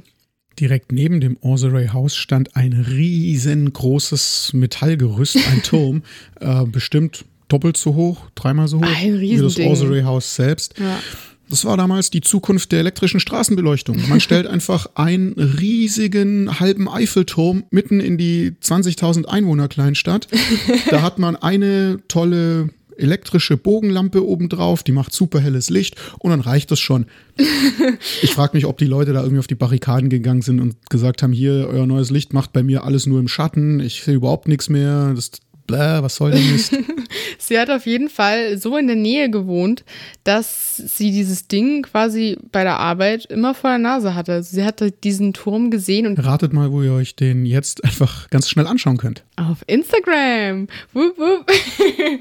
Direkt 0.58 0.90
neben 0.90 1.20
dem 1.20 1.36
Osirey 1.42 1.88
House 1.88 2.16
stand 2.16 2.56
ein 2.56 2.72
riesengroßes 2.72 4.52
Metallgerüst, 4.54 5.36
ein 5.52 5.62
Turm, 5.62 6.02
äh, 6.40 6.64
bestimmt 6.64 7.26
doppelt 7.48 7.76
so 7.76 7.94
hoch, 7.94 8.30
dreimal 8.34 8.66
so 8.66 8.78
hoch 8.78 8.86
Ein 8.86 9.20
wie 9.20 9.36
das. 9.36 9.58
Osirey 9.58 10.02
House 10.02 10.34
selbst. 10.34 10.78
Ja. 10.78 10.98
Das 11.48 11.64
war 11.64 11.76
damals 11.76 12.10
die 12.10 12.20
Zukunft 12.20 12.72
der 12.72 12.80
elektrischen 12.80 13.20
Straßenbeleuchtung. 13.20 14.08
Man 14.08 14.20
stellt 14.20 14.46
einfach 14.46 14.88
einen 14.94 15.34
riesigen 15.34 16.58
halben 16.58 16.88
Eiffelturm 16.88 17.64
mitten 17.70 18.00
in 18.00 18.18
die 18.18 18.52
20.000 18.62 19.26
Einwohner 19.26 19.68
Kleinstadt. 19.68 20.28
Da 20.90 21.02
hat 21.02 21.18
man 21.18 21.36
eine 21.36 22.00
tolle 22.08 22.70
elektrische 22.98 23.56
Bogenlampe 23.56 24.26
obendrauf, 24.26 24.82
die 24.82 24.92
macht 24.92 25.12
super 25.12 25.40
helles 25.40 25.70
Licht 25.70 25.96
und 26.18 26.30
dann 26.30 26.40
reicht 26.40 26.70
das 26.70 26.80
schon. 26.80 27.06
Ich 28.22 28.30
frage 28.30 28.56
mich, 28.56 28.66
ob 28.66 28.78
die 28.78 28.86
Leute 28.86 29.12
da 29.12 29.20
irgendwie 29.20 29.38
auf 29.38 29.46
die 29.46 29.54
Barrikaden 29.54 30.08
gegangen 30.08 30.42
sind 30.42 30.60
und 30.60 30.76
gesagt 30.88 31.22
haben, 31.22 31.32
hier, 31.32 31.68
euer 31.70 31.86
neues 31.86 32.10
Licht 32.10 32.32
macht 32.32 32.52
bei 32.52 32.62
mir 32.62 32.84
alles 32.84 33.06
nur 33.06 33.20
im 33.20 33.28
Schatten, 33.28 33.80
ich 33.80 34.02
sehe 34.02 34.14
überhaupt 34.14 34.48
nichts 34.48 34.68
mehr, 34.68 35.12
das 35.14 35.30
bläh, 35.66 36.02
was 36.02 36.16
soll 36.16 36.32
denn 36.32 36.52
Mist? 36.52 36.76
sie 37.38 37.58
hat 37.58 37.70
auf 37.70 37.86
jeden 37.86 38.08
Fall 38.08 38.58
so 38.58 38.76
in 38.76 38.86
der 38.86 38.96
Nähe 38.96 39.30
gewohnt, 39.30 39.84
dass 40.24 40.76
sie 40.76 41.10
dieses 41.10 41.48
Ding 41.48 41.82
quasi 41.82 42.38
bei 42.52 42.62
der 42.62 42.78
Arbeit 42.78 43.26
immer 43.26 43.54
vor 43.54 43.70
der 43.70 43.78
Nase 43.78 44.14
hatte. 44.14 44.32
Also 44.32 44.56
sie 44.56 44.64
hatte 44.64 44.90
diesen 44.90 45.32
Turm 45.32 45.70
gesehen 45.70 46.06
und. 46.06 46.18
Ratet 46.24 46.52
mal, 46.52 46.72
wo 46.72 46.82
ihr 46.82 46.92
euch 46.92 47.16
den 47.16 47.46
jetzt 47.46 47.84
einfach 47.84 48.30
ganz 48.30 48.48
schnell 48.48 48.66
anschauen 48.66 48.96
könnt. 48.96 49.24
Auf 49.36 49.58
Instagram. 49.66 50.68
Wupp, 50.92 51.18
wupp. 51.18 51.46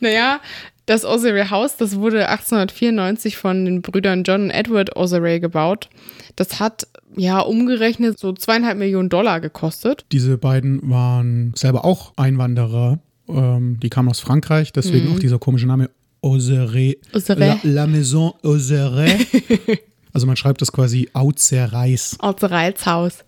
naja, 0.00 0.40
das 0.86 1.04
Osirey 1.04 1.46
House, 1.46 1.76
das 1.76 1.96
wurde 1.96 2.28
1894 2.28 3.36
von 3.36 3.64
den 3.64 3.82
Brüdern 3.82 4.24
John 4.24 4.44
und 4.44 4.50
Edward 4.50 4.96
Osirey 4.96 5.40
gebaut. 5.40 5.88
Das 6.36 6.60
hat 6.60 6.86
ja 7.16 7.40
umgerechnet 7.40 8.18
so 8.18 8.32
zweieinhalb 8.32 8.78
Millionen 8.78 9.08
Dollar 9.08 9.40
gekostet. 9.40 10.04
Diese 10.12 10.38
beiden 10.38 10.80
waren 10.90 11.52
selber 11.56 11.84
auch 11.84 12.12
Einwanderer. 12.16 12.98
Ähm, 13.28 13.78
die 13.80 13.88
kamen 13.90 14.08
aus 14.08 14.20
Frankreich, 14.20 14.72
deswegen 14.72 15.08
Mhm. 15.08 15.14
auch 15.14 15.18
dieser 15.18 15.38
komische 15.38 15.66
Name. 15.66 15.90
Osirey. 16.20 16.98
La, 17.28 17.58
La 17.64 17.86
Maison 17.86 18.32
Osirey. 18.42 19.26
also 20.12 20.26
man 20.26 20.36
schreibt 20.36 20.60
das 20.62 20.70
quasi 20.72 21.08
Auzereis. 21.12 22.16
Ozereys 22.20 22.86
Haus. 22.86 23.24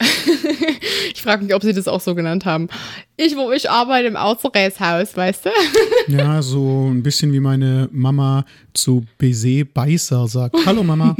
ich 1.14 1.22
frage 1.22 1.44
mich, 1.44 1.54
ob 1.54 1.62
sie 1.62 1.72
das 1.72 1.88
auch 1.88 2.00
so 2.00 2.14
genannt 2.14 2.44
haben. 2.44 2.68
Ich, 3.16 3.36
wo 3.36 3.50
ich 3.52 3.68
arbeite 3.70 4.08
im 4.08 4.16
Ozereys 4.16 4.78
Haus, 4.80 5.16
weißt 5.16 5.46
du? 5.46 5.50
Ja, 6.08 6.40
so 6.40 6.88
ein 6.88 7.02
bisschen 7.02 7.32
wie 7.34 7.40
meine 7.40 7.88
Mama 7.92 8.44
zu 8.72 9.04
Baiser 9.18 9.64
Beißer 9.66 10.26
sagt. 10.26 10.56
Hallo 10.64 10.82
Mama. 10.82 11.14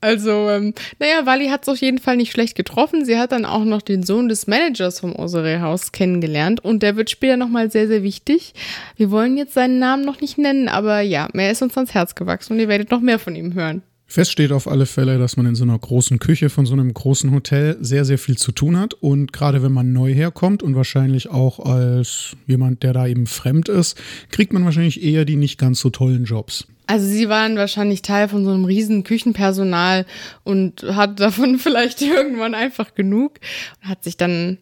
Also, 0.00 0.50
ähm, 0.50 0.74
naja, 0.98 1.24
Wally 1.24 1.48
hat 1.48 1.62
es 1.62 1.68
auf 1.68 1.78
jeden 1.78 1.98
Fall 1.98 2.16
nicht 2.16 2.30
schlecht 2.30 2.54
getroffen. 2.54 3.04
Sie 3.04 3.18
hat 3.18 3.32
dann 3.32 3.44
auch 3.44 3.64
noch 3.64 3.82
den 3.82 4.02
Sohn 4.02 4.28
des 4.28 4.46
Managers 4.46 5.00
vom 5.00 5.16
Osere 5.16 5.62
Haus 5.62 5.92
kennengelernt 5.92 6.64
und 6.64 6.82
der 6.82 6.96
wird 6.96 7.10
später 7.10 7.36
nochmal 7.36 7.70
sehr, 7.70 7.88
sehr 7.88 8.02
wichtig. 8.02 8.52
Wir 8.96 9.10
wollen 9.10 9.36
jetzt 9.36 9.54
seinen 9.54 9.78
Namen 9.78 10.04
noch 10.04 10.20
nicht 10.20 10.38
nennen, 10.38 10.68
aber 10.68 11.00
ja, 11.00 11.28
er 11.32 11.50
ist 11.50 11.62
uns 11.62 11.76
ans 11.76 11.94
Herz 11.94 12.14
gewachsen 12.14 12.54
und 12.54 12.60
ihr 12.60 12.68
werdet 12.68 12.90
noch 12.90 13.00
mehr 13.00 13.18
von 13.18 13.34
ihm 13.34 13.54
hören. 13.54 13.82
Fest 14.08 14.30
steht 14.30 14.52
auf 14.52 14.68
alle 14.68 14.86
Fälle, 14.86 15.18
dass 15.18 15.36
man 15.36 15.46
in 15.46 15.56
so 15.56 15.64
einer 15.64 15.78
großen 15.78 16.20
Küche 16.20 16.48
von 16.48 16.64
so 16.64 16.74
einem 16.74 16.94
großen 16.94 17.32
Hotel 17.32 17.76
sehr, 17.80 18.04
sehr 18.04 18.18
viel 18.18 18.38
zu 18.38 18.52
tun 18.52 18.78
hat. 18.78 18.94
Und 18.94 19.32
gerade 19.32 19.62
wenn 19.64 19.72
man 19.72 19.92
neu 19.92 20.14
herkommt 20.14 20.62
und 20.62 20.76
wahrscheinlich 20.76 21.28
auch 21.28 21.58
als 21.58 22.36
jemand, 22.46 22.84
der 22.84 22.92
da 22.92 23.06
eben 23.08 23.26
fremd 23.26 23.68
ist, 23.68 24.00
kriegt 24.30 24.52
man 24.52 24.64
wahrscheinlich 24.64 25.02
eher 25.02 25.24
die 25.24 25.34
nicht 25.34 25.58
ganz 25.58 25.80
so 25.80 25.90
tollen 25.90 26.24
Jobs. 26.24 26.68
Also 26.86 27.04
sie 27.04 27.28
waren 27.28 27.56
wahrscheinlich 27.56 28.02
Teil 28.02 28.28
von 28.28 28.44
so 28.44 28.52
einem 28.52 28.64
riesen 28.64 29.02
Küchenpersonal 29.02 30.06
und 30.44 30.84
hat 30.84 31.18
davon 31.18 31.58
vielleicht 31.58 32.00
irgendwann 32.00 32.54
einfach 32.54 32.94
genug 32.94 33.40
und 33.82 33.88
hat 33.88 34.04
sich 34.04 34.16
dann 34.16 34.58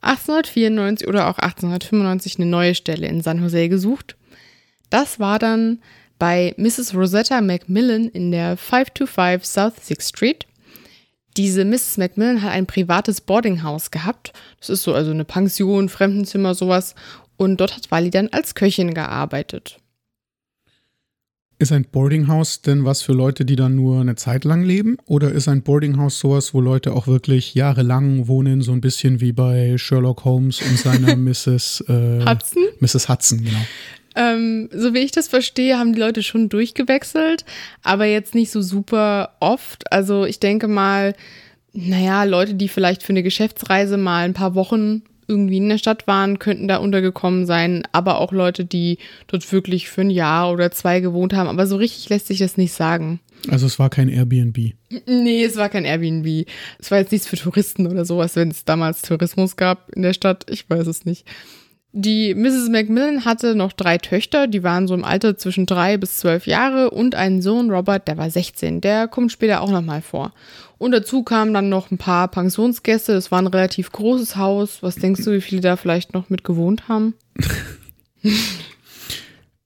1894 0.00 1.06
oder 1.06 1.28
auch 1.28 1.38
1895 1.38 2.38
eine 2.38 2.46
neue 2.46 2.74
Stelle 2.74 3.06
in 3.06 3.20
San 3.20 3.40
Jose 3.40 3.68
gesucht. 3.68 4.16
Das 4.88 5.20
war 5.20 5.38
dann 5.38 5.78
bei 6.20 6.54
Mrs. 6.56 6.94
Rosetta 6.94 7.40
Macmillan 7.40 8.08
in 8.08 8.30
der 8.30 8.56
525 8.56 9.44
South 9.44 9.74
6th 9.80 10.08
Street. 10.08 10.46
Diese 11.36 11.64
Mrs. 11.64 11.96
Macmillan 11.96 12.42
hat 12.42 12.52
ein 12.52 12.66
privates 12.66 13.20
Boardinghaus 13.20 13.90
gehabt. 13.90 14.32
Das 14.60 14.70
ist 14.70 14.84
so 14.84 14.94
also 14.94 15.10
eine 15.10 15.24
Pension, 15.24 15.88
Fremdenzimmer, 15.88 16.54
sowas. 16.54 16.94
Und 17.36 17.56
dort 17.56 17.74
hat 17.74 17.90
Wally 17.90 18.10
dann 18.10 18.28
als 18.28 18.54
Köchin 18.54 18.94
gearbeitet. 18.94 19.79
Ist 21.60 21.72
ein 21.72 21.84
Boardinghaus 21.84 22.62
denn 22.62 22.86
was 22.86 23.02
für 23.02 23.12
Leute, 23.12 23.44
die 23.44 23.54
dann 23.54 23.74
nur 23.74 24.00
eine 24.00 24.14
Zeit 24.14 24.44
lang 24.44 24.62
leben? 24.62 24.96
Oder 25.04 25.30
ist 25.30 25.46
ein 25.46 25.60
Boardinghaus 25.60 26.18
sowas, 26.18 26.54
wo 26.54 26.60
Leute 26.62 26.94
auch 26.94 27.06
wirklich 27.06 27.54
jahrelang 27.54 28.28
wohnen, 28.28 28.62
so 28.62 28.72
ein 28.72 28.80
bisschen 28.80 29.20
wie 29.20 29.32
bei 29.32 29.76
Sherlock 29.76 30.24
Holmes 30.24 30.62
und 30.62 30.78
seiner 30.78 31.16
Mrs. 31.16 31.84
Äh, 31.86 32.24
Hudson? 32.24 32.62
Mrs. 32.80 33.10
Hudson, 33.10 33.44
genau. 33.44 33.60
Ähm, 34.16 34.70
so 34.72 34.94
wie 34.94 35.00
ich 35.00 35.12
das 35.12 35.28
verstehe, 35.28 35.78
haben 35.78 35.92
die 35.92 36.00
Leute 36.00 36.22
schon 36.22 36.48
durchgewechselt, 36.48 37.44
aber 37.82 38.06
jetzt 38.06 38.34
nicht 38.34 38.50
so 38.50 38.62
super 38.62 39.36
oft. 39.40 39.92
Also 39.92 40.24
ich 40.24 40.40
denke 40.40 40.66
mal, 40.66 41.14
naja, 41.74 42.24
Leute, 42.24 42.54
die 42.54 42.68
vielleicht 42.68 43.02
für 43.02 43.12
eine 43.12 43.22
Geschäftsreise 43.22 43.98
mal 43.98 44.24
ein 44.24 44.32
paar 44.32 44.54
Wochen 44.54 45.02
irgendwie 45.30 45.58
in 45.58 45.68
der 45.68 45.78
Stadt 45.78 46.06
waren, 46.08 46.40
könnten 46.40 46.66
da 46.66 46.78
untergekommen 46.78 47.46
sein, 47.46 47.84
aber 47.92 48.18
auch 48.18 48.32
Leute, 48.32 48.64
die 48.64 48.98
dort 49.28 49.50
wirklich 49.52 49.88
für 49.88 50.00
ein 50.00 50.10
Jahr 50.10 50.52
oder 50.52 50.72
zwei 50.72 50.98
gewohnt 50.98 51.32
haben. 51.32 51.48
Aber 51.48 51.66
so 51.66 51.76
richtig 51.76 52.08
lässt 52.08 52.26
sich 52.26 52.40
das 52.40 52.56
nicht 52.56 52.72
sagen. 52.72 53.20
Also 53.48 53.66
es 53.66 53.78
war 53.78 53.88
kein 53.88 54.08
Airbnb. 54.08 54.74
Nee, 55.06 55.44
es 55.44 55.56
war 55.56 55.68
kein 55.68 55.84
Airbnb. 55.84 56.46
Es 56.78 56.90
war 56.90 56.98
jetzt 56.98 57.12
nichts 57.12 57.28
für 57.28 57.36
Touristen 57.36 57.86
oder 57.86 58.04
sowas, 58.04 58.34
wenn 58.36 58.50
es 58.50 58.64
damals 58.64 59.02
Tourismus 59.02 59.56
gab 59.56 59.90
in 59.94 60.02
der 60.02 60.12
Stadt. 60.12 60.50
Ich 60.50 60.68
weiß 60.68 60.86
es 60.88 61.04
nicht. 61.04 61.24
Die 61.92 62.34
Mrs. 62.34 62.68
Macmillan 62.68 63.24
hatte 63.24 63.56
noch 63.56 63.72
drei 63.72 63.98
Töchter, 63.98 64.46
die 64.46 64.62
waren 64.62 64.86
so 64.86 64.94
im 64.94 65.04
Alter 65.04 65.36
zwischen 65.36 65.66
drei 65.66 65.96
bis 65.96 66.18
zwölf 66.18 66.46
Jahre 66.46 66.90
und 66.90 67.16
einen 67.16 67.42
Sohn, 67.42 67.68
Robert, 67.70 68.06
der 68.06 68.16
war 68.16 68.30
16. 68.30 68.80
Der 68.80 69.08
kommt 69.08 69.32
später 69.32 69.60
auch 69.60 69.70
nochmal 69.70 70.00
vor. 70.00 70.32
Und 70.80 70.92
dazu 70.92 71.22
kamen 71.24 71.52
dann 71.52 71.68
noch 71.68 71.90
ein 71.90 71.98
paar 71.98 72.26
Pensionsgäste. 72.28 73.12
Das 73.12 73.30
war 73.30 73.38
ein 73.38 73.46
relativ 73.46 73.92
großes 73.92 74.36
Haus. 74.36 74.82
Was 74.82 74.94
denkst 74.94 75.22
du, 75.24 75.30
wie 75.32 75.42
viele 75.42 75.60
da 75.60 75.76
vielleicht 75.76 76.14
noch 76.14 76.30
mit 76.30 76.42
gewohnt 76.42 76.88
haben? 76.88 77.14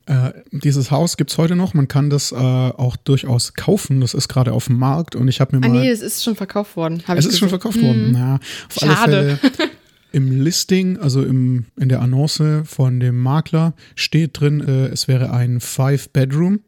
Äh, 0.07 0.33
dieses 0.53 0.91
Haus 0.91 1.17
gibt's 1.17 1.39
heute 1.39 1.57
noch. 1.57 1.73
Man 1.73 1.89
kann 1.89 2.11
das 2.11 2.31
äh, 2.31 2.35
auch 2.37 2.95
durchaus 2.97 3.55
kaufen. 3.55 4.03
Das 4.03 4.13
ist 4.13 4.29
gerade 4.29 4.53
auf 4.53 4.67
dem 4.67 4.79
Markt 4.79 5.17
und 5.17 5.29
ich 5.29 5.41
habe 5.41 5.57
mir 5.57 5.65
Ah 5.65 5.71
mal. 5.71 5.81
nee, 5.81 5.89
es 5.89 6.03
ist 6.03 6.23
schon 6.23 6.37
verkauft 6.37 6.77
worden. 6.77 7.03
es 7.07 7.25
ist 7.25 7.39
schon 7.39 7.49
verkauft 7.49 7.81
worden. 7.81 8.11
Na, 8.13 8.35
auf 8.35 8.83
alle 8.83 8.93
Schade. 8.95 9.39
Fälle. 9.41 9.71
Im 10.13 10.43
Listing, 10.43 10.99
also 10.99 11.25
im, 11.25 11.65
in 11.81 11.89
der 11.89 12.03
Annonce 12.03 12.65
von 12.67 13.01
dem 13.01 13.19
Makler, 13.19 13.73
steht 13.95 14.39
drin, 14.39 14.61
äh, 14.61 14.89
es 14.89 15.09
wäre 15.09 15.33
ein 15.33 15.59
Five-Bedroom. 15.59 16.61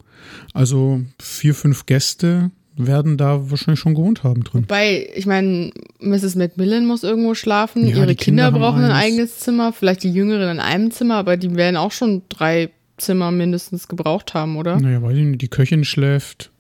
Also 0.55 1.03
vier, 1.21 1.55
fünf 1.55 1.85
Gäste 1.85 2.53
werden 2.77 3.17
da 3.17 3.51
wahrscheinlich 3.51 3.81
schon 3.81 3.95
gewohnt 3.95 4.23
haben 4.23 4.45
drin. 4.45 4.63
Wobei, 4.63 5.09
ich 5.15 5.27
meine, 5.27 5.71
Mrs. 6.01 6.35
Macmillan 6.37 6.87
muss 6.87 7.03
irgendwo 7.03 7.35
schlafen, 7.35 7.83
Ja, 7.83 7.97
ihre 7.97 8.15
Kinder, 8.15 8.45
Kinder 8.45 8.53
brauchen 8.53 8.85
ein 8.85 8.93
eigenes 8.93 9.39
Zimmer, 9.39 9.73
vielleicht 9.73 10.03
die 10.03 10.13
Jüngeren 10.13 10.51
in 10.51 10.61
einem 10.61 10.91
Zimmer, 10.91 11.17
aber 11.17 11.37
die 11.37 11.55
werden 11.57 11.77
auch 11.77 11.93
schon 11.93 12.23
drei 12.29 12.71
Zimmer 12.99 13.31
mindestens 13.31 13.89
gebraucht 13.89 14.35
haben, 14.35 14.57
oder? 14.57 14.79
Naja, 14.81 15.03
weiß 15.03 15.17
ich 15.17 15.25
nicht, 15.25 15.43
die 15.43 15.49
Köchin 15.49 15.85
schläft 15.85 16.51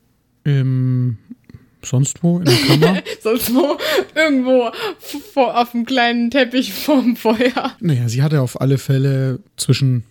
im, 0.44 1.18
sonst 1.82 2.22
wo, 2.22 2.38
in 2.38 2.44
der 2.44 2.54
Kammer. 2.54 3.02
Sonst 3.22 3.54
wo 3.54 3.76
irgendwo 4.14 4.70
vor, 5.32 5.60
auf 5.60 5.74
einem 5.74 5.84
kleinen 5.84 6.30
Teppich 6.30 6.72
vorm 6.72 7.16
Feuer. 7.16 7.72
naja, 7.80 8.08
sie 8.08 8.22
hatte 8.22 8.40
auf 8.40 8.60
alle 8.60 8.78
Fälle 8.78 9.40
zwischen 9.56 10.04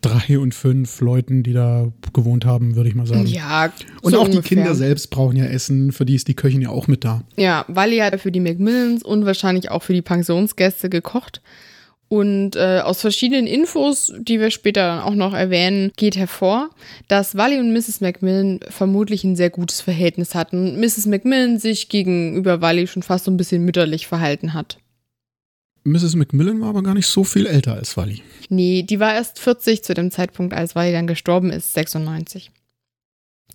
drei 0.00 0.38
und 0.38 0.54
fünf 0.54 1.00
Leuten, 1.00 1.42
die 1.42 1.52
da 1.52 1.88
gewohnt 2.12 2.44
haben, 2.44 2.76
würde 2.76 2.88
ich 2.88 2.94
mal 2.94 3.06
sagen. 3.06 3.26
Ja, 3.26 3.72
Und 4.02 4.12
so 4.12 4.20
auch 4.20 4.24
die 4.24 4.36
ungefähr. 4.38 4.58
Kinder 4.58 4.74
selbst 4.74 5.10
brauchen 5.10 5.36
ja 5.36 5.44
Essen, 5.44 5.92
für 5.92 6.04
die 6.04 6.14
ist 6.14 6.28
die 6.28 6.34
Köchin 6.34 6.62
ja 6.62 6.70
auch 6.70 6.88
mit 6.88 7.04
da. 7.04 7.22
Ja, 7.36 7.64
Wally 7.68 7.98
hat 7.98 8.18
für 8.20 8.32
die 8.32 8.40
Macmillans 8.40 9.02
und 9.02 9.26
wahrscheinlich 9.26 9.70
auch 9.70 9.82
für 9.82 9.92
die 9.92 10.02
Pensionsgäste 10.02 10.88
gekocht. 10.88 11.42
Und 12.08 12.56
äh, 12.56 12.80
aus 12.80 13.00
verschiedenen 13.02 13.46
Infos, 13.46 14.12
die 14.18 14.40
wir 14.40 14.50
später 14.50 14.80
dann 14.80 14.98
auch 15.00 15.14
noch 15.14 15.32
erwähnen, 15.32 15.92
geht 15.96 16.16
hervor, 16.16 16.70
dass 17.06 17.36
Wally 17.36 17.60
und 17.60 17.72
Mrs. 17.72 18.00
Macmillan 18.00 18.58
vermutlich 18.68 19.22
ein 19.22 19.36
sehr 19.36 19.50
gutes 19.50 19.80
Verhältnis 19.80 20.34
hatten 20.34 20.70
und 20.70 20.80
Mrs. 20.80 21.06
Macmillan 21.06 21.60
sich 21.60 21.88
gegenüber 21.88 22.60
Wally 22.60 22.88
schon 22.88 23.04
fast 23.04 23.26
so 23.26 23.30
ein 23.30 23.36
bisschen 23.36 23.64
mütterlich 23.64 24.08
verhalten 24.08 24.54
hat. 24.54 24.78
Mrs. 25.84 26.14
Macmillan 26.14 26.60
war 26.60 26.68
aber 26.68 26.82
gar 26.82 26.94
nicht 26.94 27.06
so 27.06 27.24
viel 27.24 27.46
älter 27.46 27.74
als 27.74 27.96
Wally. 27.96 28.22
Nee, 28.48 28.82
die 28.82 29.00
war 29.00 29.14
erst 29.14 29.38
40 29.38 29.82
zu 29.82 29.94
dem 29.94 30.10
Zeitpunkt, 30.10 30.52
als 30.54 30.74
Wally 30.74 30.92
dann 30.92 31.06
gestorben 31.06 31.50
ist, 31.50 31.72
96. 31.74 32.50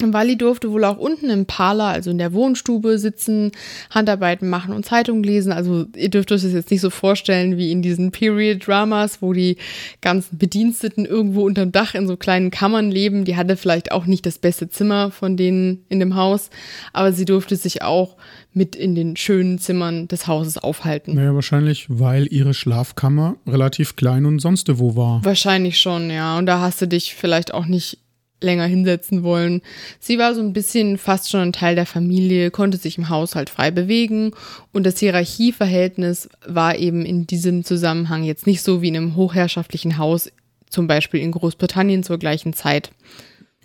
Wally 0.02 0.38
durfte 0.38 0.72
wohl 0.72 0.84
auch 0.84 0.98
unten 0.98 1.30
im 1.30 1.46
Parlor, 1.46 1.88
also 1.88 2.12
in 2.12 2.18
der 2.18 2.34
Wohnstube, 2.34 3.00
sitzen, 3.00 3.52
Handarbeiten 3.90 4.50
machen 4.50 4.74
und 4.74 4.86
Zeitung 4.86 5.24
lesen. 5.24 5.52
Also 5.52 5.86
ihr 5.96 6.10
dürft 6.10 6.32
euch 6.32 6.42
das 6.42 6.54
jetzt 6.54 6.72
nicht 6.72 6.82
so 6.82 6.90
vorstellen 6.90 7.58
wie 7.58 7.72
in 7.72 7.82
diesen 7.82 8.12
Period-Dramas, 8.12 9.22
wo 9.22 9.34
die 9.34 9.58
ganzen 10.02 10.38
Bediensteten 10.38 11.06
irgendwo 11.06 11.46
unterm 11.46 11.72
Dach 11.72 11.96
in 11.96 12.08
so 12.08 12.18
kleinen 12.18 12.52
Kammern 12.52 12.92
leben. 12.92 13.26
Die 13.26 13.36
hatte 13.36 13.58
vielleicht 13.58 13.92
auch 13.92 14.06
nicht 14.06 14.26
das 14.26 14.38
beste 14.38 14.70
Zimmer 14.70 15.12
von 15.12 15.38
denen 15.38 15.86
in 15.90 16.00
dem 16.00 16.16
Haus, 16.16 16.50
aber 16.94 17.14
sie 17.14 17.26
durfte 17.26 17.56
sich 17.56 17.82
auch 17.82 18.18
mit 18.54 18.76
in 18.76 18.96
den 18.96 19.18
schönen 19.18 19.60
Zimmern 19.60 20.08
des 20.08 20.28
Hauses 20.28 20.58
aufhalten. 20.58 21.16
Naja, 21.16 21.36
wahrscheinlich, 21.36 21.88
weil 21.90 22.28
ihre 22.32 22.54
Schlafkammer 22.54 23.36
relativ 23.46 23.98
klein 23.98 24.26
und 24.26 24.40
sonst 24.40 24.66
wo 24.80 24.96
war. 24.96 25.24
Wahrscheinlich 25.26 25.80
schon, 25.80 26.10
ja. 26.10 26.38
Und 26.38 26.46
da 26.46 26.62
hast 26.62 26.82
du 26.82 26.88
dich 26.88 27.16
vielleicht 27.16 27.54
auch 27.54 27.66
nicht 27.66 28.00
länger 28.42 28.66
hinsetzen 28.66 29.24
wollen. 29.24 29.62
Sie 30.00 30.18
war 30.18 30.36
so 30.36 30.42
ein 30.42 30.54
bisschen 30.54 30.98
fast 30.98 31.30
schon 31.30 31.42
ein 31.42 31.54
Teil 31.54 31.76
der 31.76 31.86
Familie, 31.86 32.52
konnte 32.52 32.78
sich 32.78 32.98
im 32.98 33.10
Haushalt 33.10 33.50
frei 33.50 33.72
bewegen 33.72 34.32
und 34.74 34.86
das 34.86 35.00
Hierarchieverhältnis 35.00 36.30
war 36.46 36.78
eben 36.78 37.06
in 37.06 37.28
diesem 37.28 37.64
Zusammenhang 37.64 38.24
jetzt 38.24 38.48
nicht 38.48 38.62
so 38.62 38.82
wie 38.82 38.90
in 38.90 38.98
einem 38.98 39.16
hochherrschaftlichen 39.16 39.98
Haus, 39.98 40.32
zum 40.70 40.88
Beispiel 40.88 41.22
in 41.22 41.32
Großbritannien 41.32 42.04
zur 42.04 42.18
gleichen 42.18 42.54
Zeit. 42.54 42.92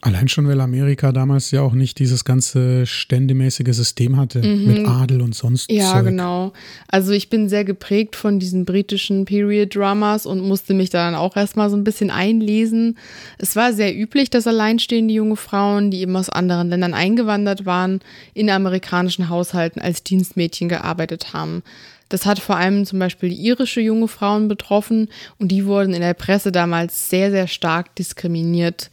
Allein 0.03 0.29
schon, 0.29 0.49
weil 0.49 0.61
Amerika 0.63 1.13
damals 1.13 1.51
ja 1.51 1.61
auch 1.61 1.75
nicht 1.75 1.99
dieses 1.99 2.25
ganze 2.25 2.87
ständemäßige 2.87 3.75
System 3.75 4.17
hatte 4.17 4.39
mhm. 4.39 4.67
mit 4.67 4.89
Adel 4.89 5.21
und 5.21 5.35
sonst. 5.35 5.71
Ja, 5.71 5.93
Zeug. 5.93 6.07
genau. 6.07 6.55
Also 6.89 7.13
ich 7.13 7.29
bin 7.29 7.51
sehr 7.51 7.65
geprägt 7.65 8.17
von 8.17 8.39
diesen 8.39 8.65
britischen 8.65 9.27
Period-Dramas 9.27 10.25
und 10.25 10.41
musste 10.41 10.73
mich 10.73 10.89
da 10.89 11.05
dann 11.05 11.15
auch 11.15 11.37
erstmal 11.37 11.69
so 11.69 11.77
ein 11.77 11.85
bisschen 11.85 12.11
einlesen. 12.11 12.97
Es 13.37 13.57
war 13.57 13.75
sehr 13.75 13.95
üblich, 13.95 14.31
dass 14.31 14.47
alleinstehende 14.47 15.13
junge 15.13 15.37
Frauen, 15.37 15.91
die 15.91 16.01
eben 16.01 16.17
aus 16.17 16.31
anderen 16.31 16.71
Ländern 16.71 16.95
eingewandert 16.95 17.67
waren, 17.67 18.01
in 18.33 18.49
amerikanischen 18.49 19.29
Haushalten 19.29 19.83
als 19.83 20.03
Dienstmädchen 20.03 20.71
gearbeitet 20.71 21.35
haben. 21.35 21.63
Das 22.11 22.27
hat 22.27 22.41
vor 22.41 22.57
allem 22.57 22.85
zum 22.87 22.99
Beispiel 22.99 23.33
irische 23.33 23.81
junge 23.81 24.09
Frauen 24.09 24.49
betroffen 24.49 25.09
und 25.39 25.49
die 25.49 25.65
wurden 25.65 25.95
in 25.95 26.01
der 26.01 26.15
Presse 26.15 26.53
damals 26.53 27.09
sehr, 27.09 27.31
sehr 27.31 27.47
stark 27.47 27.95
diskriminiert. 27.95 28.91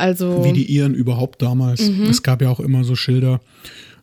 Also 0.00 0.44
wie 0.44 0.52
die 0.52 0.74
Iren 0.74 0.94
überhaupt 0.94 1.42
damals. 1.42 1.88
Mhm. 1.88 2.04
Es 2.04 2.22
gab 2.22 2.42
ja 2.42 2.50
auch 2.50 2.60
immer 2.60 2.84
so 2.84 2.96
Schilder. 2.96 3.40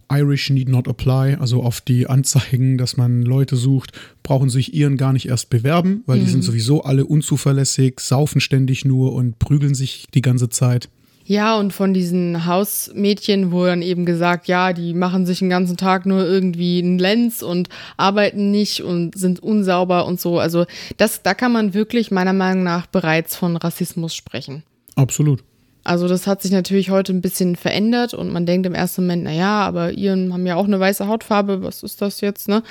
Irish 0.09 0.49
need 0.49 0.69
not 0.69 0.87
apply, 0.87 1.35
also 1.37 1.63
auf 1.63 1.81
die 1.81 2.07
Anzeigen, 2.07 2.77
dass 2.77 2.95
man 2.95 3.23
Leute 3.23 3.57
sucht, 3.57 3.91
brauchen 4.23 4.49
sich 4.49 4.73
Iren 4.73 4.95
gar 4.95 5.11
nicht 5.11 5.27
erst 5.27 5.49
bewerben, 5.49 6.03
weil 6.05 6.19
mhm. 6.19 6.23
die 6.23 6.31
sind 6.31 6.43
sowieso 6.43 6.83
alle 6.83 7.05
unzuverlässig, 7.05 7.99
saufen 7.99 8.39
ständig 8.39 8.85
nur 8.85 9.13
und 9.13 9.37
prügeln 9.39 9.75
sich 9.75 10.05
die 10.13 10.21
ganze 10.21 10.47
Zeit. 10.47 10.87
Ja, 11.25 11.59
und 11.59 11.73
von 11.73 11.93
diesen 11.93 12.45
Hausmädchen 12.45 13.51
wurde 13.51 13.71
dann 13.71 13.81
eben 13.81 14.05
gesagt, 14.05 14.47
ja, 14.47 14.71
die 14.71 14.93
machen 14.93 15.25
sich 15.25 15.39
den 15.39 15.49
ganzen 15.49 15.75
Tag 15.75 16.05
nur 16.05 16.25
irgendwie 16.25 16.81
einen 16.81 16.99
Lenz 16.99 17.41
und 17.41 17.67
arbeiten 17.97 18.49
nicht 18.49 18.81
und 18.81 19.17
sind 19.17 19.43
unsauber 19.43 20.05
und 20.05 20.21
so. 20.21 20.39
Also 20.39 20.65
das, 20.95 21.23
da 21.23 21.33
kann 21.33 21.51
man 21.51 21.73
wirklich 21.73 22.11
meiner 22.11 22.31
Meinung 22.31 22.63
nach 22.63 22.87
bereits 22.87 23.35
von 23.35 23.57
Rassismus 23.57 24.15
sprechen. 24.15 24.63
Absolut. 24.95 25.43
Also 25.87 26.09
das 26.09 26.27
hat 26.27 26.41
sich 26.41 26.51
natürlich 26.51 26.89
heute 26.89 27.13
ein 27.13 27.21
bisschen 27.21 27.55
verändert 27.55 28.13
und 28.13 28.29
man 28.29 28.45
denkt 28.45 28.65
im 28.65 28.73
ersten 28.73 29.03
Moment, 29.03 29.23
na 29.23 29.31
ja, 29.31 29.61
aber 29.61 29.93
Iren 29.93 30.33
haben 30.33 30.45
ja 30.45 30.57
auch 30.57 30.65
eine 30.65 30.81
weiße 30.81 31.07
Hautfarbe, 31.07 31.63
was 31.63 31.81
ist 31.81 32.01
das 32.01 32.19
jetzt, 32.19 32.49
ne? 32.49 32.61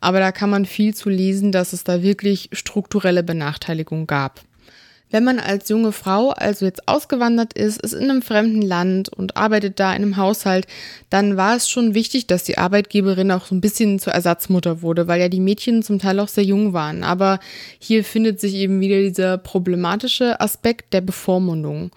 Aber 0.00 0.18
da 0.18 0.32
kann 0.32 0.50
man 0.50 0.66
viel 0.66 0.92
zu 0.92 1.08
lesen, 1.08 1.52
dass 1.52 1.72
es 1.72 1.84
da 1.84 2.02
wirklich 2.02 2.50
strukturelle 2.50 3.22
Benachteiligung 3.22 4.08
gab. 4.08 4.40
Wenn 5.12 5.22
man 5.22 5.38
als 5.38 5.68
junge 5.68 5.92
Frau 5.92 6.30
also 6.30 6.64
jetzt 6.64 6.88
ausgewandert 6.88 7.52
ist, 7.52 7.80
ist 7.80 7.92
in 7.92 8.10
einem 8.10 8.22
fremden 8.22 8.60
Land 8.62 9.08
und 9.08 9.36
arbeitet 9.36 9.78
da 9.78 9.90
in 9.90 10.02
einem 10.02 10.16
Haushalt, 10.16 10.66
dann 11.10 11.36
war 11.36 11.54
es 11.54 11.70
schon 11.70 11.94
wichtig, 11.94 12.26
dass 12.26 12.42
die 12.42 12.58
Arbeitgeberin 12.58 13.30
auch 13.30 13.46
so 13.46 13.54
ein 13.54 13.60
bisschen 13.60 14.00
zur 14.00 14.14
Ersatzmutter 14.14 14.82
wurde, 14.82 15.06
weil 15.06 15.20
ja 15.20 15.28
die 15.28 15.38
Mädchen 15.38 15.84
zum 15.84 16.00
Teil 16.00 16.18
auch 16.18 16.26
sehr 16.26 16.42
jung 16.42 16.72
waren. 16.72 17.04
Aber 17.04 17.38
hier 17.78 18.02
findet 18.02 18.40
sich 18.40 18.54
eben 18.54 18.80
wieder 18.80 18.96
dieser 18.96 19.38
problematische 19.38 20.40
Aspekt 20.40 20.92
der 20.92 21.02
Bevormundung. 21.02 21.92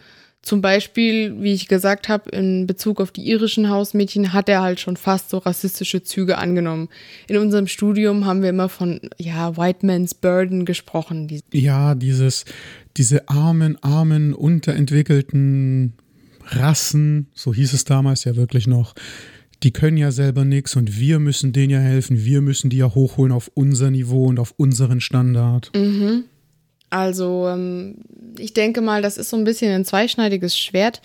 Zum 0.48 0.62
Beispiel, 0.62 1.42
wie 1.42 1.52
ich 1.52 1.68
gesagt 1.68 2.08
habe, 2.08 2.30
in 2.30 2.68
Bezug 2.68 3.02
auf 3.02 3.12
die 3.12 3.28
irischen 3.28 3.70
Hausmädchen 3.70 4.32
hat 4.32 4.48
er 4.48 4.62
halt 4.62 4.80
schon 4.80 4.96
fast 4.96 5.30
so 5.30 5.40
rassistische 5.40 6.04
Züge 6.04 6.38
angenommen. 6.38 6.88
In 7.28 7.36
unserem 7.36 7.68
Studium 7.68 8.26
haben 8.26 8.42
wir 8.42 8.52
immer 8.52 8.70
von, 8.70 9.02
ja, 9.18 9.58
White 9.58 9.86
Man's 9.86 10.16
Burden 10.16 10.64
gesprochen. 10.64 11.28
Ja, 11.52 11.96
dieses, 11.96 12.46
diese 12.96 13.28
armen, 13.28 13.78
armen, 13.84 14.34
unterentwickelten 14.34 15.96
Rassen, 16.46 17.28
so 17.34 17.54
hieß 17.54 17.74
es 17.74 17.84
damals 17.84 18.24
ja 18.24 18.38
wirklich 18.38 18.68
noch, 18.68 18.96
die 19.64 19.72
können 19.72 19.98
ja 19.98 20.12
selber 20.12 20.46
nichts 20.46 20.78
und 20.78 20.98
wir 20.98 21.20
müssen 21.20 21.52
denen 21.52 21.72
ja 21.72 21.80
helfen, 21.80 22.24
wir 22.24 22.40
müssen 22.40 22.70
die 22.70 22.78
ja 22.78 22.96
hochholen 22.96 23.34
auf 23.34 23.52
unser 23.54 23.92
Niveau 23.92 24.28
und 24.28 24.40
auf 24.40 24.54
unseren 24.56 25.02
Standard. 25.02 25.72
Mhm. 25.76 26.24
Also 26.90 27.48
ähm, 27.48 27.96
ich 28.38 28.54
denke 28.54 28.82
mal, 28.82 29.02
das 29.02 29.18
ist 29.18 29.30
so 29.30 29.38
ein 29.38 29.44
bisschen 29.44 29.72
ein 29.74 29.86
zweischneidiges 29.86 30.58
Schwert. 30.58 31.02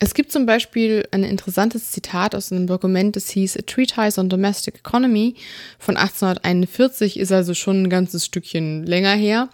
Es 0.00 0.14
gibt 0.14 0.30
zum 0.30 0.46
Beispiel 0.46 1.08
ein 1.10 1.24
interessantes 1.24 1.90
Zitat 1.90 2.36
aus 2.36 2.52
einem 2.52 2.68
Dokument, 2.68 3.16
das 3.16 3.30
hieß 3.30 3.56
A 3.56 3.62
Treatise 3.62 4.20
on 4.20 4.28
Domestic 4.28 4.76
Economy 4.76 5.34
von 5.80 5.96
1841, 5.96 7.18
ist 7.18 7.32
also 7.32 7.52
schon 7.52 7.82
ein 7.82 7.90
ganzes 7.90 8.24
Stückchen 8.24 8.86
länger 8.86 9.14
her. 9.14 9.48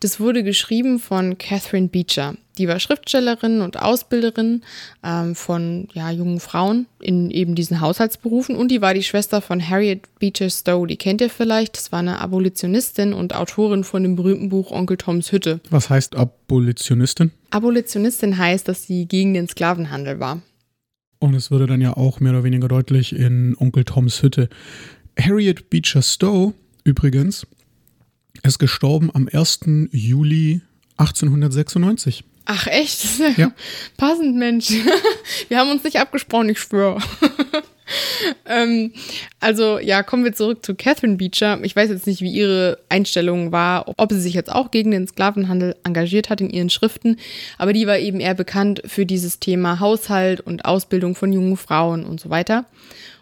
Das 0.00 0.18
wurde 0.18 0.44
geschrieben 0.44 0.98
von 0.98 1.36
Catherine 1.36 1.88
Beecher. 1.88 2.36
Die 2.58 2.68
war 2.68 2.78
Schriftstellerin 2.78 3.62
und 3.62 3.80
Ausbilderin 3.80 4.62
ähm, 5.02 5.34
von 5.34 5.88
ja, 5.94 6.10
jungen 6.10 6.38
Frauen 6.38 6.86
in 7.00 7.30
eben 7.30 7.54
diesen 7.54 7.80
Haushaltsberufen 7.80 8.56
und 8.56 8.70
die 8.70 8.82
war 8.82 8.92
die 8.92 9.02
Schwester 9.02 9.40
von 9.40 9.66
Harriet 9.66 10.02
Beecher 10.18 10.50
Stowe. 10.50 10.86
Die 10.86 10.96
kennt 10.96 11.20
ihr 11.20 11.30
vielleicht. 11.30 11.76
Das 11.76 11.92
war 11.92 12.00
eine 12.00 12.20
Abolitionistin 12.20 13.14
und 13.14 13.34
Autorin 13.34 13.84
von 13.84 14.02
dem 14.02 14.16
berühmten 14.16 14.50
Buch 14.50 14.70
Onkel 14.70 14.98
Toms 14.98 15.32
Hütte. 15.32 15.60
Was 15.70 15.88
heißt 15.88 16.14
Abolitionistin? 16.14 17.30
Abolitionistin 17.50 18.36
heißt, 18.36 18.68
dass 18.68 18.86
sie 18.86 19.06
gegen 19.06 19.32
den 19.32 19.48
Sklavenhandel 19.48 20.20
war. 20.20 20.42
Und 21.18 21.34
es 21.34 21.50
wurde 21.50 21.66
dann 21.66 21.80
ja 21.80 21.96
auch 21.96 22.20
mehr 22.20 22.32
oder 22.32 22.44
weniger 22.44 22.68
deutlich 22.68 23.14
in 23.14 23.56
Onkel 23.56 23.84
Toms 23.84 24.22
Hütte. 24.22 24.48
Harriet 25.18 25.70
Beecher 25.70 26.02
Stowe 26.02 26.52
übrigens 26.84 27.46
ist 28.42 28.58
gestorben 28.58 29.10
am 29.14 29.28
1. 29.32 29.60
Juli 29.92 30.62
1896. 30.96 32.24
Ach 32.44 32.66
echt? 32.66 33.06
Ja. 33.36 33.52
Passend, 33.96 34.36
Mensch. 34.36 34.70
Wir 35.48 35.58
haben 35.58 35.70
uns 35.70 35.84
nicht 35.84 35.98
abgesprochen, 35.98 36.48
ich 36.50 36.58
schwöre. 36.58 37.00
ähm, 38.46 38.92
also 39.40 39.78
ja, 39.78 40.02
kommen 40.02 40.24
wir 40.24 40.32
zurück 40.32 40.64
zu 40.64 40.74
Catherine 40.74 41.16
Beecher. 41.16 41.58
Ich 41.62 41.74
weiß 41.74 41.90
jetzt 41.90 42.06
nicht, 42.06 42.20
wie 42.20 42.30
ihre 42.30 42.78
Einstellung 42.88 43.52
war, 43.52 43.88
ob 43.96 44.12
sie 44.12 44.20
sich 44.20 44.34
jetzt 44.34 44.50
auch 44.50 44.70
gegen 44.70 44.90
den 44.90 45.06
Sklavenhandel 45.06 45.76
engagiert 45.84 46.30
hat 46.30 46.40
in 46.40 46.50
ihren 46.50 46.70
Schriften, 46.70 47.16
aber 47.58 47.72
die 47.72 47.86
war 47.86 47.98
eben 47.98 48.20
eher 48.20 48.34
bekannt 48.34 48.82
für 48.86 49.06
dieses 49.06 49.40
Thema 49.40 49.80
Haushalt 49.80 50.40
und 50.40 50.64
Ausbildung 50.64 51.14
von 51.14 51.32
jungen 51.32 51.56
Frauen 51.56 52.04
und 52.04 52.20
so 52.20 52.30
weiter. 52.30 52.66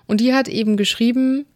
Und 0.06 0.20
die 0.20 0.34
hat 0.34 0.48
eben 0.48 0.76
geschrieben, 0.76 1.46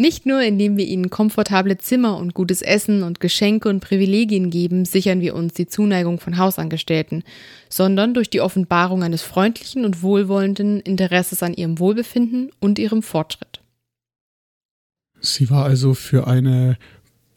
nicht 0.00 0.24
nur 0.24 0.40
indem 0.40 0.78
wir 0.78 0.86
ihnen 0.86 1.10
komfortable 1.10 1.76
Zimmer 1.76 2.16
und 2.16 2.32
gutes 2.32 2.62
Essen 2.62 3.02
und 3.02 3.20
Geschenke 3.20 3.68
und 3.68 3.80
Privilegien 3.80 4.48
geben, 4.48 4.86
sichern 4.86 5.20
wir 5.20 5.34
uns 5.34 5.52
die 5.52 5.66
Zuneigung 5.66 6.18
von 6.18 6.38
Hausangestellten, 6.38 7.22
sondern 7.68 8.14
durch 8.14 8.30
die 8.30 8.40
Offenbarung 8.40 9.02
eines 9.02 9.20
freundlichen 9.20 9.84
und 9.84 10.02
wohlwollenden 10.02 10.80
Interesses 10.80 11.42
an 11.42 11.52
ihrem 11.52 11.78
Wohlbefinden 11.78 12.50
und 12.60 12.78
ihrem 12.78 13.02
Fortschritt. 13.02 13.60
Sie 15.20 15.50
war 15.50 15.66
also 15.66 15.92
für 15.92 16.26
eine 16.26 16.78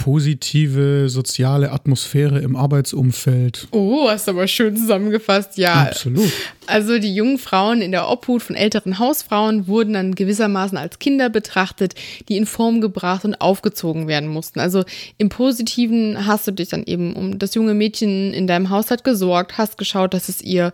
positive 0.04 1.08
soziale 1.08 1.72
Atmosphäre 1.72 2.40
im 2.40 2.58
Arbeitsumfeld. 2.58 3.70
Oh, 3.72 4.10
hast 4.10 4.28
aber 4.28 4.48
schön 4.48 4.76
zusammengefasst, 4.76 5.58
ja. 5.58 5.84
Absolut. 5.84 6.30
Also 6.68 7.00
die 7.00 7.16
jungen 7.16 7.38
Frauen 7.38 7.82
in 7.82 7.94
der 7.94 8.10
Obhut 8.10 8.44
von 8.44 8.58
älteren 8.58 9.00
Hausfrauen 9.00 9.66
wurden 9.66 9.94
dann 9.94 10.14
gewissermaßen 10.14 10.78
als 10.78 11.00
Kinder 11.00 11.30
betrachtet, 11.30 11.96
die 12.28 12.36
in 12.36 12.46
Form 12.46 12.82
gebracht 12.82 13.24
und 13.24 13.40
aufgezogen 13.40 14.10
werden 14.10 14.28
mussten. 14.28 14.60
Also 14.60 14.84
im 15.18 15.30
Positiven 15.30 16.26
hast 16.26 16.48
du 16.48 16.52
dich 16.52 16.68
dann 16.68 16.84
eben 16.84 17.14
um 17.14 17.40
das 17.40 17.56
junge 17.56 17.74
Mädchen 17.74 18.34
in 18.34 18.46
deinem 18.46 18.70
Haushalt 18.70 19.06
gesorgt, 19.06 19.58
hast 19.58 19.78
geschaut, 19.78 20.14
dass 20.14 20.28
es 20.28 20.42
ihr 20.42 20.74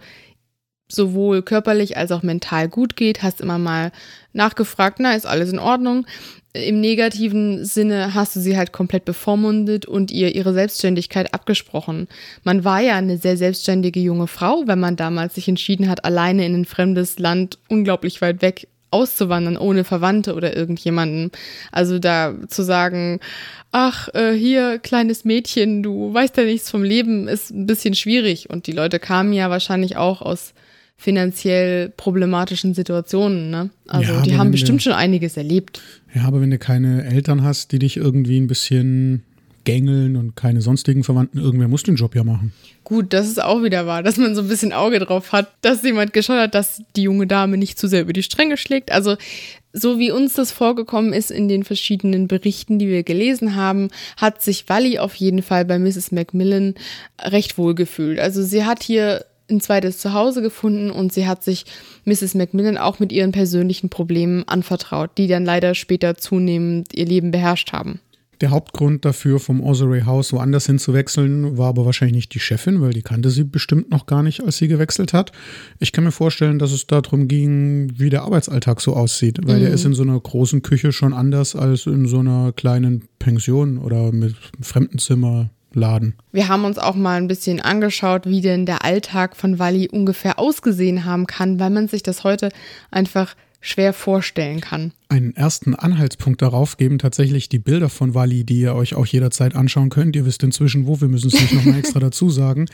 sowohl 0.89 1.41
körperlich 1.43 1.97
als 1.97 2.11
auch 2.11 2.23
mental 2.23 2.67
gut 2.67 2.95
geht, 2.95 3.23
hast 3.23 3.41
immer 3.41 3.59
mal 3.59 3.91
nachgefragt, 4.33 4.99
na, 4.99 5.13
ist 5.13 5.25
alles 5.25 5.51
in 5.51 5.59
Ordnung 5.59 6.05
im 6.53 6.81
negativen 6.81 7.63
Sinne 7.63 8.15
hast 8.15 8.35
du 8.35 8.39
sie 8.39 8.57
halt 8.57 8.71
komplett 8.71 9.05
bevormundet 9.05 9.85
und 9.85 10.09
ihr 10.09 10.33
ihre 10.33 10.53
Selbstständigkeit 10.53 11.33
abgesprochen. 11.33 12.07
Man 12.43 12.63
war 12.63 12.79
ja 12.79 12.95
eine 12.95 13.17
sehr 13.17 13.37
selbstständige 13.37 13.99
junge 13.99 14.27
Frau, 14.27 14.63
wenn 14.65 14.79
man 14.79 14.95
damals 14.95 15.35
sich 15.35 15.47
entschieden 15.47 15.89
hat, 15.89 16.05
alleine 16.05 16.45
in 16.45 16.55
ein 16.55 16.65
fremdes 16.65 17.19
Land 17.19 17.59
unglaublich 17.67 18.21
weit 18.21 18.41
weg 18.41 18.67
auszuwandern, 18.91 19.57
ohne 19.57 19.83
Verwandte 19.83 20.33
oder 20.33 20.55
irgendjemanden. 20.55 21.31
Also 21.71 21.99
da 21.99 22.33
zu 22.47 22.63
sagen, 22.63 23.19
ach, 23.71 24.09
äh, 24.15 24.33
hier, 24.33 24.79
kleines 24.79 25.25
Mädchen, 25.25 25.83
du 25.83 26.11
weißt 26.11 26.35
ja 26.37 26.43
nichts 26.43 26.71
vom 26.71 26.81
Leben, 26.81 27.27
ist 27.27 27.51
ein 27.51 27.67
bisschen 27.67 27.93
schwierig. 27.93 28.49
Und 28.49 28.65
die 28.65 28.71
Leute 28.71 28.97
kamen 28.97 29.31
ja 29.33 29.51
wahrscheinlich 29.51 29.97
auch 29.97 30.23
aus 30.23 30.55
finanziell 30.99 31.89
problematischen 31.95 32.73
Situationen. 32.73 33.49
Ne? 33.49 33.69
Also 33.87 34.11
ja, 34.11 34.21
die 34.21 34.37
haben 34.37 34.51
bestimmt 34.51 34.81
du, 34.81 34.83
schon 34.83 34.93
einiges 34.93 35.37
erlebt. 35.37 35.81
Ja, 36.13 36.23
aber 36.25 36.41
wenn 36.41 36.51
du 36.51 36.57
keine 36.57 37.05
Eltern 37.05 37.41
hast, 37.41 37.71
die 37.71 37.79
dich 37.79 37.95
irgendwie 37.95 38.37
ein 38.37 38.47
bisschen 38.47 39.23
gängeln 39.63 40.17
und 40.17 40.35
keine 40.35 40.61
sonstigen 40.61 41.05
Verwandten, 41.05 41.39
irgendwer 41.39 41.69
muss 41.69 41.83
den 41.83 41.95
Job 41.95 42.15
ja 42.15 42.25
machen. 42.25 42.51
Gut, 42.83 43.13
das 43.13 43.27
ist 43.29 43.41
auch 43.41 43.63
wieder 43.63 43.87
wahr, 43.87 44.03
dass 44.03 44.17
man 44.17 44.35
so 44.35 44.41
ein 44.41 44.49
bisschen 44.49 44.73
Auge 44.73 44.99
drauf 44.99 45.31
hat, 45.31 45.49
dass 45.61 45.83
jemand 45.83 46.11
geschaut 46.11 46.37
hat, 46.37 46.55
dass 46.55 46.81
die 46.97 47.03
junge 47.03 47.27
Dame 47.27 47.55
nicht 47.55 47.79
zu 47.79 47.87
sehr 47.87 48.01
über 48.01 48.13
die 48.13 48.23
Stränge 48.23 48.57
schlägt. 48.57 48.91
Also 48.91 49.15
so 49.71 49.99
wie 49.99 50.11
uns 50.11 50.33
das 50.33 50.51
vorgekommen 50.51 51.13
ist 51.13 51.31
in 51.31 51.47
den 51.47 51.63
verschiedenen 51.63 52.27
Berichten, 52.27 52.77
die 52.77 52.89
wir 52.89 53.03
gelesen 53.03 53.55
haben, 53.55 53.89
hat 54.17 54.41
sich 54.41 54.67
Wally 54.67 54.99
auf 54.99 55.15
jeden 55.15 55.43
Fall 55.43 55.63
bei 55.63 55.79
Mrs. 55.79 56.11
Macmillan 56.11 56.75
recht 57.21 57.57
wohl 57.57 57.75
gefühlt. 57.75 58.19
Also 58.19 58.43
sie 58.43 58.65
hat 58.65 58.83
hier 58.83 59.23
ein 59.49 59.61
zweites 59.61 59.99
Zuhause 59.99 60.41
gefunden 60.41 60.91
und 60.91 61.13
sie 61.13 61.27
hat 61.27 61.43
sich 61.43 61.65
Mrs. 62.05 62.35
Macmillan 62.35 62.77
auch 62.77 62.99
mit 62.99 63.11
ihren 63.11 63.31
persönlichen 63.31 63.89
Problemen 63.89 64.47
anvertraut, 64.47 65.11
die 65.17 65.27
dann 65.27 65.45
leider 65.45 65.75
später 65.75 66.15
zunehmend 66.15 66.93
ihr 66.93 67.05
Leben 67.05 67.31
beherrscht 67.31 67.73
haben. 67.73 67.99
Der 68.41 68.51
Hauptgrund 68.51 69.03
dafür, 69.03 69.39
vom 69.39 69.61
Osirey 69.61 70.01
House 70.01 70.31
woanders 70.31 70.65
hinzuwechseln, 70.65 71.57
war 71.57 71.67
aber 71.67 71.85
wahrscheinlich 71.85 72.15
nicht 72.15 72.33
die 72.33 72.39
Chefin, 72.39 72.79
weil 72.79 72.93
die 72.93 73.01
kannte 73.01 73.31
sie 73.31 73.43
bestimmt 73.43 73.91
noch 73.91 74.05
gar 74.05 74.23
nicht, 74.23 74.41
als 74.41 74.57
sie 74.57 74.69
gewechselt 74.69 75.11
hat. 75.11 75.33
Ich 75.79 75.91
kann 75.91 76.05
mir 76.05 76.13
vorstellen, 76.13 76.57
dass 76.57 76.71
es 76.71 76.87
darum 76.87 77.27
ging, 77.27 77.91
wie 77.97 78.09
der 78.09 78.23
Arbeitsalltag 78.23 78.79
so 78.79 78.93
aussieht, 78.95 79.39
weil 79.43 79.57
mhm. 79.57 79.63
der 79.63 79.71
ist 79.71 79.83
in 79.83 79.93
so 79.93 80.03
einer 80.03 80.17
großen 80.17 80.61
Küche 80.61 80.93
schon 80.93 81.13
anders 81.13 81.53
als 81.53 81.85
in 81.85 82.07
so 82.07 82.19
einer 82.19 82.53
kleinen 82.53 83.09
Pension 83.19 83.77
oder 83.77 84.13
mit 84.13 84.35
Fremdenzimmer. 84.61 85.49
Laden. 85.73 86.15
Wir 86.31 86.47
haben 86.47 86.65
uns 86.65 86.77
auch 86.77 86.95
mal 86.95 87.17
ein 87.17 87.27
bisschen 87.27 87.59
angeschaut, 87.61 88.25
wie 88.25 88.41
denn 88.41 88.65
der 88.65 88.83
Alltag 88.83 89.35
von 89.35 89.59
Wally 89.59 89.87
ungefähr 89.89 90.39
ausgesehen 90.39 91.05
haben 91.05 91.27
kann, 91.27 91.59
weil 91.59 91.69
man 91.69 91.87
sich 91.87 92.03
das 92.03 92.23
heute 92.23 92.49
einfach 92.91 93.35
schwer 93.61 93.93
vorstellen 93.93 94.61
kann. 94.61 94.93
Einen 95.11 95.35
ersten 95.35 95.73
Anhaltspunkt 95.73 96.39
darauf 96.43 96.77
geben 96.77 96.99
tatsächlich 96.99 97.49
die 97.49 97.57
Bilder 97.57 97.89
von 97.89 98.13
Wally, 98.13 98.43
die 98.43 98.59
ihr 98.59 98.75
euch 98.75 98.93
auch 98.93 99.07
jederzeit 99.07 99.55
anschauen 99.55 99.89
könnt. 99.89 100.15
Ihr 100.15 100.27
wisst 100.27 100.43
inzwischen 100.43 100.85
wo, 100.85 101.01
wir 101.01 101.07
müssen 101.07 101.29
es 101.29 101.33
nicht 101.33 101.51
nochmal 101.51 101.79
extra 101.79 101.99
dazu 101.99 102.29
sagen. 102.29 102.67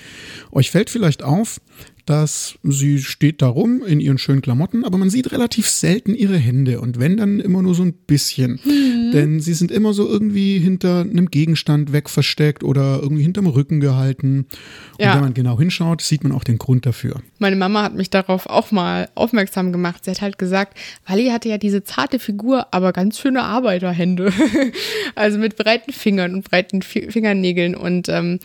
Euch 0.51 0.69
fällt 0.69 0.89
vielleicht 0.89 1.23
auf, 1.23 1.61
dass 2.05 2.59
sie 2.61 2.99
steht 2.99 3.41
da 3.41 3.47
rum 3.47 3.81
in 3.85 3.99
ihren 3.99 4.17
schönen 4.17 4.41
Klamotten, 4.41 4.85
aber 4.85 4.97
man 4.97 5.09
sieht 5.09 5.31
relativ 5.31 5.67
selten 5.67 6.13
ihre 6.13 6.37
Hände 6.37 6.79
und 6.79 6.99
wenn 6.99 7.17
dann 7.17 7.39
immer 7.39 7.61
nur 7.63 7.73
so 7.73 7.83
ein 7.83 7.93
bisschen. 7.93 8.59
Mhm. 8.63 9.11
Denn 9.11 9.39
sie 9.39 9.53
sind 9.53 9.71
immer 9.71 9.93
so 9.93 10.07
irgendwie 10.07 10.59
hinter 10.59 11.01
einem 11.01 11.31
Gegenstand 11.31 11.93
wegversteckt 11.93 12.63
oder 12.63 12.99
irgendwie 13.01 13.23
hinterm 13.23 13.47
Rücken 13.47 13.79
gehalten. 13.79 14.45
Und 14.91 14.99
ja. 14.99 15.15
wenn 15.15 15.21
man 15.21 15.33
genau 15.33 15.57
hinschaut, 15.57 16.01
sieht 16.01 16.23
man 16.23 16.31
auch 16.31 16.43
den 16.43 16.59
Grund 16.59 16.85
dafür. 16.85 17.21
Meine 17.39 17.55
Mama 17.55 17.81
hat 17.83 17.95
mich 17.95 18.11
darauf 18.11 18.45
auch 18.45 18.71
mal 18.71 19.09
aufmerksam 19.15 19.71
gemacht. 19.71 20.05
Sie 20.05 20.11
hat 20.11 20.21
halt 20.21 20.37
gesagt, 20.37 20.77
Wally 21.07 21.29
hatte 21.29 21.49
ja 21.49 21.57
diese 21.57 21.83
zarte 21.83 22.19
Figur, 22.25 22.73
aber 22.73 22.91
ganz 22.91 23.19
schöne 23.19 23.43
Arbeiterhände. 23.43 24.33
also 25.15 25.37
mit 25.37 25.55
breiten 25.55 25.93
Fingern 25.93 26.33
und 26.33 26.49
breiten 26.49 26.81
Fingernägeln 26.81 27.75
und 27.75 28.09
ähm, 28.09 28.39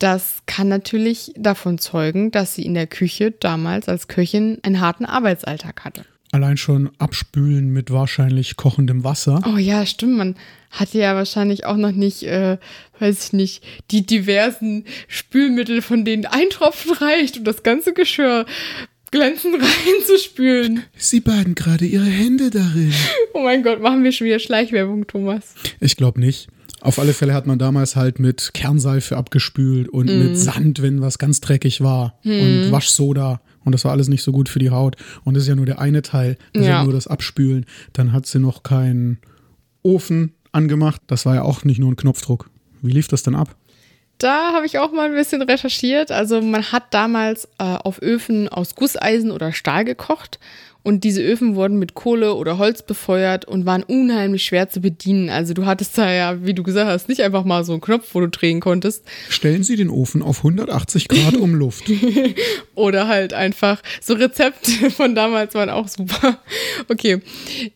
das 0.00 0.42
kann 0.46 0.68
natürlich 0.68 1.32
davon 1.36 1.78
zeugen, 1.78 2.30
dass 2.30 2.54
sie 2.54 2.64
in 2.64 2.74
der 2.74 2.86
Küche 2.86 3.32
damals 3.32 3.88
als 3.88 4.08
Köchin 4.08 4.58
einen 4.62 4.80
harten 4.80 5.04
Arbeitsalltag 5.04 5.84
hatte. 5.84 6.04
Allein 6.32 6.56
schon 6.56 6.90
abspülen 6.98 7.70
mit 7.70 7.90
wahrscheinlich 7.90 8.56
kochendem 8.56 9.04
Wasser. 9.04 9.42
Oh 9.52 9.58
ja, 9.58 9.84
stimmt. 9.84 10.16
Man 10.16 10.36
hatte 10.70 10.98
ja 10.98 11.16
wahrscheinlich 11.16 11.66
auch 11.66 11.76
noch 11.76 11.90
nicht, 11.90 12.22
äh, 12.22 12.58
weiß 13.00 13.26
ich 13.26 13.32
nicht, 13.32 13.64
die 13.90 14.06
diversen 14.06 14.84
Spülmittel, 15.08 15.82
von 15.82 16.04
denen 16.04 16.26
ein 16.26 16.48
Tropfen 16.50 16.92
reicht, 16.92 17.38
um 17.38 17.44
das 17.44 17.62
ganze 17.62 17.92
Geschirr 17.92 18.46
glänzend 19.10 19.56
reinzuspülen. 19.62 20.82
Sie 20.96 21.20
baden 21.20 21.54
gerade 21.54 21.86
ihre 21.86 22.04
Hände 22.04 22.50
darin. 22.50 22.92
Oh 23.32 23.44
mein 23.44 23.62
Gott, 23.62 23.80
machen 23.80 24.02
wir 24.02 24.10
schon 24.10 24.26
wieder 24.26 24.40
Schleichwerbung, 24.40 25.06
Thomas. 25.06 25.54
Ich 25.78 25.96
glaube 25.96 26.20
nicht. 26.20 26.48
Auf 26.80 26.98
alle 26.98 27.12
Fälle 27.12 27.32
hat 27.32 27.46
man 27.46 27.58
damals 27.58 27.94
halt 27.94 28.18
mit 28.18 28.50
Kernseife 28.54 29.16
abgespült 29.16 29.88
und 29.88 30.06
mm. 30.06 30.18
mit 30.18 30.36
Sand, 30.36 30.82
wenn 30.82 31.00
was 31.00 31.18
ganz 31.18 31.40
dreckig 31.40 31.80
war 31.80 32.18
mm. 32.24 32.28
und 32.28 32.72
Waschsoda. 32.72 33.40
Und 33.64 33.72
das 33.72 33.84
war 33.84 33.92
alles 33.92 34.08
nicht 34.08 34.22
so 34.22 34.32
gut 34.32 34.48
für 34.48 34.58
die 34.58 34.70
Haut. 34.70 34.96
Und 35.24 35.34
das 35.34 35.44
ist 35.44 35.48
ja 35.48 35.54
nur 35.54 35.64
der 35.64 35.78
eine 35.78 36.02
Teil. 36.02 36.36
Das 36.52 36.64
ja. 36.64 36.70
ist 36.70 36.76
ja 36.78 36.84
nur 36.84 36.92
das 36.92 37.06
Abspülen. 37.06 37.66
Dann 37.92 38.12
hat 38.12 38.26
sie 38.26 38.40
noch 38.40 38.62
keinen 38.62 39.18
Ofen 39.82 40.32
angemacht. 40.52 41.00
Das 41.06 41.24
war 41.24 41.36
ja 41.36 41.42
auch 41.42 41.64
nicht 41.64 41.78
nur 41.78 41.90
ein 41.90 41.96
Knopfdruck. 41.96 42.50
Wie 42.82 42.92
lief 42.92 43.08
das 43.08 43.22
denn 43.22 43.34
ab? 43.34 43.54
Da 44.20 44.52
habe 44.52 44.66
ich 44.66 44.78
auch 44.78 44.92
mal 44.92 45.06
ein 45.06 45.14
bisschen 45.14 45.40
recherchiert. 45.40 46.12
Also 46.12 46.42
man 46.42 46.72
hat 46.72 46.92
damals 46.92 47.46
äh, 47.58 47.64
auf 47.64 48.02
Öfen 48.02 48.50
aus 48.50 48.74
Gusseisen 48.74 49.30
oder 49.30 49.52
Stahl 49.52 49.86
gekocht 49.86 50.38
und 50.82 51.04
diese 51.04 51.22
Öfen 51.22 51.56
wurden 51.56 51.78
mit 51.78 51.94
Kohle 51.94 52.34
oder 52.34 52.56
Holz 52.56 52.82
befeuert 52.82 53.44
und 53.44 53.66
waren 53.66 53.82
unheimlich 53.82 54.44
schwer 54.44 54.70
zu 54.70 54.80
bedienen. 54.80 55.28
Also 55.28 55.52
du 55.52 55.66
hattest 55.66 55.98
da 55.98 56.10
ja, 56.10 56.44
wie 56.44 56.54
du 56.54 56.62
gesagt 56.62 56.88
hast, 56.88 57.08
nicht 57.08 57.20
einfach 57.20 57.44
mal 57.44 57.64
so 57.64 57.72
einen 57.72 57.82
Knopf, 57.82 58.14
wo 58.14 58.20
du 58.20 58.28
drehen 58.28 58.60
konntest. 58.60 59.04
Stellen 59.28 59.62
Sie 59.62 59.76
den 59.76 59.90
Ofen 59.90 60.22
auf 60.22 60.38
180 60.38 61.08
Grad 61.08 61.36
um 61.36 61.54
Luft. 61.54 61.84
oder 62.74 63.08
halt 63.08 63.34
einfach 63.34 63.82
so 64.00 64.14
Rezepte 64.14 64.90
von 64.90 65.14
damals 65.14 65.54
waren 65.54 65.68
auch 65.68 65.88
super. 65.88 66.38
Okay. 66.88 67.20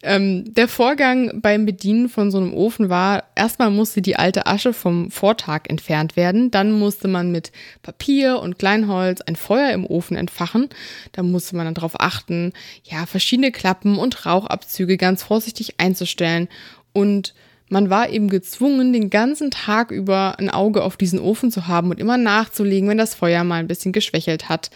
Ähm, 0.02 0.54
der 0.54 0.68
Vorgang 0.68 1.40
beim 1.42 1.66
Bedienen 1.66 2.08
von 2.08 2.30
so 2.30 2.38
einem 2.38 2.54
Ofen 2.54 2.88
war, 2.88 3.24
erstmal 3.34 3.70
musste 3.70 4.00
die 4.00 4.16
alte 4.16 4.46
Asche 4.46 4.72
vom 4.72 5.10
Vortag 5.10 5.62
entfernt 5.68 6.16
werden. 6.16 6.50
Dann 6.50 6.72
musste 6.72 7.08
man 7.08 7.30
mit 7.30 7.52
Papier 7.82 8.40
und 8.40 8.58
Kleinholz 8.58 9.20
ein 9.20 9.36
Feuer 9.36 9.72
im 9.72 9.84
Ofen 9.84 10.16
entfachen. 10.16 10.70
Da 11.12 11.22
musste 11.22 11.56
man 11.56 11.66
dann 11.66 11.74
darauf 11.74 12.00
achten, 12.00 12.52
ja, 12.84 12.93
ja, 12.94 13.06
verschiedene 13.06 13.50
Klappen 13.50 13.98
und 13.98 14.24
Rauchabzüge 14.24 14.96
ganz 14.96 15.24
vorsichtig 15.24 15.74
einzustellen. 15.78 16.48
Und 16.92 17.34
man 17.68 17.90
war 17.90 18.08
eben 18.08 18.28
gezwungen, 18.28 18.92
den 18.92 19.10
ganzen 19.10 19.50
Tag 19.50 19.90
über 19.90 20.38
ein 20.38 20.48
Auge 20.48 20.82
auf 20.82 20.96
diesen 20.96 21.18
Ofen 21.18 21.50
zu 21.50 21.66
haben 21.66 21.90
und 21.90 21.98
immer 21.98 22.18
nachzulegen, 22.18 22.88
wenn 22.88 22.98
das 22.98 23.14
Feuer 23.14 23.42
mal 23.42 23.56
ein 23.56 23.66
bisschen 23.66 23.92
geschwächelt 23.92 24.48
hat. 24.48 24.70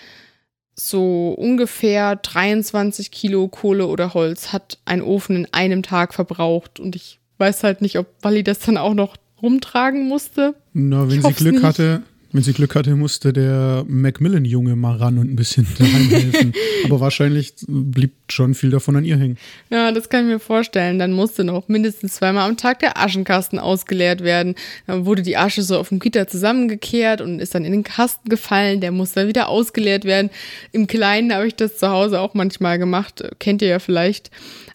So 0.74 1.30
ungefähr 1.30 2.16
23 2.16 3.10
Kilo 3.12 3.46
Kohle 3.48 3.86
oder 3.86 4.14
Holz 4.14 4.52
hat 4.52 4.78
ein 4.84 5.02
Ofen 5.02 5.36
in 5.36 5.48
einem 5.52 5.84
Tag 5.84 6.12
verbraucht. 6.12 6.80
Und 6.80 6.96
ich 6.96 7.20
weiß 7.38 7.62
halt 7.62 7.82
nicht, 7.82 7.98
ob 7.98 8.06
Wally 8.22 8.42
das 8.42 8.58
dann 8.58 8.78
auch 8.78 8.94
noch 8.94 9.16
rumtragen 9.40 10.08
musste. 10.08 10.56
Na, 10.72 11.08
wenn 11.08 11.20
ich 11.20 11.26
sie 11.26 11.32
Glück 11.34 11.54
nicht. 11.54 11.64
hatte, 11.64 12.02
wenn 12.30 12.42
sie 12.42 12.52
Glück 12.52 12.74
hatte, 12.74 12.94
musste 12.94 13.32
der 13.32 13.84
Macmillan-Junge 13.88 14.76
mal 14.76 14.96
ran 14.96 15.18
und 15.18 15.30
ein 15.30 15.36
bisschen 15.36 15.66
daheim 15.78 16.08
helfen. 16.10 16.52
Aber 16.84 17.00
wahrscheinlich 17.00 17.54
blieb 17.66 18.12
schon 18.28 18.54
viel 18.54 18.70
davon 18.70 18.96
an 18.96 19.04
ihr 19.04 19.16
hängen. 19.16 19.38
Ja, 19.70 19.92
das 19.92 20.08
kann 20.08 20.26
ich 20.26 20.32
mir 20.32 20.38
vorstellen. 20.38 20.98
Dann 20.98 21.12
musste 21.12 21.44
noch 21.44 21.68
mindestens 21.68 22.16
zweimal 22.16 22.48
am 22.48 22.56
Tag 22.56 22.80
der 22.80 22.98
Aschenkasten 22.98 23.58
ausgeleert 23.58 24.22
werden. 24.22 24.54
Dann 24.86 25.06
wurde 25.06 25.22
die 25.22 25.36
Asche 25.36 25.62
so 25.62 25.78
auf 25.78 25.88
dem 25.88 26.00
Gitter 26.00 26.28
zusammengekehrt 26.28 27.20
und 27.22 27.40
ist 27.40 27.54
dann 27.54 27.64
in 27.64 27.72
den 27.72 27.84
Kasten 27.84 28.28
gefallen. 28.28 28.80
Der 28.80 28.92
musste 28.92 29.26
wieder 29.26 29.48
ausgeleert 29.48 30.04
werden. 30.04 30.30
Im 30.72 30.86
Kleinen 30.86 31.32
habe 31.32 31.46
ich 31.46 31.54
das 31.54 31.78
zu 31.78 31.88
Hause 31.88 32.20
auch 32.20 32.34
manchmal 32.34 32.78
gemacht. 32.78 33.24
Kennt 33.38 33.62
ihr 33.62 33.68
ja 33.68 33.78
vielleicht. 33.78 34.30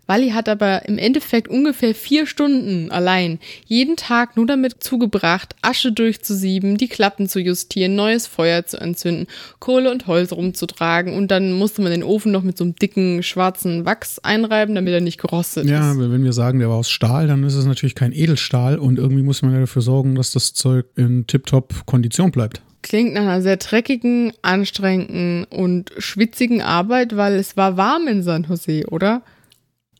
Wally 0.06 0.32
hat 0.32 0.49
aber 0.49 0.88
im 0.88 0.97
Endeffekt 0.97 1.47
ungefähr 1.47 1.95
vier 1.95 2.26
Stunden 2.28 2.91
allein 2.91 3.39
jeden 3.66 3.95
Tag 3.95 4.36
nur 4.36 4.45
damit 4.45 4.84
zugebracht, 4.84 5.56
Asche 5.62 5.91
durchzusieben, 5.91 6.78
die 6.78 6.88
Klappen 6.88 7.30
zu 7.30 7.39
justieren, 7.39 7.95
neues 7.95 8.28
Feuer 8.28 8.66
zu 8.66 8.78
entzünden, 8.78 9.28
Kohle 9.60 9.91
und 9.91 10.08
Holz 10.08 10.34
rumzutragen 10.34 11.14
und 11.14 11.32
dann 11.32 11.54
musste 11.54 11.82
man 11.82 11.91
den 11.91 12.04
Ofen 12.04 12.32
noch 12.32 12.43
mit 12.43 12.58
so 12.58 12.66
einem 12.66 12.76
dicken 12.76 13.24
schwarzen 13.24 13.86
Wachs 13.86 14.20
einreiben, 14.20 14.76
damit 14.76 14.93
er 14.93 15.01
nicht 15.01 15.20
gerostet 15.20 15.66
ja, 15.66 15.91
ist. 15.91 15.97
Ja, 15.97 16.12
wenn 16.12 16.24
wir 16.24 16.34
sagen, 16.34 16.60
der 16.60 16.70
war 16.70 16.78
aus 16.78 16.89
Stahl, 16.89 17.28
dann 17.28 17.43
ist 17.43 17.56
es 17.56 17.66
natürlich 17.66 17.95
kein 17.95 18.12
Edelstahl 18.12 18.78
und 18.78 18.97
irgendwie 18.97 19.24
muss 19.24 19.41
man 19.41 19.54
ja 19.54 19.62
dafür 19.62 19.82
sorgen, 19.82 20.16
dass 20.16 20.32
das 20.32 20.54
Zeug 20.54 20.86
in 20.95 21.28
tiptop 21.28 21.86
Kondition 21.86 22.32
bleibt 22.32 22.62
klingt 22.84 23.14
nach 23.14 23.22
einer 23.22 23.41
sehr 23.41 23.58
dreckigen, 23.58 24.34
anstrengenden 24.41 25.45
und 25.45 25.91
schwitzigen 25.97 26.62
Arbeit, 26.62 27.16
weil 27.16 27.36
es 27.36 27.58
war 27.58 27.78
warm 27.78 28.08
in 28.08 28.22
San 28.22 28.43
Jose, 28.43 28.84
oder? 28.91 29.24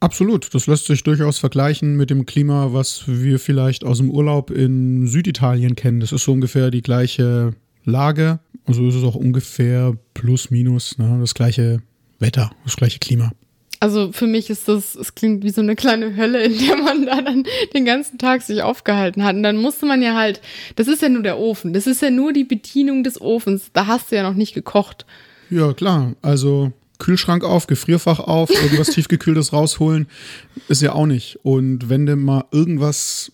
Absolut, 0.04 0.54
das 0.54 0.68
lässt 0.68 0.88
sich 0.88 1.02
durchaus 1.04 1.40
vergleichen 1.40 1.96
mit 1.96 2.10
dem 2.10 2.26
Klima, 2.26 2.74
was 2.74 3.04
wir 3.08 3.40
vielleicht 3.40 3.86
aus 3.86 4.00
dem 4.00 4.12
Urlaub 4.12 4.52
in 4.52 5.08
Süditalien 5.08 5.78
kennen. 5.78 6.02
Das 6.02 6.12
ist 6.12 6.26
so 6.26 6.34
ungefähr 6.34 6.72
die 6.72 6.82
gleiche 6.82 7.54
Lage, 7.86 8.40
also 8.66 8.86
ist 8.86 8.96
es 8.96 9.04
auch 9.06 9.16
ungefähr 9.16 9.96
plus 10.14 10.52
minus 10.52 10.98
ne, 10.98 11.20
das 11.22 11.34
gleiche 11.34 11.82
Wetter, 12.20 12.52
das 12.66 12.76
gleiche 12.76 13.00
Klima. 13.00 13.32
Also 13.80 14.12
für 14.12 14.28
mich 14.28 14.50
ist 14.50 14.68
das, 14.68 14.94
es 14.96 15.16
klingt 15.16 15.42
wie 15.46 15.52
so 15.52 15.62
eine 15.62 15.78
kleine 15.78 16.18
Hölle, 16.18 16.44
in 16.44 16.58
der 16.58 16.76
man 16.76 17.06
da 17.06 17.22
dann 17.22 17.46
den 17.74 17.86
ganzen 17.86 18.18
Tag 18.18 18.42
sich 18.42 18.62
aufgehalten 18.62 19.24
hat. 19.24 19.38
Und 19.38 19.44
dann 19.44 19.56
musste 19.56 19.86
man 19.86 20.02
ja 20.02 20.16
halt, 20.16 20.42
das 20.76 20.90
ist 20.90 21.02
ja 21.02 21.08
nur 21.08 21.24
der 21.24 21.40
Ofen, 21.40 21.72
das 21.72 21.88
ist 21.88 22.02
ja 22.02 22.10
nur 22.10 22.34
die 22.34 22.44
Bedienung 22.44 23.06
des 23.06 23.22
Ofens, 23.22 23.70
da 23.72 23.88
hast 23.88 24.12
du 24.12 24.18
ja 24.18 24.24
noch 24.24 24.36
nicht 24.36 24.54
gekocht. 24.54 25.06
Ja, 25.50 25.72
klar. 25.72 26.14
Also 26.22 26.74
Kühlschrank 27.04 27.44
auf, 27.44 27.68
Gefrierfach 27.68 28.20
auf, 28.20 28.50
irgendwas 28.50 28.88
tiefgekühltes 28.94 29.52
rausholen, 29.52 30.08
ist 30.70 30.82
ja 30.82 30.94
auch 30.94 31.06
nicht. 31.06 31.38
Und 31.44 31.90
wenn 31.90 32.06
du 32.06 32.16
mal 32.16 32.46
irgendwas 32.52 33.30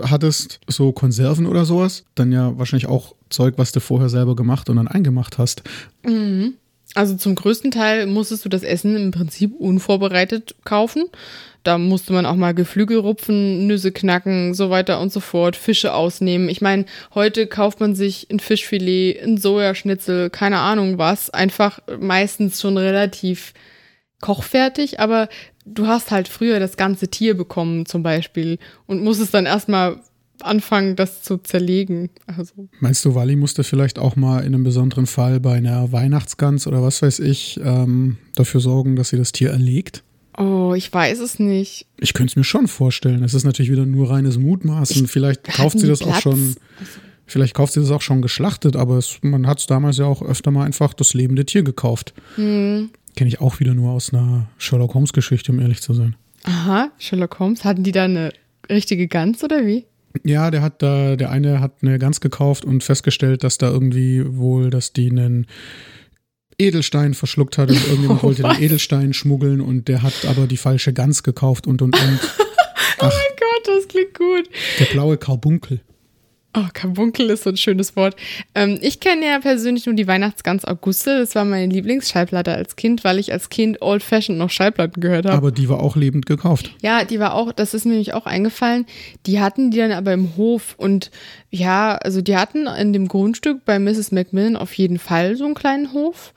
hattest, 0.00 0.60
so 0.68 0.92
Konserven 0.92 1.46
oder 1.46 1.64
sowas, 1.64 2.04
dann 2.14 2.30
ja 2.30 2.56
wahrscheinlich 2.56 2.86
auch 2.86 3.16
Zeug, 3.28 3.54
was 3.56 3.72
du 3.72 3.80
vorher 3.80 4.08
selber 4.08 4.36
gemacht 4.36 4.70
und 4.70 4.76
dann 4.76 4.86
eingemacht 4.86 5.38
hast. 5.38 5.64
Mhm. 6.04 6.54
Also 6.94 7.16
zum 7.16 7.34
größten 7.34 7.72
Teil 7.72 8.06
musstest 8.06 8.44
du 8.44 8.48
das 8.48 8.62
Essen 8.62 8.96
im 8.96 9.10
Prinzip 9.10 9.54
unvorbereitet 9.58 10.54
kaufen. 10.64 11.04
Da 11.62 11.76
musste 11.76 12.12
man 12.12 12.26
auch 12.26 12.36
mal 12.36 12.54
Geflügel 12.54 12.98
rupfen, 12.98 13.66
Nüsse 13.66 13.92
knacken, 13.92 14.54
so 14.54 14.70
weiter 14.70 15.00
und 15.00 15.12
so 15.12 15.20
fort, 15.20 15.56
Fische 15.56 15.92
ausnehmen. 15.92 16.48
Ich 16.48 16.60
meine, 16.60 16.86
heute 17.14 17.46
kauft 17.46 17.80
man 17.80 17.94
sich 17.94 18.28
ein 18.30 18.40
Fischfilet, 18.40 19.22
ein 19.22 19.36
Sojaschnitzel, 19.36 20.30
keine 20.30 20.58
Ahnung 20.58 20.98
was, 20.98 21.30
einfach 21.30 21.80
meistens 22.00 22.60
schon 22.60 22.78
relativ 22.78 23.52
kochfertig, 24.20 25.00
aber 25.00 25.28
du 25.64 25.86
hast 25.86 26.10
halt 26.10 26.28
früher 26.28 26.60
das 26.60 26.76
ganze 26.76 27.08
Tier 27.08 27.36
bekommen 27.36 27.86
zum 27.86 28.02
Beispiel 28.02 28.58
und 28.86 29.02
musstest 29.02 29.34
dann 29.34 29.46
erstmal 29.46 30.00
anfangen, 30.42 30.96
das 30.96 31.22
zu 31.22 31.38
zerlegen. 31.38 32.10
Also. 32.26 32.68
Meinst 32.80 33.04
du, 33.04 33.14
Wally 33.14 33.36
musste 33.36 33.64
vielleicht 33.64 33.98
auch 33.98 34.16
mal 34.16 34.40
in 34.40 34.54
einem 34.54 34.64
besonderen 34.64 35.06
Fall 35.06 35.40
bei 35.40 35.54
einer 35.56 35.92
Weihnachtsgans 35.92 36.66
oder 36.66 36.82
was 36.82 37.02
weiß 37.02 37.18
ich 37.20 37.60
ähm, 37.62 38.16
dafür 38.36 38.60
sorgen, 38.60 38.96
dass 38.96 39.10
sie 39.10 39.18
das 39.18 39.32
Tier 39.32 39.50
erlegt? 39.50 40.02
Oh, 40.38 40.74
ich 40.76 40.92
weiß 40.92 41.18
es 41.20 41.38
nicht. 41.38 41.86
Ich 41.98 42.14
könnte 42.14 42.32
es 42.32 42.36
mir 42.36 42.44
schon 42.44 42.68
vorstellen. 42.68 43.22
Es 43.24 43.34
ist 43.34 43.44
natürlich 43.44 43.70
wieder 43.70 43.86
nur 43.86 44.10
reines 44.10 44.38
Mutmaßen. 44.38 45.06
Vielleicht 45.06 45.44
kauft 45.44 45.78
sie 45.78 45.88
das 45.88 46.00
Platz. 46.00 46.16
auch 46.16 46.20
schon. 46.20 46.54
Vielleicht 47.26 47.54
kauft 47.54 47.74
sie 47.74 47.80
das 47.80 47.90
auch 47.90 48.02
schon 48.02 48.22
geschlachtet, 48.22 48.74
aber 48.74 48.96
es, 48.98 49.18
man 49.22 49.46
hat 49.46 49.60
es 49.60 49.66
damals 49.66 49.98
ja 49.98 50.04
auch 50.04 50.20
öfter 50.20 50.50
mal 50.50 50.64
einfach 50.64 50.94
das 50.94 51.14
lebende 51.14 51.46
Tier 51.46 51.62
gekauft. 51.62 52.12
Hm. 52.34 52.90
Kenne 53.14 53.28
ich 53.28 53.40
auch 53.40 53.60
wieder 53.60 53.74
nur 53.74 53.92
aus 53.92 54.12
einer 54.12 54.48
Sherlock 54.58 54.94
Holmes 54.94 55.12
Geschichte, 55.12 55.52
um 55.52 55.60
ehrlich 55.60 55.80
zu 55.80 55.94
sein. 55.94 56.16
Aha, 56.42 56.90
Sherlock 56.98 57.38
Holmes. 57.38 57.64
Hatten 57.64 57.84
die 57.84 57.92
da 57.92 58.04
eine 58.04 58.32
richtige 58.68 59.06
Gans 59.06 59.44
oder 59.44 59.64
wie? 59.64 59.84
Ja, 60.24 60.50
der 60.50 60.62
hat 60.62 60.82
da, 60.82 61.14
der 61.14 61.30
eine 61.30 61.60
hat 61.60 61.74
eine 61.82 61.98
Gans 61.98 62.20
gekauft 62.20 62.64
und 62.64 62.82
festgestellt, 62.82 63.44
dass 63.44 63.58
da 63.58 63.68
irgendwie 63.68 64.24
wohl, 64.26 64.70
dass 64.70 64.92
die 64.92 65.10
einen 65.10 65.46
Edelstein 66.60 67.14
verschluckt 67.14 67.58
hat 67.58 67.70
und 67.70 67.86
irgendjemand 67.86 68.20
oh, 68.22 68.26
wollte 68.26 68.42
was? 68.42 68.56
den 68.56 68.64
Edelstein 68.64 69.12
schmuggeln 69.12 69.60
und 69.60 69.88
der 69.88 70.02
hat 70.02 70.24
aber 70.26 70.46
die 70.46 70.56
falsche 70.56 70.92
Gans 70.92 71.22
gekauft 71.22 71.66
und 71.66 71.82
und 71.82 71.94
und. 72.00 72.20
oh 73.00 73.04
mein 73.04 73.10
Gott, 73.10 73.66
das 73.66 73.88
klingt 73.88 74.14
gut. 74.14 74.48
Der 74.78 74.84
blaue 74.86 75.16
Karbunkel. 75.16 75.80
Oh, 76.52 76.66
Karbunkel 76.72 77.30
ist 77.30 77.44
so 77.44 77.50
ein 77.50 77.56
schönes 77.56 77.94
Wort. 77.94 78.16
Ähm, 78.56 78.76
ich 78.82 78.98
kenne 78.98 79.24
ja 79.24 79.38
persönlich 79.38 79.86
nur 79.86 79.94
die 79.94 80.08
Weihnachtsgans 80.08 80.64
Auguste. 80.64 81.20
Das 81.20 81.36
war 81.36 81.44
meine 81.44 81.72
Lieblingsschallplatte 81.72 82.52
als 82.52 82.74
Kind, 82.74 83.04
weil 83.04 83.20
ich 83.20 83.32
als 83.32 83.50
Kind 83.50 83.80
Old 83.82 84.02
Fashioned 84.02 84.40
noch 84.40 84.50
Schallplatten 84.50 85.00
gehört 85.00 85.26
habe. 85.26 85.36
Aber 85.36 85.52
die 85.52 85.68
war 85.68 85.80
auch 85.80 85.94
lebend 85.94 86.26
gekauft. 86.26 86.74
Ja, 86.82 87.04
die 87.04 87.20
war 87.20 87.34
auch, 87.34 87.52
das 87.52 87.72
ist 87.72 87.84
mir 87.84 87.92
nämlich 87.92 88.14
auch 88.14 88.26
eingefallen. 88.26 88.86
Die 89.26 89.38
hatten 89.38 89.70
die 89.70 89.78
dann 89.78 89.92
aber 89.92 90.12
im 90.12 90.36
Hof 90.36 90.74
und 90.76 91.12
ja, 91.50 91.94
also 91.94 92.20
die 92.20 92.36
hatten 92.36 92.66
in 92.66 92.92
dem 92.92 93.06
Grundstück 93.06 93.64
bei 93.64 93.78
Mrs. 93.78 94.10
Macmillan 94.10 94.56
auf 94.56 94.74
jeden 94.74 94.98
Fall 94.98 95.36
so 95.36 95.44
einen 95.44 95.54
kleinen 95.54 95.92
Hof 95.92 96.34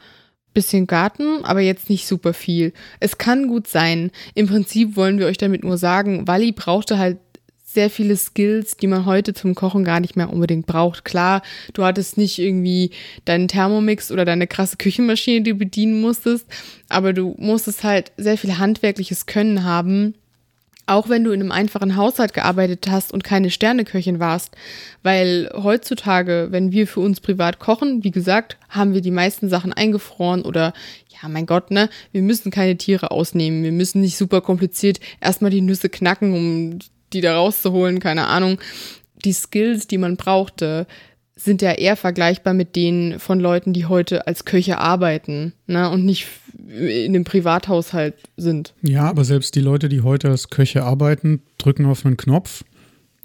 bisschen 0.53 0.87
Garten, 0.87 1.43
aber 1.43 1.61
jetzt 1.61 1.89
nicht 1.89 2.07
super 2.07 2.33
viel. 2.33 2.73
Es 2.99 3.17
kann 3.17 3.47
gut 3.47 3.67
sein. 3.67 4.11
Im 4.35 4.47
Prinzip 4.47 4.95
wollen 4.95 5.19
wir 5.19 5.27
euch 5.27 5.37
damit 5.37 5.63
nur 5.63 5.77
sagen, 5.77 6.27
Wally 6.27 6.51
brauchte 6.51 6.97
halt 6.97 7.17
sehr 7.73 7.89
viele 7.89 8.15
Skills, 8.15 8.77
die 8.77 8.87
man 8.87 9.05
heute 9.05 9.33
zum 9.33 9.55
Kochen 9.55 9.83
gar 9.83 9.99
nicht 9.99 10.15
mehr 10.15 10.31
unbedingt 10.31 10.67
braucht. 10.67 11.05
Klar, 11.05 11.41
du 11.73 11.83
hattest 11.83 12.17
nicht 12.17 12.37
irgendwie 12.37 12.91
deinen 13.25 13.47
Thermomix 13.47 14.11
oder 14.11 14.25
deine 14.25 14.47
krasse 14.47 14.77
Küchenmaschine, 14.77 15.41
die 15.41 15.51
du 15.51 15.57
bedienen 15.57 15.99
musstest, 15.99 16.45
aber 16.87 17.13
du 17.13 17.35
musstest 17.39 17.83
halt 17.83 18.11
sehr 18.15 18.37
viel 18.37 18.59
handwerkliches 18.59 19.25
Können 19.25 19.63
haben, 19.63 20.13
auch 20.85 21.09
wenn 21.09 21.23
du 21.23 21.31
in 21.31 21.41
einem 21.41 21.51
einfachen 21.51 21.95
Haushalt 21.95 22.33
gearbeitet 22.33 22.87
hast 22.89 23.13
und 23.13 23.23
keine 23.23 23.49
Sterneköchin 23.49 24.19
warst. 24.19 24.55
Weil 25.01 25.49
heutzutage, 25.53 26.47
wenn 26.51 26.71
wir 26.71 26.87
für 26.87 26.99
uns 26.99 27.21
privat 27.21 27.59
kochen, 27.59 28.03
wie 28.03 28.11
gesagt, 28.11 28.57
haben 28.69 28.93
wir 28.93 29.01
die 29.01 29.11
meisten 29.11 29.49
Sachen 29.49 29.73
eingefroren 29.73 30.41
oder 30.41 30.73
ja, 31.21 31.29
mein 31.29 31.45
Gott, 31.45 31.71
ne, 31.71 31.89
wir 32.11 32.21
müssen 32.21 32.51
keine 32.51 32.77
Tiere 32.77 33.11
ausnehmen. 33.11 33.63
Wir 33.63 33.71
müssen 33.71 34.01
nicht 34.01 34.17
super 34.17 34.41
kompliziert 34.41 34.99
erstmal 35.21 35.51
die 35.51 35.61
Nüsse 35.61 35.89
knacken, 35.89 36.33
um 36.33 36.79
die 37.13 37.21
da 37.21 37.35
rauszuholen, 37.35 37.99
keine 37.99 38.27
Ahnung. 38.27 38.59
Die 39.23 39.33
Skills, 39.33 39.87
die 39.87 39.97
man 39.97 40.17
brauchte, 40.17 40.85
sind 41.35 41.61
ja 41.61 41.71
eher 41.71 41.95
vergleichbar 41.95 42.53
mit 42.53 42.75
denen 42.75 43.19
von 43.19 43.39
Leuten, 43.39 43.73
die 43.73 43.85
heute 43.85 44.27
als 44.27 44.45
Köche 44.45 44.77
arbeiten 44.77 45.53
ne, 45.65 45.89
und 45.89 46.05
nicht 46.05 46.27
in 46.67 47.15
einem 47.15 47.23
Privathaushalt 47.23 48.15
sind. 48.37 48.73
Ja, 48.81 49.09
aber 49.09 49.25
selbst 49.25 49.55
die 49.55 49.61
Leute, 49.61 49.89
die 49.89 50.01
heute 50.01 50.29
als 50.29 50.49
Köche 50.49 50.83
arbeiten, 50.83 51.41
drücken 51.57 51.85
auf 51.85 52.05
einen 52.05 52.17
Knopf 52.17 52.63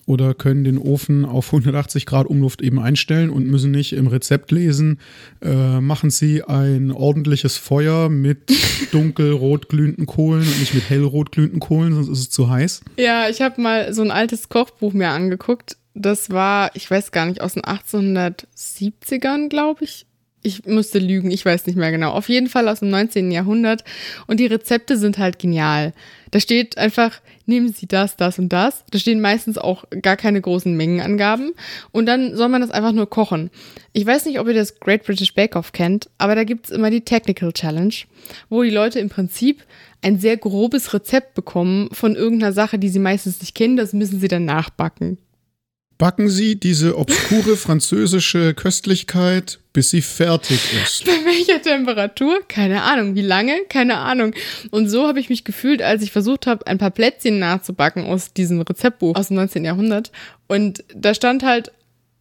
oder 0.09 0.33
können 0.33 0.65
den 0.65 0.79
Ofen 0.79 1.27
auf 1.27 1.53
180 1.53 2.07
Grad 2.07 2.27
Umluft 2.27 2.63
eben 2.63 2.81
einstellen 2.81 3.29
und 3.29 3.47
müssen 3.47 3.71
nicht 3.71 3.93
im 3.93 4.07
Rezept 4.07 4.51
lesen, 4.51 5.01
äh, 5.43 5.81
machen 5.81 6.09
Sie 6.09 6.43
ein 6.43 6.91
ordentliches 6.91 7.59
Feuer 7.59 8.09
mit 8.09 8.51
dunkelrot 8.93 9.69
glühenden 9.69 10.07
Kohlen 10.07 10.41
und 10.43 10.61
nicht 10.61 10.73
mit 10.73 10.89
hellrot 10.89 11.33
glühenden 11.33 11.61
Kohlen, 11.61 11.93
sonst 11.93 12.09
ist 12.09 12.19
es 12.21 12.31
zu 12.31 12.49
heiß. 12.49 12.81
Ja, 12.97 13.29
ich 13.29 13.43
habe 13.43 13.61
mal 13.61 13.93
so 13.93 14.01
ein 14.01 14.11
altes 14.11 14.49
Kochbuch 14.49 14.95
mir 14.95 15.11
angeguckt. 15.11 15.77
Das 15.95 16.31
war, 16.31 16.71
ich 16.75 16.91
weiß 16.91 17.13
gar 17.13 17.27
nicht, 17.27 17.43
aus 17.43 17.55
den 17.55 17.65
1870ern, 17.65 19.49
glaube 19.51 19.85
ich 19.85 20.08
ich 20.49 20.67
musste 20.67 20.99
lügen, 20.99 21.31
ich 21.31 21.45
weiß 21.45 21.67
nicht 21.67 21.77
mehr 21.77 21.91
genau. 21.91 22.11
Auf 22.11 22.29
jeden 22.29 22.49
Fall 22.49 22.69
aus 22.69 22.81
dem 22.81 22.91
19. 22.91 23.31
Jahrhundert. 23.31 23.85
Und 24.27 24.41
die 24.41 24.47
Rezepte 24.47 24.97
sind 24.97 25.19
halt 25.19 25.39
genial. 25.39 25.93
Da 26.31 26.41
steht 26.41 26.77
einfach, 26.77 27.21
nehmen 27.47 27.73
Sie 27.73 27.87
das, 27.87 28.17
das 28.17 28.39
und 28.39 28.49
das. 28.49 28.85
Da 28.91 28.99
stehen 28.99 29.21
meistens 29.21 29.59
auch 29.59 29.85
gar 30.03 30.17
keine 30.17 30.41
großen 30.41 30.77
Mengenangaben. 30.77 31.53
Und 31.93 32.07
dann 32.07 32.35
soll 32.37 32.49
man 32.49 32.61
das 32.61 32.71
einfach 32.71 32.93
nur 32.93 33.09
kochen. 33.09 33.51
Ich 33.93 34.05
weiß 34.05 34.27
nicht, 34.27 34.41
ob 34.41 34.49
ihr 34.49 34.55
das 34.55 34.81
Great 34.81 35.05
British 35.05 35.35
Bake 35.35 35.57
Off 35.57 35.73
kennt, 35.73 36.11
aber 36.19 36.35
da 36.35 36.45
gibt 36.45 36.67
es 36.67 36.71
immer 36.71 36.91
die 36.91 37.03
Technical 37.03 37.53
Challenge, 37.53 37.95
wo 38.49 38.63
die 38.63 38.71
Leute 38.71 38.99
im 38.99 39.09
Prinzip 39.09 39.65
ein 40.03 40.19
sehr 40.19 40.37
grobes 40.37 40.93
Rezept 40.95 41.35
bekommen 41.35 41.89
von 41.93 42.15
irgendeiner 42.15 42.53
Sache, 42.53 42.79
die 42.79 42.89
sie 42.89 43.01
meistens 43.01 43.41
nicht 43.41 43.55
kennen. 43.55 43.77
Das 43.77 43.93
müssen 43.93 44.21
sie 44.21 44.29
dann 44.29 44.45
nachbacken 44.45 45.19
backen 45.99 46.29
Sie 46.29 46.55
diese 46.57 46.97
obskure 46.97 47.57
französische 47.57 48.55
Köstlichkeit, 48.55 49.59
bis 49.73 49.91
sie 49.91 50.01
fertig 50.01 50.61
ist. 50.83 51.05
Bei 51.07 51.13
welcher 51.25 51.61
Temperatur? 51.61 52.41
Keine 52.49 52.83
Ahnung. 52.83 53.17
Wie 53.17 53.23
lange? 53.23 53.55
Keine 53.69 53.99
Ahnung. 53.99 54.33
Und 54.71 54.89
so 54.89 55.07
habe 55.07 55.21
ich 55.21 55.29
mich 55.29 55.45
gefühlt, 55.45 55.83
als 55.83 56.03
ich 56.03 56.13
versucht 56.13 56.47
habe, 56.47 56.67
ein 56.69 56.79
paar 56.79 56.93
Plätzchen 56.93 57.41
nachzubacken 57.41 58.07
aus 58.07 58.33
diesem 58.33 58.61
Rezeptbuch 58.61 59.17
aus 59.17 59.29
dem 59.29 59.37
19. 59.37 59.65
Jahrhundert. 59.65 60.13
Und 60.47 60.85
da 60.95 61.15
stand 61.15 61.43
halt, 61.43 61.73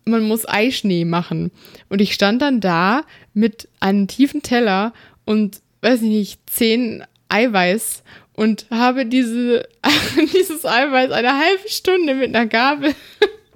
man 0.05 0.23
muss 0.23 0.47
Eischnee 0.47 1.05
machen. 1.05 1.51
Und 1.89 2.01
ich 2.01 2.13
stand 2.13 2.41
dann 2.41 2.59
da 2.59 3.03
mit 3.33 3.69
einem 3.79 4.07
tiefen 4.07 4.41
Teller 4.41 4.93
und, 5.25 5.61
weiß 5.81 6.01
ich 6.01 6.09
nicht, 6.09 6.41
zehn 6.49 7.03
Eiweiß 7.29 8.03
und 8.33 8.65
habe 8.71 9.05
diese, 9.05 9.67
dieses 10.33 10.65
Eiweiß 10.65 11.11
eine 11.11 11.33
halbe 11.33 11.69
Stunde 11.69 12.15
mit 12.15 12.35
einer 12.35 12.47
Gabel 12.47 12.95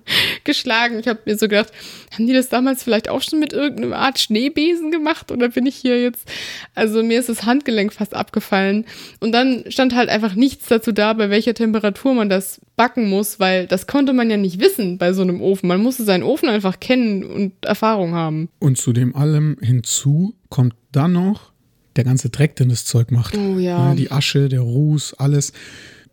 geschlagen. 0.43 0.99
Ich 0.99 1.07
habe 1.07 1.19
mir 1.25 1.37
so 1.37 1.47
gedacht, 1.47 1.71
haben 2.13 2.27
die 2.27 2.33
das 2.33 2.49
damals 2.49 2.83
vielleicht 2.83 3.09
auch 3.09 3.21
schon 3.21 3.39
mit 3.39 3.53
irgendeiner 3.53 3.97
Art 3.97 4.19
Schneebesen 4.19 4.91
gemacht 4.91 5.31
oder 5.31 5.49
bin 5.49 5.65
ich 5.65 5.75
hier 5.75 6.01
jetzt? 6.01 6.27
Also 6.75 7.03
mir 7.03 7.19
ist 7.19 7.29
das 7.29 7.45
Handgelenk 7.45 7.93
fast 7.93 8.13
abgefallen. 8.13 8.85
Und 9.19 9.31
dann 9.31 9.63
stand 9.69 9.95
halt 9.95 10.09
einfach 10.09 10.35
nichts 10.35 10.67
dazu 10.67 10.91
da, 10.91 11.13
bei 11.13 11.29
welcher 11.29 11.53
Temperatur 11.53 12.13
man 12.13 12.29
das 12.29 12.61
backen 12.75 13.09
muss, 13.09 13.39
weil 13.39 13.67
das 13.67 13.87
konnte 13.87 14.13
man 14.13 14.29
ja 14.29 14.37
nicht 14.37 14.59
wissen 14.59 14.97
bei 14.97 15.13
so 15.13 15.21
einem 15.21 15.41
Ofen. 15.41 15.67
Man 15.67 15.81
musste 15.81 16.03
seinen 16.03 16.23
Ofen 16.23 16.49
einfach 16.49 16.79
kennen 16.79 17.23
und 17.23 17.65
Erfahrung 17.65 18.13
haben. 18.13 18.49
Und 18.59 18.77
zu 18.77 18.93
dem 18.93 19.15
allem 19.15 19.57
hinzu 19.61 20.33
kommt 20.49 20.75
dann 20.91 21.13
noch 21.13 21.51
der 21.95 22.03
ganze 22.03 22.29
Dreck, 22.29 22.55
den 22.55 22.69
das 22.69 22.85
Zeug 22.85 23.11
macht. 23.11 23.37
Oh 23.37 23.57
ja. 23.59 23.93
Die 23.95 24.11
Asche, 24.11 24.49
der 24.49 24.61
Ruß, 24.61 25.15
alles. 25.15 25.53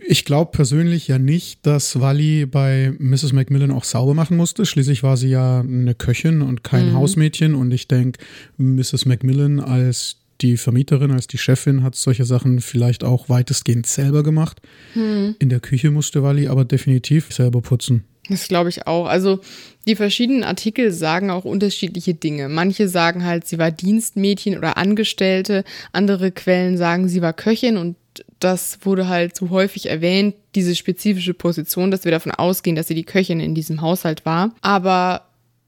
Ich 0.01 0.25
glaube 0.25 0.53
persönlich 0.53 1.09
ja 1.09 1.19
nicht, 1.19 1.67
dass 1.67 2.01
Wally 2.01 2.47
bei 2.47 2.93
Mrs. 2.99 3.33
Macmillan 3.33 3.71
auch 3.71 3.85
sauber 3.85 4.15
machen 4.15 4.37
musste. 4.37 4.65
Schließlich 4.65 5.03
war 5.03 5.17
sie 5.17 5.29
ja 5.29 5.61
eine 5.61 5.95
Köchin 5.95 6.41
und 6.41 6.63
kein 6.63 6.91
mhm. 6.91 6.95
Hausmädchen. 6.95 7.55
Und 7.55 7.73
ich 7.73 7.89
denke, 7.89 8.21
Mrs. 8.59 9.07
Macmillan 9.07 9.61
als 9.61 10.19
die 10.41 10.57
Vermieterin, 10.57 11.11
als 11.11 11.27
die 11.27 11.39
Chefin 11.39 11.83
hat 11.83 11.97
solche 11.97 12.25
Sachen 12.25 12.61
vielleicht 12.61 13.03
auch 13.03 13.29
weitestgehend 13.29 13.87
selber 13.87 14.23
gemacht. 14.23 14.61
Mhm. 14.95 15.35
In 15.41 15.49
der 15.49 15.61
Küche 15.61 15.91
musste 15.91 16.23
Wally 16.23 16.47
aber 16.49 16.65
definitiv 16.65 17.33
selber 17.33 17.61
putzen. 17.61 18.05
Das 18.29 18.47
glaube 18.47 18.69
ich 18.69 18.87
auch. 18.87 19.07
Also 19.07 19.41
die 19.87 19.97
verschiedenen 19.97 20.45
Artikel 20.45 20.93
sagen 20.93 21.31
auch 21.31 21.45
unterschiedliche 21.45 22.15
Dinge. 22.15 22.49
Manche 22.49 22.89
sagen 22.89 23.25
halt, 23.25 23.47
sie 23.47 23.59
war 23.59 23.71
Dienstmädchen 23.71 24.57
oder 24.57 24.77
Angestellte. 24.77 25.65
Andere 25.93 26.31
Quellen 26.31 26.77
sagen, 26.77 27.09
sie 27.09 27.23
war 27.23 27.33
Köchin 27.33 27.77
und 27.77 27.97
das 28.39 28.79
wurde 28.83 29.09
halt 29.09 29.37
so 29.37 29.51
häufig 29.51 29.89
erwähnt, 29.89 30.35
diese 30.55 30.75
spezifische 30.75 31.35
Position, 31.35 31.91
dass 31.91 32.05
wir 32.05 32.13
davon 32.13 32.33
ausgehen, 32.33 32.77
dass 32.77 32.89
sie 32.89 32.95
die 32.95 33.05
Köchin 33.05 33.41
in 33.41 33.55
diesem 33.55 33.81
Haushalt 33.81 34.25
war. 34.25 34.55
Aber 34.61 35.27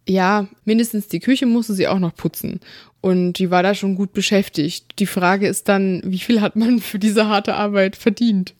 ja, 0.08 0.48
mindestens 0.64 1.08
die 1.08 1.20
Küche 1.20 1.46
musste 1.46 1.74
sie 1.74 1.88
auch 1.88 1.98
noch 1.98 2.14
putzen. 2.14 2.60
Und 3.00 3.34
die 3.34 3.50
war 3.50 3.62
da 3.62 3.74
schon 3.74 3.94
gut 3.94 4.12
beschäftigt. 4.12 4.98
Die 4.98 5.06
Frage 5.06 5.48
ist 5.48 5.68
dann, 5.68 6.02
wie 6.04 6.18
viel 6.18 6.40
hat 6.40 6.56
man 6.56 6.80
für 6.80 6.98
diese 6.98 7.28
harte 7.28 7.54
Arbeit 7.54 7.96
verdient? 7.96 8.54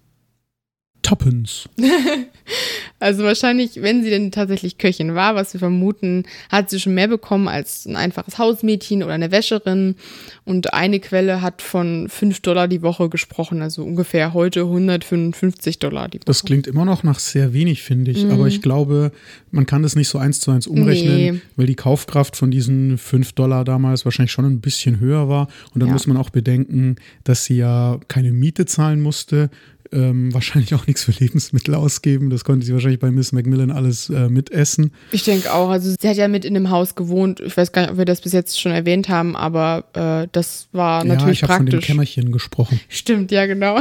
Tuppence. 1.02 1.68
also 3.00 3.24
wahrscheinlich, 3.24 3.82
wenn 3.82 4.02
sie 4.02 4.10
denn 4.10 4.30
tatsächlich 4.30 4.78
Köchin 4.78 5.14
war, 5.14 5.34
was 5.34 5.52
wir 5.54 5.58
vermuten, 5.58 6.24
hat 6.50 6.70
sie 6.70 6.80
schon 6.80 6.94
mehr 6.94 7.08
bekommen 7.08 7.48
als 7.48 7.86
ein 7.86 7.96
einfaches 7.96 8.38
Hausmädchen 8.38 9.02
oder 9.02 9.14
eine 9.14 9.30
Wäscherin. 9.30 9.96
Und 10.44 10.74
eine 10.74 11.00
Quelle 11.00 11.42
hat 11.42 11.62
von 11.62 12.08
5 12.08 12.40
Dollar 12.40 12.68
die 12.68 12.82
Woche 12.82 13.08
gesprochen, 13.08 13.62
also 13.62 13.84
ungefähr 13.84 14.34
heute 14.34 14.60
155 14.60 15.78
Dollar 15.78 16.08
die 16.08 16.18
Woche. 16.18 16.26
Das 16.26 16.44
klingt 16.44 16.66
immer 16.66 16.84
noch 16.84 17.02
nach 17.02 17.18
sehr 17.18 17.52
wenig, 17.52 17.82
finde 17.82 18.10
ich. 18.10 18.24
Mhm. 18.24 18.32
Aber 18.32 18.46
ich 18.46 18.62
glaube, 18.62 19.12
man 19.50 19.66
kann 19.66 19.82
das 19.82 19.96
nicht 19.96 20.08
so 20.08 20.18
eins 20.18 20.40
zu 20.40 20.50
eins 20.50 20.66
umrechnen, 20.66 21.16
nee. 21.16 21.40
weil 21.56 21.66
die 21.66 21.76
Kaufkraft 21.76 22.36
von 22.36 22.50
diesen 22.50 22.98
5 22.98 23.32
Dollar 23.32 23.64
damals 23.64 24.04
wahrscheinlich 24.04 24.32
schon 24.32 24.44
ein 24.44 24.60
bisschen 24.60 25.00
höher 25.00 25.28
war. 25.28 25.48
Und 25.72 25.80
dann 25.80 25.88
ja. 25.88 25.92
muss 25.94 26.06
man 26.06 26.16
auch 26.16 26.30
bedenken, 26.30 26.96
dass 27.24 27.44
sie 27.44 27.56
ja 27.56 27.98
keine 28.08 28.32
Miete 28.32 28.66
zahlen 28.66 29.00
musste 29.00 29.50
ähm, 29.92 30.32
wahrscheinlich 30.32 30.74
auch 30.74 30.86
nichts 30.86 31.04
für 31.04 31.12
Lebensmittel 31.12 31.74
ausgeben. 31.74 32.30
Das 32.30 32.44
konnte 32.44 32.64
sie 32.64 32.72
wahrscheinlich 32.72 33.00
bei 33.00 33.10
Miss 33.10 33.32
Macmillan 33.32 33.70
alles 33.70 34.10
äh, 34.10 34.28
mitessen. 34.28 34.92
Ich 35.12 35.24
denke 35.24 35.52
auch. 35.52 35.68
Also 35.68 35.94
sie 35.98 36.08
hat 36.08 36.16
ja 36.16 36.28
mit 36.28 36.44
in 36.44 36.54
dem 36.54 36.70
Haus 36.70 36.94
gewohnt. 36.94 37.40
Ich 37.40 37.56
weiß 37.56 37.72
gar 37.72 37.82
nicht, 37.82 37.90
ob 37.92 37.98
wir 37.98 38.04
das 38.04 38.20
bis 38.20 38.32
jetzt 38.32 38.60
schon 38.60 38.72
erwähnt 38.72 39.08
haben, 39.08 39.36
aber 39.36 39.84
äh, 39.94 40.28
das 40.32 40.68
war 40.72 41.04
natürlich 41.04 41.40
ja, 41.40 41.44
ich 41.44 41.48
praktisch. 41.48 41.56
von 41.56 41.66
dem 41.66 41.80
Kämmerchen 41.80 42.32
gesprochen. 42.32 42.80
Stimmt, 42.88 43.32
ja 43.32 43.46
genau. 43.46 43.78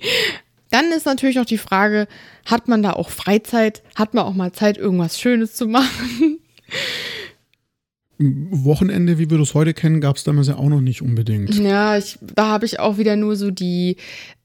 Dann 0.70 0.90
ist 0.96 1.04
natürlich 1.04 1.36
noch 1.36 1.44
die 1.44 1.58
Frage, 1.58 2.08
hat 2.46 2.66
man 2.66 2.82
da 2.82 2.94
auch 2.94 3.10
Freizeit? 3.10 3.82
Hat 3.94 4.14
man 4.14 4.24
auch 4.24 4.32
mal 4.32 4.52
Zeit, 4.52 4.78
irgendwas 4.78 5.20
Schönes 5.20 5.54
zu 5.54 5.66
machen? 5.66 6.38
Wochenende, 8.18 9.18
wie 9.18 9.30
wir 9.30 9.38
das 9.38 9.54
heute 9.54 9.74
kennen, 9.74 10.00
gab 10.00 10.16
es 10.16 10.24
damals 10.24 10.48
ja 10.48 10.56
auch 10.56 10.68
noch 10.68 10.80
nicht 10.80 11.02
unbedingt. 11.02 11.54
Ja, 11.56 11.98
ich, 11.98 12.18
da 12.20 12.48
habe 12.48 12.64
ich 12.64 12.78
auch 12.78 12.98
wieder 12.98 13.16
nur 13.16 13.36
so 13.36 13.50
die 13.50 13.96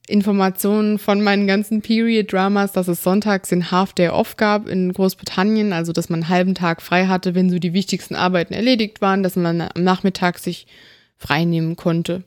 Informationen 0.08 1.00
von 1.00 1.22
meinen 1.22 1.48
ganzen 1.48 1.82
Period-Dramas, 1.82 2.72
dass 2.72 2.88
es 2.88 3.04
sonntags 3.04 3.50
den 3.50 3.72
Half-Day 3.72 4.10
Off 4.10 4.38
gab 4.38 4.68
in 4.68 4.94
Großbritannien, 4.94 5.74
also 5.74 5.92
dass 5.92 6.10
man 6.10 6.22
einen 6.24 6.30
halben 6.30 6.56
Tag 6.56 6.82
frei 6.82 7.08
hatte, 7.08 7.36
wenn 7.36 7.50
so 7.50 7.60
die 7.60 7.74
wichtigsten 7.74 8.16
Arbeiten 8.16 8.54
erledigt 8.54 9.02
waren, 9.02 9.22
dass 9.22 9.36
man 9.36 9.62
am 9.62 9.84
Nachmittag 9.84 10.40
sich 10.40 10.66
frei 11.18 11.44
nehmen 11.44 11.76
konnte. 11.76 12.24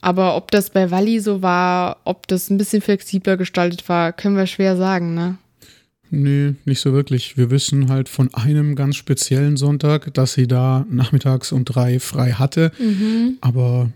Aber 0.00 0.36
ob 0.36 0.50
das 0.50 0.70
bei 0.70 0.90
Walli 0.90 1.20
so 1.20 1.42
war, 1.42 1.98
ob 2.04 2.26
das 2.28 2.48
ein 2.48 2.58
bisschen 2.58 2.80
flexibler 2.80 3.36
gestaltet 3.36 3.88
war, 3.88 4.12
können 4.12 4.36
wir 4.36 4.46
schwer 4.46 4.76
sagen, 4.76 5.14
ne? 5.14 5.36
Nee, 6.12 6.54
nicht 6.64 6.80
so 6.80 6.92
wirklich. 6.92 7.36
Wir 7.36 7.50
wissen 7.50 7.88
halt 7.88 8.08
von 8.08 8.34
einem 8.34 8.74
ganz 8.74 8.96
speziellen 8.96 9.56
Sonntag, 9.56 10.12
dass 10.14 10.32
sie 10.32 10.48
da 10.48 10.84
nachmittags 10.90 11.52
um 11.52 11.64
drei 11.64 12.00
frei 12.00 12.32
hatte. 12.32 12.72
Mhm. 12.80 13.38
Aber 13.40 13.90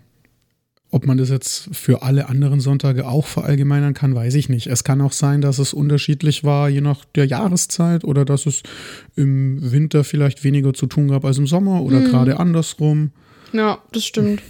ob 0.94 1.06
man 1.06 1.18
das 1.18 1.28
jetzt 1.28 1.68
für 1.72 2.02
alle 2.02 2.28
anderen 2.28 2.60
Sonntage 2.60 3.06
auch 3.08 3.26
verallgemeinern 3.26 3.94
kann, 3.94 4.14
weiß 4.14 4.34
ich 4.36 4.48
nicht. 4.48 4.68
Es 4.68 4.84
kann 4.84 5.00
auch 5.00 5.10
sein, 5.10 5.40
dass 5.40 5.58
es 5.58 5.74
unterschiedlich 5.74 6.44
war, 6.44 6.68
je 6.68 6.80
nach 6.80 7.04
der 7.16 7.26
Jahreszeit 7.26 8.04
oder 8.04 8.24
dass 8.24 8.46
es 8.46 8.62
im 9.16 9.72
Winter 9.72 10.04
vielleicht 10.04 10.44
weniger 10.44 10.72
zu 10.72 10.86
tun 10.86 11.08
gab 11.08 11.24
als 11.24 11.38
im 11.38 11.48
Sommer 11.48 11.82
oder 11.82 11.98
Mhm. 11.98 12.04
gerade 12.04 12.38
andersrum. 12.38 13.10
Ja, 13.52 13.78
das 13.92 14.04
stimmt. 14.04 14.40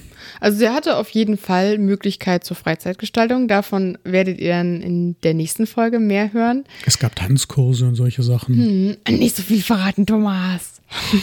Also 0.41 0.59
sie 0.59 0.69
hatte 0.69 0.97
auf 0.97 1.09
jeden 1.11 1.37
Fall 1.39 1.79
Möglichkeit 1.79 2.45
zur 2.45 2.57
Freizeitgestaltung. 2.57 3.49
Davon 3.49 3.97
werdet 4.05 4.39
ihr 4.39 4.51
dann 4.53 4.83
in 4.83 5.17
der 5.23 5.33
nächsten 5.35 5.67
Folge 5.67 5.99
mehr 5.99 6.33
hören. 6.35 6.65
Es 6.87 6.99
gab 6.99 7.17
Tanzkurse 7.17 7.87
und 7.87 7.95
solche 7.95 8.23
Sachen. 8.23 8.97
Hm, 9.09 9.19
nicht 9.19 9.37
so 9.37 9.43
viel 9.43 9.63
verraten, 9.63 10.05
Thomas. 10.07 10.81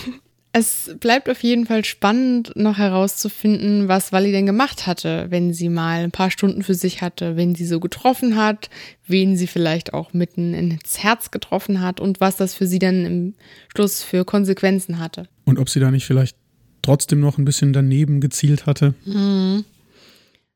es 0.53 0.91
bleibt 0.99 1.29
auf 1.29 1.41
jeden 1.43 1.65
Fall 1.65 1.85
spannend, 1.85 2.51
noch 2.55 2.77
herauszufinden, 2.77 3.87
was 3.87 4.11
Wally 4.11 4.31
denn 4.31 4.45
gemacht 4.45 4.85
hatte, 4.85 5.27
wenn 5.29 5.53
sie 5.53 5.69
mal 5.69 6.03
ein 6.03 6.11
paar 6.11 6.29
Stunden 6.29 6.61
für 6.63 6.73
sich 6.73 7.01
hatte, 7.01 7.37
wen 7.37 7.55
sie 7.55 7.65
so 7.65 7.79
getroffen 7.79 8.35
hat, 8.35 8.69
wen 9.07 9.37
sie 9.37 9.47
vielleicht 9.47 9.93
auch 9.93 10.13
mitten 10.13 10.53
ins 10.53 11.01
Herz 11.01 11.31
getroffen 11.31 11.81
hat 11.81 11.99
und 12.01 12.19
was 12.19 12.35
das 12.35 12.53
für 12.53 12.67
sie 12.67 12.79
dann 12.79 13.05
im 13.05 13.33
Schluss 13.73 14.03
für 14.03 14.25
Konsequenzen 14.25 14.99
hatte. 14.99 15.29
Und 15.45 15.57
ob 15.57 15.69
sie 15.69 15.79
da 15.79 15.89
nicht 15.89 16.05
vielleicht 16.05 16.35
trotzdem 16.81 17.21
noch 17.21 17.37
ein 17.37 17.45
bisschen 17.45 17.71
daneben 17.71 18.19
gezielt 18.19 18.65
hatte. 18.65 18.93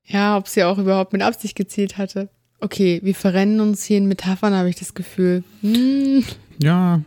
Ja, 0.08 0.38
ob 0.38 0.48
sie 0.48 0.64
auch 0.64 0.78
überhaupt 0.78 1.14
mit 1.14 1.22
Absicht 1.22 1.56
gezielt 1.56 1.98
hatte. 1.98 2.30
Okay, 2.60 3.00
wir 3.04 3.16
verrennen 3.16 3.60
uns 3.60 3.84
hier 3.84 3.98
in 3.98 4.08
Metaphern, 4.08 4.54
habe 4.54 4.70
ich 4.70 4.76
das 4.76 4.94
Gefühl. 4.94 5.44
Hm, 5.62 6.24
Ja, 6.60 7.02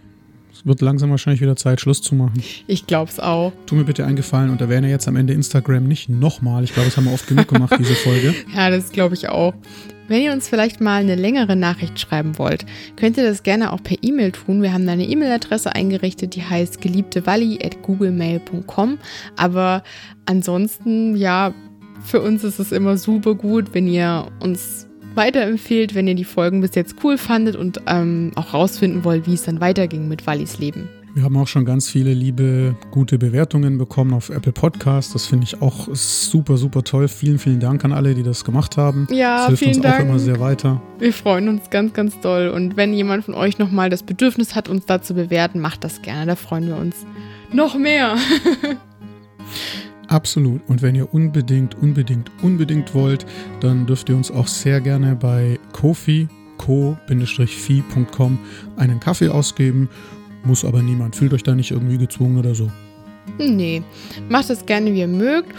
es 0.58 0.66
wird 0.66 0.80
langsam 0.80 1.10
wahrscheinlich 1.10 1.40
wieder 1.40 1.54
Zeit, 1.54 1.80
Schluss 1.80 2.02
zu 2.02 2.16
machen. 2.16 2.42
ich 2.66 2.86
glaub's 2.86 3.20
auch. 3.20 3.52
Tu 3.66 3.76
mir 3.76 3.84
bitte 3.84 4.04
einen 4.04 4.16
Gefallen 4.16 4.50
und 4.50 4.60
erwähne 4.60 4.90
jetzt 4.90 5.06
am 5.06 5.14
Ende 5.14 5.32
Instagram 5.32 5.84
nicht 5.84 6.08
nochmal. 6.08 6.64
Ich 6.64 6.72
glaube, 6.72 6.88
das 6.88 6.96
haben 6.96 7.04
wir 7.04 7.12
oft 7.12 7.28
genug 7.28 7.46
gemacht, 7.48 7.74
diese 7.78 7.94
Folge. 7.94 8.34
Ja, 8.54 8.70
das 8.70 8.90
glaube 8.90 9.14
ich 9.14 9.28
auch. 9.28 9.54
Wenn 10.08 10.22
ihr 10.22 10.32
uns 10.32 10.48
vielleicht 10.48 10.80
mal 10.80 11.02
eine 11.02 11.14
längere 11.14 11.54
Nachricht 11.54 12.00
schreiben 12.00 12.38
wollt, 12.38 12.64
könnt 12.96 13.18
ihr 13.18 13.24
das 13.24 13.42
gerne 13.42 13.72
auch 13.72 13.82
per 13.82 13.98
E-Mail 14.02 14.32
tun. 14.32 14.62
Wir 14.62 14.72
haben 14.72 14.86
da 14.86 14.92
eine 14.92 15.06
E-Mail-Adresse 15.06 15.74
eingerichtet, 15.74 16.34
die 16.34 16.42
heißt 16.42 16.80
geliebtewalli.googlemail.com. 16.80 18.98
Aber 19.36 19.82
ansonsten, 20.24 21.14
ja, 21.14 21.52
für 22.04 22.22
uns 22.22 22.42
ist 22.42 22.58
es 22.58 22.72
immer 22.72 22.96
super 22.96 23.34
gut, 23.34 23.74
wenn 23.74 23.86
ihr 23.86 24.28
uns 24.40 24.87
weiterempfehlt, 25.14 25.94
wenn 25.94 26.08
ihr 26.08 26.14
die 26.14 26.24
Folgen 26.24 26.60
bis 26.60 26.74
jetzt 26.74 26.96
cool 27.02 27.18
fandet 27.18 27.56
und 27.56 27.80
ähm, 27.86 28.32
auch 28.34 28.54
rausfinden 28.54 29.04
wollt, 29.04 29.26
wie 29.26 29.34
es 29.34 29.42
dann 29.42 29.60
weiterging 29.60 30.08
mit 30.08 30.26
Wallis 30.26 30.58
Leben. 30.58 30.88
Wir 31.14 31.24
haben 31.24 31.36
auch 31.36 31.48
schon 31.48 31.64
ganz 31.64 31.90
viele 31.90 32.14
liebe, 32.14 32.76
gute 32.92 33.18
Bewertungen 33.18 33.76
bekommen 33.76 34.14
auf 34.14 34.30
Apple 34.30 34.52
Podcast. 34.52 35.16
Das 35.16 35.26
finde 35.26 35.44
ich 35.44 35.60
auch 35.60 35.88
super, 35.92 36.56
super 36.56 36.84
toll. 36.84 37.08
Vielen, 37.08 37.40
vielen 37.40 37.58
Dank 37.58 37.84
an 37.84 37.92
alle, 37.92 38.14
die 38.14 38.22
das 38.22 38.44
gemacht 38.44 38.76
haben. 38.76 39.08
Ja, 39.10 39.38
das 39.38 39.46
hilft 39.48 39.62
vielen 39.64 39.74
uns 39.76 39.82
Dank. 39.82 39.96
auch 39.96 40.04
immer 40.04 40.18
sehr 40.20 40.38
weiter. 40.38 40.80
Wir 41.00 41.12
freuen 41.12 41.48
uns 41.48 41.70
ganz, 41.70 41.92
ganz 41.92 42.20
doll. 42.20 42.50
Und 42.50 42.76
wenn 42.76 42.92
jemand 42.92 43.24
von 43.24 43.34
euch 43.34 43.58
nochmal 43.58 43.90
das 43.90 44.04
Bedürfnis 44.04 44.54
hat, 44.54 44.68
uns 44.68 44.86
da 44.86 45.02
zu 45.02 45.14
bewerten, 45.14 45.60
macht 45.60 45.82
das 45.82 46.02
gerne. 46.02 46.26
Da 46.26 46.36
freuen 46.36 46.68
wir 46.68 46.76
uns 46.76 47.04
noch 47.52 47.76
mehr. 47.76 48.16
Absolut. 50.08 50.62
Und 50.68 50.82
wenn 50.82 50.94
ihr 50.94 51.12
unbedingt, 51.12 51.76
unbedingt, 51.76 52.30
unbedingt 52.42 52.94
wollt, 52.94 53.26
dann 53.60 53.86
dürft 53.86 54.08
ihr 54.08 54.16
uns 54.16 54.30
auch 54.30 54.46
sehr 54.46 54.80
gerne 54.80 55.14
bei 55.14 55.60
Kofi, 55.72 56.28
co-fi.com 56.56 58.38
einen 58.76 59.00
Kaffee 59.00 59.28
ausgeben. 59.28 59.88
Muss 60.44 60.64
aber 60.64 60.82
niemand. 60.82 61.14
Fühlt 61.14 61.34
euch 61.34 61.42
da 61.42 61.54
nicht 61.54 61.70
irgendwie 61.70 61.98
gezwungen 61.98 62.38
oder 62.38 62.54
so. 62.54 62.70
Nee, 63.38 63.82
macht 64.30 64.48
das 64.48 64.64
gerne, 64.64 64.92
wie 64.92 65.00
ihr 65.00 65.08
mögt. 65.08 65.54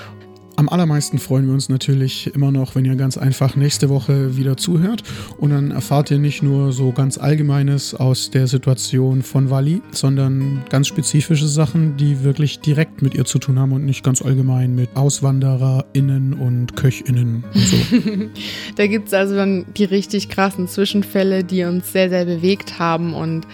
Am 0.60 0.68
allermeisten 0.68 1.20
freuen 1.20 1.48
wir 1.48 1.54
uns 1.54 1.70
natürlich 1.70 2.36
immer 2.36 2.52
noch, 2.52 2.76
wenn 2.76 2.84
ihr 2.84 2.98
ganz 2.98 3.18
einfach 3.18 3.56
nächste 3.56 3.88
Woche 3.88 4.36
wieder 4.36 4.58
zuhört. 4.58 5.04
Und 5.38 5.52
dann 5.52 5.72
erfahrt 5.72 6.12
ihr 6.12 6.20
nicht 6.20 6.44
nur 6.44 6.74
so 6.74 6.92
ganz 6.92 7.18
Allgemeines 7.18 7.96
aus 7.96 8.30
der 8.30 8.46
Situation 8.46 9.22
von 9.22 9.50
Wally, 9.50 9.82
sondern 9.92 10.66
ganz 10.70 10.90
spezifische 10.90 11.48
Sachen, 11.48 11.96
die 11.96 12.26
wirklich 12.26 12.60
direkt 12.60 13.02
mit 13.02 13.14
ihr 13.16 13.24
zu 13.24 13.40
tun 13.40 13.58
haben 13.58 13.72
und 13.72 13.86
nicht 13.86 14.04
ganz 14.04 14.22
allgemein 14.22 14.76
mit 14.76 14.90
AuswandererInnen 14.98 16.34
und 16.34 16.76
KöchInnen 16.76 17.46
und 17.54 17.62
so. 17.62 17.78
Da 18.76 18.88
gibt 18.88 19.08
es 19.08 19.14
also 19.14 19.36
dann 19.36 19.66
die 19.78 19.86
richtig 19.86 20.28
krassen 20.28 20.68
Zwischenfälle, 20.68 21.46
die 21.46 21.64
uns 21.64 21.94
sehr, 21.94 22.10
sehr 22.10 22.26
bewegt 22.26 22.80
haben 22.80 23.14
und 23.14 23.48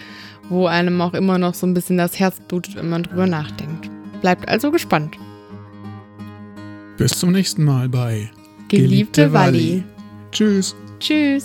wo 0.48 0.66
einem 0.66 1.00
auch 1.00 1.14
immer 1.14 1.38
noch 1.38 1.54
so 1.54 1.68
ein 1.68 1.74
bisschen 1.74 1.98
das 1.98 2.18
Herz 2.18 2.40
blutet, 2.48 2.74
wenn 2.74 2.88
man 2.88 3.04
drüber 3.04 3.28
nachdenkt. 3.28 3.88
Bleibt 4.22 4.48
also 4.48 4.72
gespannt. 4.72 5.16
Bis 6.96 7.12
zum 7.12 7.32
nächsten 7.32 7.62
Mal 7.62 7.88
bei 7.88 8.30
Geliebte 8.68 9.32
Walli. 9.32 9.84
Tschüss. 10.32 10.74
Tschüss. 10.98 11.44